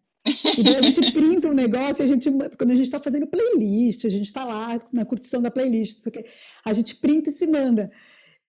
E 0.55 0.61
daí 0.61 0.75
a 0.75 0.81
gente 0.81 1.01
printa 1.11 1.47
um 1.47 1.53
negócio, 1.53 2.03
e 2.03 2.05
a 2.05 2.07
gente, 2.07 2.29
quando 2.29 2.69
a 2.71 2.75
gente 2.75 2.85
está 2.85 2.99
fazendo 2.99 3.25
playlist, 3.25 4.05
a 4.05 4.09
gente 4.09 4.25
está 4.25 4.45
lá 4.45 4.77
na 4.93 5.03
curtição 5.03 5.41
da 5.41 5.49
playlist, 5.49 5.95
não 5.95 6.03
sei 6.03 6.09
o 6.11 6.13
quê, 6.13 6.25
a 6.63 6.73
gente 6.73 6.95
printa 6.97 7.31
e 7.31 7.33
se 7.33 7.47
manda. 7.47 7.89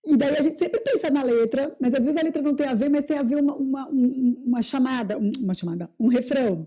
E 0.04 0.16
daí 0.16 0.36
a 0.36 0.40
gente 0.40 0.58
sempre 0.58 0.80
pensa 0.80 1.10
na 1.10 1.22
letra, 1.22 1.76
mas 1.80 1.92
às 1.94 2.04
vezes 2.04 2.18
a 2.18 2.22
letra 2.24 2.40
não 2.42 2.54
tem 2.54 2.66
a 2.66 2.74
ver, 2.74 2.88
mas 2.88 3.04
tem 3.04 3.18
a 3.18 3.22
ver 3.22 3.36
uma, 3.36 3.54
uma, 3.54 3.88
um- 3.90 4.42
uma 4.46 4.62
chamada, 4.62 5.18
um- 5.18 5.30
uma 5.40 5.52
chamada, 5.54 5.90
um 5.98 6.08
refrão. 6.08 6.66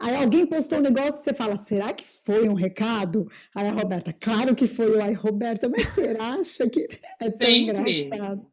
Aí 0.00 0.14
alguém 0.14 0.46
postou 0.46 0.78
um 0.78 0.82
negócio, 0.82 1.22
você 1.24 1.32
fala, 1.34 1.56
será 1.58 1.92
que 1.92 2.04
foi 2.06 2.48
um 2.48 2.54
recado? 2.54 3.28
Aí 3.54 3.66
a 3.66 3.72
Roberta, 3.72 4.12
claro 4.12 4.54
que 4.54 4.66
foi. 4.66 4.94
Eu, 4.94 5.02
ai, 5.02 5.12
Roberta, 5.12 5.68
mas 5.68 5.84
você 5.92 6.16
acha 6.20 6.68
que 6.70 6.86
é 7.20 7.30
tão 7.30 7.46
Sempre. 7.48 7.80
engraçado? 8.08 8.46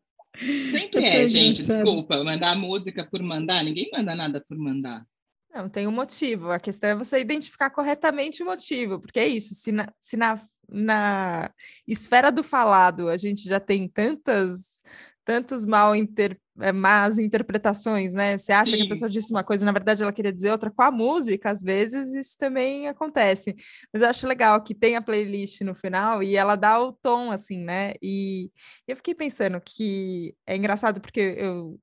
Sempre 0.71 1.03
É 1.05 1.23
é, 1.23 1.27
gente, 1.27 1.61
engraçado. 1.61 1.83
desculpa. 1.85 2.23
Mandar 2.23 2.57
música 2.57 3.07
por 3.09 3.21
mandar, 3.21 3.63
ninguém 3.63 3.89
manda 3.93 4.15
nada 4.15 4.43
por 4.47 4.57
mandar. 4.57 5.05
Não, 5.53 5.69
tem 5.69 5.87
um 5.87 5.91
motivo. 5.91 6.49
A 6.51 6.59
questão 6.59 6.89
é 6.89 6.95
você 6.95 7.19
identificar 7.19 7.69
corretamente 7.69 8.41
o 8.43 8.45
motivo, 8.45 8.99
porque 8.99 9.19
é 9.19 9.27
isso. 9.27 9.53
Se 9.55 9.71
na, 9.71 9.87
se 9.99 10.17
na, 10.17 10.39
na 10.69 11.49
esfera 11.87 12.31
do 12.31 12.43
falado 12.43 13.09
a 13.09 13.17
gente 13.17 13.43
já 13.47 13.59
tem 13.59 13.87
tantas, 13.87 14.81
tantos 15.23 15.65
mal 15.65 15.95
inter, 15.95 16.39
eh, 16.61 16.71
más 16.71 17.17
interpretações, 17.19 18.13
né? 18.13 18.37
Você 18.37 18.51
acha 18.53 18.71
que 18.75 18.77
a 18.81 18.83
Sim. 18.83 18.89
pessoa 18.89 19.09
disse 19.09 19.31
uma 19.31 19.43
coisa, 19.43 19.65
na 19.65 19.71
verdade 19.71 20.03
ela 20.03 20.13
queria 20.13 20.31
dizer 20.31 20.51
outra. 20.51 20.71
Com 20.71 20.83
a 20.83 20.91
música, 20.91 21.49
às 21.51 21.61
vezes, 21.61 22.13
isso 22.13 22.37
também 22.37 22.87
acontece. 22.87 23.55
Mas 23.91 24.01
eu 24.01 24.09
acho 24.09 24.27
legal 24.27 24.61
que 24.63 24.75
tem 24.75 24.95
a 24.95 25.01
playlist 25.01 25.61
no 25.61 25.75
final 25.75 26.21
e 26.23 26.35
ela 26.35 26.55
dá 26.55 26.79
o 26.79 26.93
tom, 26.93 27.31
assim, 27.31 27.63
né? 27.63 27.93
E 28.01 28.51
eu 28.87 28.95
fiquei 28.95 29.15
pensando 29.15 29.59
que 29.61 30.35
é 30.45 30.55
engraçado 30.55 31.01
porque 31.01 31.35
eu 31.37 31.79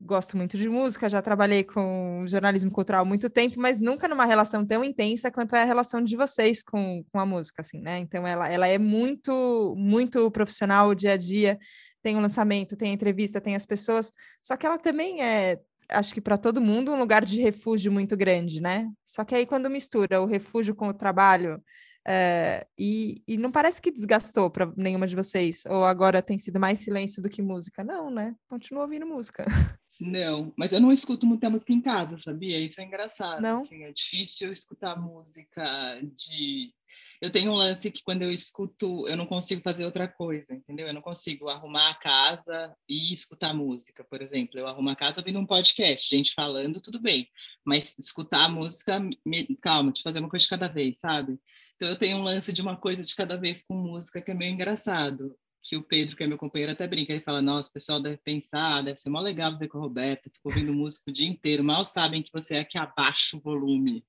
gosto 0.00 0.36
muito 0.36 0.56
de 0.56 0.68
música, 0.68 1.08
já 1.08 1.20
trabalhei 1.20 1.64
com 1.64 2.24
jornalismo 2.28 2.70
cultural 2.70 3.02
há 3.02 3.04
muito 3.04 3.28
tempo, 3.28 3.60
mas 3.60 3.80
nunca 3.80 4.06
numa 4.06 4.24
relação 4.24 4.64
tão 4.64 4.84
intensa 4.84 5.30
quanto 5.30 5.56
é 5.56 5.62
a 5.62 5.64
relação 5.64 6.02
de 6.02 6.16
vocês 6.16 6.62
com, 6.62 7.04
com 7.12 7.18
a 7.18 7.26
música, 7.26 7.62
assim, 7.62 7.80
né? 7.80 7.98
Então 7.98 8.26
ela, 8.26 8.48
ela 8.48 8.66
é 8.66 8.78
muito, 8.78 9.74
muito 9.76 10.30
profissional 10.30 10.88
o 10.88 10.94
dia 10.94 11.14
a 11.14 11.16
dia, 11.16 11.58
tem 12.02 12.16
o 12.16 12.20
lançamento, 12.20 12.76
tem 12.76 12.90
a 12.90 12.94
entrevista, 12.94 13.40
tem 13.40 13.56
as 13.56 13.66
pessoas, 13.66 14.12
só 14.40 14.56
que 14.56 14.66
ela 14.66 14.78
também 14.78 15.22
é, 15.22 15.58
acho 15.90 16.14
que 16.14 16.20
para 16.20 16.38
todo 16.38 16.60
mundo, 16.60 16.92
um 16.92 16.98
lugar 16.98 17.24
de 17.24 17.40
refúgio 17.40 17.90
muito 17.90 18.16
grande, 18.16 18.60
né? 18.60 18.88
Só 19.04 19.24
que 19.24 19.34
aí 19.34 19.46
quando 19.46 19.70
mistura 19.70 20.20
o 20.20 20.26
refúgio 20.26 20.74
com 20.74 20.88
o 20.88 20.94
trabalho, 20.94 21.62
é, 22.06 22.66
e, 22.78 23.22
e 23.26 23.36
não 23.36 23.50
parece 23.50 23.82
que 23.82 23.90
desgastou 23.90 24.50
para 24.50 24.72
nenhuma 24.76 25.06
de 25.06 25.16
vocês, 25.16 25.64
ou 25.66 25.84
agora 25.84 26.22
tem 26.22 26.38
sido 26.38 26.58
mais 26.60 26.78
silêncio 26.78 27.22
do 27.22 27.28
que 27.28 27.42
música. 27.42 27.84
Não, 27.84 28.10
né? 28.10 28.34
Continua 28.48 28.84
ouvindo 28.84 29.06
música. 29.06 29.44
Não, 30.00 30.52
mas 30.56 30.72
eu 30.72 30.80
não 30.80 30.92
escuto 30.92 31.26
muita 31.26 31.50
música 31.50 31.72
em 31.72 31.80
casa, 31.80 32.16
sabia? 32.16 32.60
Isso 32.60 32.80
é 32.80 32.84
engraçado. 32.84 33.42
Não? 33.42 33.60
assim, 33.60 33.82
é 33.82 33.92
difícil 33.92 34.52
escutar 34.52 35.00
música 35.00 36.00
de. 36.14 36.72
Eu 37.20 37.30
tenho 37.30 37.50
um 37.50 37.56
lance 37.56 37.90
que 37.90 38.02
quando 38.04 38.22
eu 38.22 38.32
escuto, 38.32 39.08
eu 39.08 39.16
não 39.16 39.26
consigo 39.26 39.60
fazer 39.60 39.84
outra 39.84 40.06
coisa, 40.06 40.54
entendeu? 40.54 40.86
Eu 40.86 40.94
não 40.94 41.02
consigo 41.02 41.48
arrumar 41.48 41.90
a 41.90 41.94
casa 41.94 42.72
e 42.88 43.12
escutar 43.12 43.52
música, 43.52 44.04
por 44.04 44.22
exemplo. 44.22 44.58
Eu 44.58 44.68
arrumo 44.68 44.88
a 44.88 44.96
casa 44.96 45.20
ouvindo 45.20 45.40
um 45.40 45.46
podcast, 45.46 46.08
gente 46.08 46.32
falando, 46.32 46.80
tudo 46.80 47.00
bem. 47.00 47.28
Mas 47.64 47.98
escutar 47.98 48.44
a 48.44 48.48
música, 48.48 49.00
me... 49.26 49.56
calma, 49.56 49.90
de 49.90 50.02
fazer 50.02 50.20
uma 50.20 50.30
coisa 50.30 50.44
de 50.44 50.48
cada 50.50 50.68
vez, 50.68 51.00
sabe? 51.00 51.40
Então 51.74 51.88
eu 51.88 51.98
tenho 51.98 52.18
um 52.18 52.22
lance 52.22 52.52
de 52.52 52.62
uma 52.62 52.76
coisa 52.76 53.04
de 53.04 53.16
cada 53.16 53.36
vez 53.36 53.62
com 53.62 53.74
música 53.74 54.22
que 54.22 54.30
é 54.30 54.34
meio 54.34 54.52
engraçado 54.52 55.36
que 55.62 55.76
o 55.76 55.82
Pedro, 55.82 56.16
que 56.16 56.22
é 56.22 56.26
meu 56.26 56.38
companheiro, 56.38 56.72
até 56.72 56.86
brinca. 56.86 57.12
Ele 57.12 57.22
fala: 57.22 57.42
Nossa, 57.42 57.68
o 57.68 57.72
pessoal 57.72 58.00
deve 58.00 58.16
pensar, 58.18 58.82
deve 58.82 58.98
ser 58.98 59.10
mó 59.10 59.20
legal 59.20 59.58
ver 59.58 59.68
com 59.68 59.78
a 59.78 59.80
Roberta, 59.82 60.30
fica 60.30 60.40
ouvindo 60.48 60.72
música 60.72 61.10
o 61.10 61.12
dia 61.12 61.28
inteiro. 61.28 61.62
Mal 61.64 61.84
sabem 61.84 62.22
que 62.22 62.32
você 62.32 62.56
é 62.56 62.64
que 62.64 62.78
abaixa 62.78 63.36
o 63.36 63.40
volume. 63.40 64.04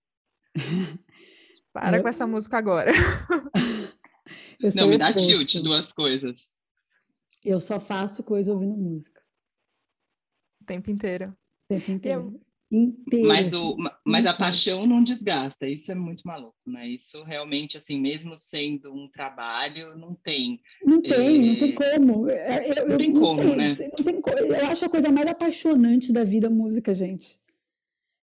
Para 1.73 1.97
Eu- 1.97 2.01
com 2.03 2.07
essa 2.09 2.25
música 2.27 2.57
agora. 2.57 2.91
Não, 4.75 4.87
me 4.87 4.97
dá 4.97 5.09
oposto. 5.09 5.27
tilt, 5.27 5.55
duas 5.63 5.91
coisas. 5.91 6.55
Eu 7.43 7.59
só 7.59 7.79
faço 7.79 8.23
coisa 8.23 8.51
ouvindo 8.51 8.75
música. 8.77 9.21
O 10.61 10.65
tempo 10.65 10.91
inteiro. 10.91 11.29
O 11.69 11.73
tempo 11.73 11.91
inteiro. 11.91 12.21
Eu- 12.33 12.49
Inteiro. 12.71 13.27
Mas, 13.27 13.47
assim. 13.47 13.57
o, 13.57 13.88
mas 14.09 14.25
a 14.25 14.29
inteiro. 14.29 14.37
paixão 14.37 14.85
não 14.87 15.03
desgasta, 15.03 15.67
isso 15.67 15.91
é 15.91 15.95
muito 15.95 16.21
maluco, 16.25 16.55
né? 16.67 16.87
Isso 16.87 17.23
realmente, 17.23 17.77
assim, 17.77 17.99
mesmo 17.99 18.35
sendo 18.35 18.93
um 18.93 19.07
trabalho, 19.09 19.97
não 19.97 20.13
tem. 20.15 20.59
Não 20.85 21.01
tem, 21.01 21.43
não 21.43 21.55
tem 21.57 21.69
É, 21.69 21.73
como. 21.73 22.29
É, 22.29 22.71
Eu, 22.71 22.85
não 22.85 22.91
eu 22.93 22.97
tem 22.97 23.13
não 23.13 23.21
como, 23.21 23.35
sei, 23.43 23.55
né? 23.55 23.75
não 23.97 24.03
tem 24.05 24.21
co- 24.21 24.29
Eu 24.31 24.65
acho 24.67 24.85
a 24.85 24.89
coisa 24.89 25.11
mais 25.11 25.27
apaixonante 25.27 26.11
da 26.11 26.23
vida 26.23 26.47
a 26.47 26.51
música, 26.51 26.93
gente. 26.93 27.39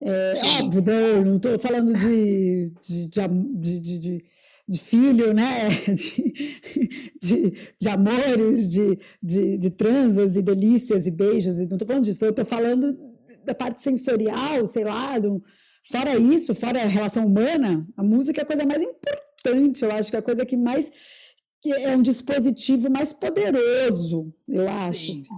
É 0.03 0.39
Sim. 0.39 0.63
óbvio, 0.63 0.82
não, 0.86 1.25
não 1.25 1.36
estou 1.38 1.59
falando 1.59 1.93
de, 1.93 2.71
de, 2.82 3.07
de, 3.07 3.27
de, 3.59 3.79
de, 3.79 4.23
de- 4.67 4.77
filho, 4.79 5.34
né? 5.34 5.69
De, 5.93 7.11
de, 7.21 7.53
de 7.79 7.89
amores, 7.89 8.69
de, 8.71 8.97
de, 9.21 9.57
de 9.57 9.69
transas 9.69 10.36
e 10.36 10.41
delícias 10.41 11.05
e 11.05 11.11
beijos. 11.11 11.57
Não 11.57 11.75
estou 11.75 11.88
falando 11.88 12.03
disso, 12.05 12.23
eu 12.25 12.29
estou 12.32 12.45
falando 12.45 12.97
da 13.43 13.53
parte 13.53 13.82
sensorial, 13.82 14.65
sei 14.65 14.84
lá, 14.86 15.19
do, 15.19 15.41
fora 15.84 16.15
isso, 16.17 16.53
fora 16.55 16.82
a 16.82 16.88
relação 16.88 17.25
humana, 17.25 17.88
a 17.97 18.03
música 18.03 18.41
é 18.41 18.43
a 18.43 18.47
coisa 18.47 18.65
mais 18.65 18.82
importante, 18.82 19.84
eu 19.84 19.91
acho 19.91 20.09
que 20.09 20.15
é 20.15 20.19
a 20.19 20.23
coisa 20.23 20.45
que 20.45 20.57
mais 20.57 20.91
que 21.61 21.71
é 21.71 21.95
um 21.95 22.01
dispositivo 22.01 22.89
mais 22.89 23.13
poderoso, 23.13 24.34
eu 24.47 24.67
acho. 24.67 24.99
Sim. 24.99 25.11
Assim. 25.11 25.36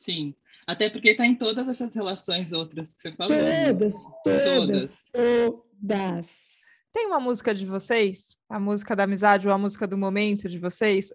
Sim. 0.00 0.34
Até 0.66 0.88
porque 0.88 1.10
está 1.10 1.26
em 1.26 1.34
todas 1.34 1.66
essas 1.68 1.92
relações 1.92 2.52
outras 2.52 2.94
que 2.94 3.02
você 3.02 3.12
falou. 3.12 3.36
Todas, 3.36 3.94
todas, 4.22 5.02
todas, 5.12 5.60
todas. 5.82 6.62
Tem 6.92 7.06
uma 7.06 7.18
música 7.18 7.52
de 7.54 7.66
vocês? 7.66 8.36
A 8.48 8.60
música 8.60 8.94
da 8.94 9.04
amizade 9.04 9.48
ou 9.48 9.54
a 9.54 9.58
música 9.58 9.86
do 9.86 9.98
momento 9.98 10.48
de 10.48 10.58
vocês? 10.58 11.10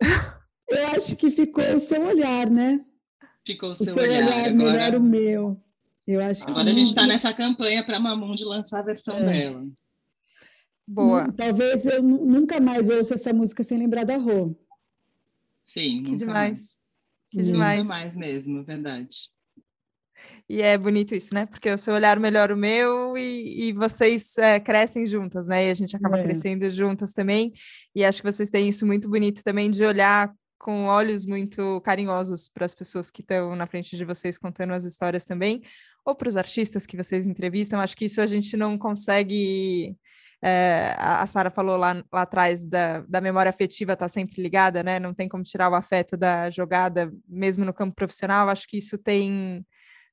Eu 0.68 0.88
acho 0.88 1.16
que 1.16 1.32
ficou 1.32 1.64
o 1.74 1.80
seu 1.80 2.06
olhar, 2.06 2.50
né? 2.50 2.84
Ficou 3.46 3.72
o 3.72 3.76
seu, 3.76 3.88
o 3.88 3.94
seu 3.94 4.04
olhar, 4.04 4.26
olhar 4.26 4.50
agora... 4.50 4.52
melhor 4.52 4.96
o 4.96 5.02
meu. 5.02 5.64
Eu 6.08 6.24
acho 6.24 6.44
agora 6.44 6.64
que... 6.64 6.70
a 6.70 6.74
gente 6.74 6.88
está 6.88 7.06
nessa 7.06 7.34
campanha 7.34 7.86
para 7.86 8.00
Mamundi 8.00 8.46
lançar 8.46 8.80
a 8.80 8.84
versão 8.84 9.18
é. 9.18 9.24
dela. 9.24 9.68
Boa. 10.88 11.24
Hum, 11.24 11.32
talvez 11.34 11.86
eu 11.86 12.02
nunca 12.02 12.62
mais 12.62 12.90
ouça 12.90 13.16
essa 13.16 13.34
música 13.34 13.62
sem 13.62 13.78
lembrar 13.78 14.06
da 14.06 14.16
Rô. 14.16 14.56
Sim, 15.66 16.02
que 16.04 16.16
demais. 16.16 16.34
Mais. 16.34 16.78
Que 17.30 17.42
demais. 17.42 17.80
Nunca 17.80 17.90
mais 17.90 18.16
mesmo, 18.16 18.64
verdade. 18.64 19.30
E 20.50 20.62
é 20.62 20.78
bonito 20.78 21.14
isso, 21.14 21.34
né? 21.34 21.46
Porque 21.46 21.70
o 21.70 21.78
seu 21.78 21.94
olhar 21.94 22.20
melhora 22.20 22.54
o 22.54 22.58
meu 22.58 23.18
e, 23.18 23.68
e 23.68 23.74
vocês 23.74 24.38
é, 24.38 24.60
crescem 24.60 25.06
juntas, 25.06 25.48
né? 25.48 25.68
E 25.68 25.70
a 25.70 25.74
gente 25.74 25.96
acaba 25.96 26.20
é. 26.20 26.24
crescendo 26.24 26.70
juntas 26.70 27.12
também. 27.12 27.54
E 27.94 28.04
acho 28.04 28.22
que 28.22 28.32
vocês 28.32 28.50
têm 28.50 28.70
isso 28.70 28.86
muito 28.86 29.10
bonito 29.10 29.44
também 29.44 29.70
de 29.70 29.84
olhar 29.84 30.34
com 30.58 30.86
olhos 30.86 31.26
muito 31.26 31.82
carinhosos 31.82 32.48
para 32.48 32.66
as 32.66 32.74
pessoas 32.74 33.12
que 33.12 33.22
estão 33.22 33.56
na 33.56 33.68
frente 33.68 33.96
de 33.96 34.06
vocês 34.06 34.38
contando 34.38 34.74
as 34.74 34.86
histórias 34.86 35.26
também, 35.26 35.62
ou 36.06 36.16
para 36.16 36.28
os 36.28 36.38
artistas 36.38 36.86
que 36.86 36.98
vocês 36.98 37.28
entrevistam. 37.28 37.80
Acho 37.80 37.96
que 37.96 38.06
isso 38.06 38.22
a 38.22 38.26
gente 38.26 38.56
não 38.58 38.78
consegue. 38.78 39.96
É, 40.42 40.96
a 41.00 41.26
Sara 41.26 41.50
falou 41.50 41.78
lá, 41.78 42.04
lá 42.12 42.22
atrás 42.22 42.64
da, 42.66 43.02
da 43.02 43.20
memória 43.20 43.50
afetiva 43.50 43.94
estar 43.94 44.06
tá 44.06 44.10
sempre 44.10 44.42
ligada, 44.42 44.84
né? 44.84 45.00
Não 45.00 45.14
tem 45.14 45.28
como 45.28 45.44
tirar 45.44 45.72
o 45.72 45.76
afeto 45.76 46.16
da 46.16 46.50
jogada, 46.50 47.12
mesmo 47.28 47.66
no 47.66 47.74
campo 47.74 47.96
profissional. 47.96 48.50
Acho 48.50 48.68
que 48.68 48.78
isso 48.78 48.98
tem 48.98 49.66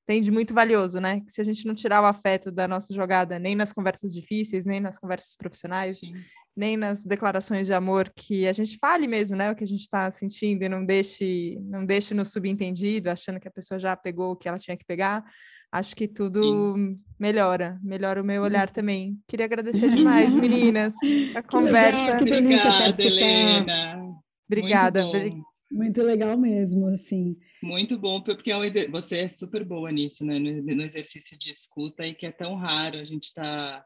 tem 0.07 0.21
de 0.21 0.31
muito 0.31 0.53
valioso, 0.53 1.01
né? 1.01 1.21
Que 1.21 1.33
se 1.33 1.41
a 1.41 1.45
gente 1.45 1.67
não 1.67 1.75
tirar 1.75 2.03
o 2.03 2.07
afeto 2.07 2.51
da 2.53 2.69
nossa 2.69 2.93
jogada, 2.93 3.39
nem 3.39 3.55
nas 3.55 3.73
conversas 3.73 4.13
difíceis, 4.13 4.67
nem 4.67 4.81
nas 4.81 4.99
conversas 4.99 5.35
profissionais, 5.35 6.01
Sim. 6.01 6.15
Nem 6.57 6.77
nas 6.77 7.05
declarações 7.05 7.67
de 7.67 7.75
amor, 7.75 8.13
que 8.15 8.47
a 8.47 8.53
gente 8.53 8.79
fale 8.79 9.07
mesmo, 9.07 9.37
né? 9.37 9.51
O 9.51 9.57
que 9.57 9.65
a 9.65 9.67
gente 9.67 9.81
está 9.81 10.11
sentindo 10.11 10.65
e 10.65 10.69
não 10.69 10.85
deixe, 10.85 11.59
não 11.63 11.85
deixe 11.85 12.15
no 12.15 12.25
subentendido, 12.25 13.11
achando 13.11 13.41
que 13.41 13.49
a 13.49 13.51
pessoa 13.51 13.79
já 13.79 13.97
pegou 13.97 14.33
o 14.33 14.37
que 14.37 14.49
ela 14.49 14.59
tinha 14.59 14.77
que 14.77 14.85
pegar. 14.85 15.25
Acho 15.73 15.97
que 15.97 16.07
tudo 16.07 16.75
Sim. 16.77 16.97
melhora, 17.19 17.81
melhora 17.83 18.23
o 18.23 18.25
meu 18.25 18.43
uhum. 18.43 18.47
olhar 18.47 18.71
também. 18.71 19.19
Queria 19.27 19.47
agradecer 19.47 19.91
demais, 19.91 20.33
meninas, 20.35 20.95
a 21.35 21.43
conversa. 21.43 22.19
Que 22.19 22.25
legal, 22.25 22.95
que 22.95 23.03
Obrigada, 24.47 25.01
Helena. 25.01 25.03
Obrigada. 25.03 25.45
Muito 25.75 26.03
legal 26.03 26.39
mesmo, 26.39 26.87
assim. 26.87 27.37
Muito 27.61 27.99
bom, 27.99 28.21
porque 28.21 28.53
é 28.53 28.89
você 28.89 29.19
é 29.19 29.29
super 29.29 29.65
boa 29.65 29.91
nisso, 29.91 30.25
né? 30.25 30.39
No, 30.39 30.63
no, 30.63 30.83
exercício 30.83 31.37
de 31.37 31.51
escuta 31.51 32.07
e 32.07 32.15
que 32.15 32.27
é 32.27 32.31
tão 32.31 32.55
raro. 32.55 32.97
A 32.99 33.05
gente 33.05 33.25
está. 33.25 33.85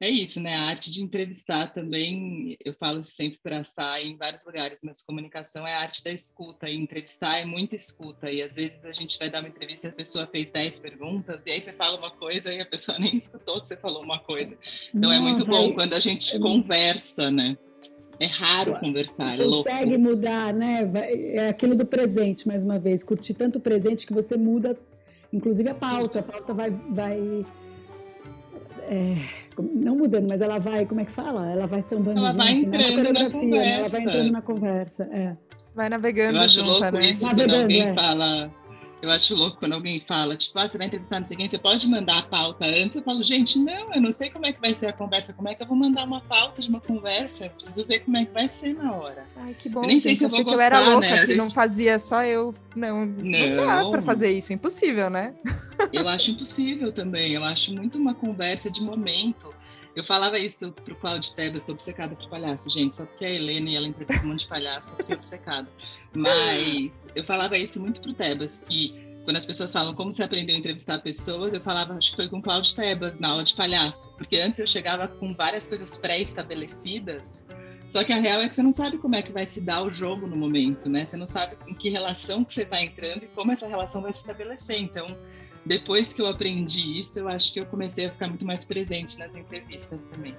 É 0.00 0.08
isso, 0.08 0.40
né? 0.40 0.54
A 0.54 0.68
arte 0.68 0.92
de 0.92 1.02
entrevistar 1.02 1.74
também, 1.74 2.56
eu 2.64 2.72
falo 2.74 3.02
sempre 3.02 3.40
para 3.42 3.64
sair 3.64 4.08
em 4.08 4.16
vários 4.16 4.44
lugares, 4.44 4.80
mas 4.84 5.02
comunicação 5.02 5.66
é 5.66 5.74
a 5.74 5.80
arte 5.80 6.04
da 6.04 6.12
escuta, 6.12 6.70
e 6.70 6.76
entrevistar 6.76 7.38
é 7.38 7.44
muita 7.44 7.74
escuta. 7.74 8.30
E 8.30 8.40
às 8.40 8.54
vezes 8.54 8.84
a 8.84 8.92
gente 8.92 9.18
vai 9.18 9.28
dar 9.28 9.40
uma 9.40 9.48
entrevista 9.48 9.88
e 9.88 9.90
a 9.90 9.92
pessoa 9.92 10.26
fez 10.28 10.52
10 10.52 10.78
perguntas, 10.78 11.40
e 11.44 11.50
aí 11.50 11.60
você 11.60 11.72
fala 11.72 11.98
uma 11.98 12.12
coisa 12.12 12.54
e 12.54 12.60
a 12.60 12.66
pessoa 12.66 12.96
nem 13.00 13.16
escutou 13.16 13.60
que 13.60 13.66
você 13.66 13.76
falou 13.76 14.02
uma 14.02 14.20
coisa. 14.20 14.56
Então 14.94 15.10
Nossa, 15.10 15.16
é 15.16 15.20
muito 15.20 15.44
bom 15.44 15.72
quando 15.72 15.94
a 15.94 16.00
gente 16.00 16.36
é 16.36 16.38
conversa, 16.38 17.28
né? 17.28 17.58
É 18.20 18.26
raro 18.26 18.78
conversar, 18.78 19.34
é 19.34 19.44
Consegue 19.44 19.96
louco. 19.96 20.10
mudar, 20.10 20.52
né? 20.52 20.90
É 21.34 21.48
aquilo 21.48 21.74
do 21.74 21.86
presente, 21.86 22.46
mais 22.46 22.62
uma 22.62 22.78
vez. 22.78 23.02
Curtir 23.02 23.34
tanto 23.34 23.58
o 23.58 23.60
presente 23.60 24.06
que 24.06 24.12
você 24.12 24.36
muda, 24.36 24.76
inclusive 25.32 25.68
a 25.70 25.74
pauta. 25.74 26.20
A 26.20 26.22
pauta 26.22 26.52
vai. 26.52 26.70
vai 26.70 27.46
é, 28.88 29.47
não 29.62 29.96
mudando, 29.96 30.28
mas 30.28 30.40
ela 30.40 30.58
vai, 30.58 30.86
como 30.86 31.00
é 31.00 31.04
que 31.04 31.12
fala? 31.12 31.50
Ela 31.50 31.66
vai 31.66 31.82
sambando 31.82 32.18
ela 32.18 32.32
vai 32.32 32.52
entrando 32.52 33.12
na 33.12 33.30
coreografia, 33.30 33.48
na 33.48 33.56
né? 33.56 33.72
Ela 33.78 33.88
vai 33.88 34.02
entrando 34.02 34.32
na 34.32 34.42
conversa. 34.42 35.08
É. 35.12 35.36
Vai 35.74 35.88
navegando. 35.88 36.38
Eu 36.38 36.42
acho 36.44 36.54
junto, 36.54 36.66
louco 36.68 36.90
né? 36.92 37.10
isso 37.10 37.26
navegando, 37.26 37.52
quando 37.52 37.62
alguém 37.62 37.82
é. 37.82 37.94
fala 37.94 38.50
eu 39.00 39.10
acho 39.10 39.34
louco 39.34 39.58
quando 39.58 39.74
alguém 39.74 40.00
fala, 40.00 40.36
tipo, 40.36 40.58
ah, 40.58 40.68
você 40.68 40.76
vai 40.76 40.88
entrevistar 40.88 41.20
no 41.20 41.26
seguinte, 41.26 41.52
você 41.52 41.58
pode 41.58 41.86
mandar 41.88 42.18
a 42.18 42.22
pauta 42.22 42.66
antes. 42.66 42.96
Eu 42.96 43.02
falo, 43.02 43.22
gente, 43.22 43.58
não, 43.58 43.94
eu 43.94 44.00
não 44.00 44.10
sei 44.10 44.28
como 44.28 44.44
é 44.46 44.52
que 44.52 44.60
vai 44.60 44.74
ser 44.74 44.86
a 44.86 44.92
conversa, 44.92 45.32
como 45.32 45.48
é 45.48 45.54
que 45.54 45.62
eu 45.62 45.66
vou 45.66 45.76
mandar 45.76 46.04
uma 46.04 46.20
pauta 46.22 46.60
de 46.60 46.68
uma 46.68 46.80
conversa? 46.80 47.46
Eu 47.46 47.50
preciso 47.50 47.86
ver 47.86 48.00
como 48.00 48.16
é 48.16 48.24
que 48.24 48.32
vai 48.32 48.48
ser 48.48 48.74
na 48.74 48.92
hora. 48.92 49.24
Ai, 49.36 49.54
que 49.54 49.68
bom. 49.68 49.84
Eu 49.84 49.86
nem 49.86 50.00
sei 50.00 50.16
se 50.16 50.24
eu 50.24 50.28
vou 50.28 50.42
gostar, 50.42 50.50
que 50.50 50.56
eu 50.56 50.60
era 50.60 50.80
louca, 50.80 51.06
né? 51.06 51.20
que 51.20 51.26
gente... 51.26 51.36
não 51.36 51.50
fazia 51.50 51.98
só 51.98 52.24
eu. 52.24 52.52
Não, 52.74 53.06
não, 53.06 53.48
não 53.56 53.66
dá 53.66 53.90
pra 53.90 54.02
fazer 54.02 54.30
isso, 54.30 54.52
é 54.52 54.56
impossível, 54.56 55.08
né? 55.08 55.34
Eu 55.92 56.08
acho 56.08 56.30
impossível 56.30 56.92
também. 56.92 57.32
Eu 57.32 57.44
acho 57.44 57.72
muito 57.72 57.98
uma 57.98 58.14
conversa 58.14 58.70
de 58.70 58.82
momento. 58.82 59.54
Eu 59.96 60.04
falava 60.04 60.38
isso 60.38 60.70
pro 60.72 60.94
Claudio 60.94 61.34
Tebas, 61.34 61.62
estou 61.62 61.74
obcecada 61.74 62.14
por 62.14 62.28
palhaço, 62.28 62.70
gente, 62.70 62.94
só 62.94 63.04
porque 63.04 63.24
a 63.24 63.30
Helena 63.30 63.70
e 63.70 63.74
ela 63.74 63.88
entrevista 63.88 64.24
um 64.24 64.28
monte 64.28 64.40
de 64.40 64.46
palhaço, 64.46 64.92
eu 64.92 64.98
fiquei 64.98 65.16
obcecada. 65.16 65.68
Mas 66.14 67.08
eu 67.16 67.24
falava 67.24 67.58
isso 67.58 67.80
muito 67.80 68.00
pro 68.00 68.14
Tebas, 68.14 68.60
que 68.60 68.94
quando 69.24 69.38
as 69.38 69.44
pessoas 69.44 69.72
falam 69.72 69.94
como 69.94 70.12
você 70.12 70.22
aprendeu 70.22 70.54
a 70.54 70.58
entrevistar 70.58 71.00
pessoas, 71.00 71.52
eu 71.52 71.60
falava, 71.60 71.94
acho 71.94 72.10
que 72.10 72.16
foi 72.16 72.28
com 72.28 72.40
Claudio 72.40 72.76
Tebas, 72.76 73.18
na 73.18 73.30
aula 73.30 73.42
de 73.42 73.54
palhaço. 73.56 74.12
Porque 74.16 74.36
antes 74.36 74.60
eu 74.60 74.66
chegava 74.68 75.08
com 75.08 75.34
várias 75.34 75.66
coisas 75.66 75.98
pré-estabelecidas, 75.98 77.44
só 77.88 78.04
que 78.04 78.12
a 78.12 78.16
real 78.16 78.42
é 78.42 78.48
que 78.48 78.54
você 78.54 78.62
não 78.62 78.72
sabe 78.72 78.98
como 78.98 79.16
é 79.16 79.22
que 79.22 79.32
vai 79.32 79.46
se 79.46 79.60
dar 79.60 79.82
o 79.82 79.92
jogo 79.92 80.26
no 80.26 80.36
momento, 80.36 80.88
né? 80.88 81.06
Você 81.06 81.16
não 81.16 81.26
sabe 81.26 81.56
em 81.66 81.74
que 81.74 81.88
relação 81.88 82.44
que 82.44 82.52
você 82.52 82.62
está 82.62 82.82
entrando 82.82 83.24
e 83.24 83.28
como 83.28 83.50
essa 83.50 83.66
relação 83.66 84.02
vai 84.02 84.12
se 84.12 84.20
estabelecer. 84.20 84.78
Então, 84.78 85.06
depois 85.64 86.12
que 86.12 86.22
eu 86.22 86.26
aprendi 86.26 86.98
isso, 86.98 87.18
eu 87.18 87.28
acho 87.28 87.52
que 87.52 87.60
eu 87.60 87.66
comecei 87.66 88.06
a 88.06 88.10
ficar 88.10 88.28
muito 88.28 88.44
mais 88.44 88.64
presente 88.64 89.18
nas 89.18 89.34
entrevistas 89.34 90.04
também. 90.06 90.34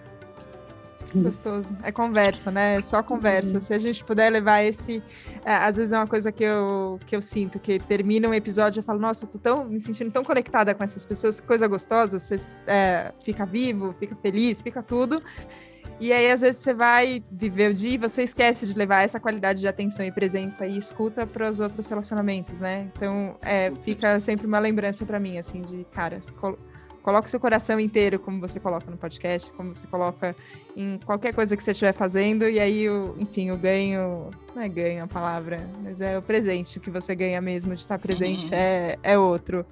Gostoso. 1.16 1.76
É 1.84 1.92
conversa, 1.92 2.52
né? 2.52 2.76
É 2.76 2.82
só 2.82 3.02
conversa. 3.02 3.56
Uhum. 3.56 3.62
Se 3.62 3.74
a 3.74 3.80
gente 3.80 4.04
puder 4.04 4.30
levar 4.30 4.62
esse. 4.62 5.02
É, 5.44 5.56
às 5.56 5.78
vezes 5.78 5.92
é 5.92 5.98
uma 5.98 6.08
coisa 6.08 6.32
que 6.32 6.44
eu, 6.44 7.00
que 7.06 7.16
eu 7.16 7.22
sinto, 7.22 7.60
que 7.60 7.80
termina 7.80 8.28
um 8.28 8.34
episódio 8.34 8.80
e 8.80 8.82
eu 8.82 8.84
falo, 8.84 9.00
nossa, 9.00 9.26
eu 9.26 9.30
tô 9.30 9.40
tão, 9.40 9.66
me 9.66 9.80
sentindo 9.80 10.12
tão 10.12 10.24
conectada 10.24 10.74
com 10.76 10.84
essas 10.84 11.06
pessoas, 11.06 11.40
que 11.40 11.48
coisa 11.48 11.68
gostosa. 11.68 12.20
Você 12.20 12.40
é, 12.68 13.12
fica 13.24 13.46
vivo, 13.46 13.94
fica 13.98 14.16
feliz, 14.16 14.62
fica 14.62 14.84
tudo. 14.84 15.22
E 16.00 16.14
aí, 16.14 16.32
às 16.32 16.40
vezes, 16.40 16.62
você 16.62 16.74
vai 16.74 17.22
viver 17.30 17.72
o 17.72 17.74
dia 17.74 17.96
e 17.96 17.98
você 17.98 18.24
esquece 18.24 18.66
de 18.66 18.74
levar 18.74 19.02
essa 19.02 19.20
qualidade 19.20 19.60
de 19.60 19.68
atenção 19.68 20.06
e 20.06 20.12
presença 20.12 20.66
e 20.66 20.78
escuta 20.78 21.28
para 21.28 21.50
os 21.50 21.60
outros 21.60 21.88
relacionamentos, 21.90 22.62
né? 22.62 22.90
Então, 22.96 23.36
é, 23.42 23.70
fica 23.84 24.18
sempre 24.22 24.48
uma 24.48 24.60
lembrança 24.60 25.06
para 25.06 25.20
mim, 25.20 25.38
assim, 25.38 25.62
de, 25.62 25.86
cara, 25.92 26.22
coloque 27.04 27.30
seu 27.30 27.40
coração 27.40 27.78
inteiro, 27.82 28.18
como 28.18 28.40
você 28.40 28.62
coloca 28.62 28.90
no 28.90 28.96
podcast, 28.96 29.52
como 29.52 29.76
você 29.76 29.86
coloca 29.88 30.34
em 30.74 30.98
qualquer 31.06 31.34
coisa 31.34 31.58
que 31.58 31.62
você 31.62 31.72
estiver 31.72 31.94
fazendo, 31.94 32.48
e 32.48 32.62
aí, 32.62 32.90
o, 32.90 33.16
enfim, 33.20 33.52
o 33.52 33.58
ganho, 33.58 34.30
não 34.56 34.62
é 34.62 34.70
ganho 34.70 35.04
a 35.04 35.08
palavra, 35.08 35.70
mas 35.84 36.00
é 36.00 36.18
o 36.18 36.22
presente 36.22 36.80
que 36.80 36.90
você 36.90 37.14
ganha 37.14 37.42
mesmo 37.42 37.76
de 37.76 37.82
estar 37.82 38.00
presente 38.00 38.54
uhum. 38.54 38.58
é, 38.58 38.98
é 39.04 39.18
outro. 39.18 39.66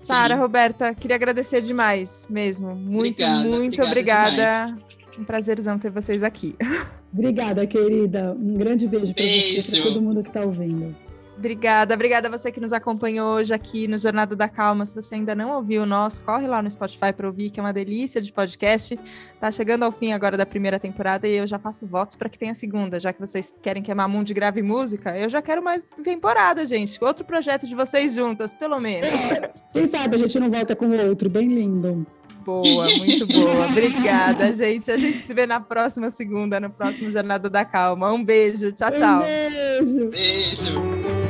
Sara, 0.00 0.34
Roberta, 0.34 0.92
queria 0.92 1.14
agradecer 1.14 1.60
demais 1.60 2.26
mesmo. 2.28 2.74
Muito, 2.74 3.22
obrigada, 3.22 3.48
muito 3.48 3.82
obrigada. 3.82 4.66
obrigada 4.68 5.03
um 5.18 5.24
prazerzão 5.24 5.78
ter 5.78 5.90
vocês 5.90 6.22
aqui. 6.22 6.56
Obrigada, 7.12 7.66
querida. 7.66 8.32
Um 8.32 8.54
grande 8.54 8.88
beijo, 8.88 9.14
beijo. 9.14 9.52
para 9.54 9.62
você, 9.62 9.80
para 9.80 9.90
todo 9.90 10.02
mundo 10.02 10.22
que 10.22 10.30
está 10.30 10.42
ouvindo. 10.42 10.94
Obrigada, 11.36 11.94
obrigada 11.94 12.28
a 12.28 12.30
você 12.30 12.52
que 12.52 12.60
nos 12.60 12.72
acompanhou 12.72 13.34
hoje 13.34 13.52
aqui 13.52 13.88
no 13.88 13.98
Jornada 13.98 14.36
da 14.36 14.48
Calma. 14.48 14.86
Se 14.86 14.94
você 14.94 15.16
ainda 15.16 15.34
não 15.34 15.50
ouviu 15.50 15.82
o 15.82 15.86
nosso, 15.86 16.22
corre 16.22 16.46
lá 16.46 16.62
no 16.62 16.70
Spotify 16.70 17.12
para 17.12 17.26
ouvir, 17.26 17.50
que 17.50 17.58
é 17.58 17.62
uma 17.62 17.72
delícia 17.72 18.20
de 18.20 18.32
podcast. 18.32 18.98
Tá 19.40 19.50
chegando 19.50 19.82
ao 19.82 19.90
fim 19.90 20.12
agora 20.12 20.36
da 20.36 20.46
primeira 20.46 20.78
temporada 20.78 21.26
e 21.26 21.32
eu 21.32 21.46
já 21.46 21.58
faço 21.58 21.86
votos 21.86 22.14
para 22.14 22.28
que 22.28 22.38
tenha 22.38 22.52
a 22.52 22.54
segunda, 22.54 23.00
já 23.00 23.12
que 23.12 23.20
vocês 23.20 23.54
querem 23.60 23.82
que 23.82 23.90
a 23.90 23.94
Mamundi 23.96 24.32
grave 24.32 24.62
música. 24.62 25.18
Eu 25.18 25.28
já 25.28 25.42
quero 25.42 25.62
mais 25.62 25.90
temporada, 26.04 26.64
gente. 26.64 27.02
Outro 27.02 27.24
projeto 27.24 27.66
de 27.66 27.74
vocês 27.74 28.14
juntas, 28.14 28.54
pelo 28.54 28.78
menos. 28.78 29.08
É, 29.08 29.50
quem 29.72 29.88
sabe 29.88 30.14
a 30.14 30.18
gente 30.18 30.38
não 30.38 30.48
volta 30.48 30.76
com 30.76 30.88
outro, 30.90 31.28
bem 31.28 31.48
lindo 31.48 32.06
boa, 32.44 32.86
muito 32.96 33.26
boa. 33.26 33.66
Obrigada, 33.70 34.52
gente. 34.52 34.90
A 34.90 34.96
gente 34.96 35.26
se 35.26 35.34
vê 35.34 35.46
na 35.46 35.60
próxima 35.60 36.10
segunda, 36.10 36.60
no 36.60 36.70
próximo 36.70 37.10
Jornada 37.10 37.48
da 37.48 37.64
Calma. 37.64 38.12
Um 38.12 38.22
beijo. 38.22 38.70
Tchau, 38.72 38.92
tchau. 38.92 39.22
Um 39.22 39.24
beijo. 39.24 40.10
Beijo. 40.10 41.23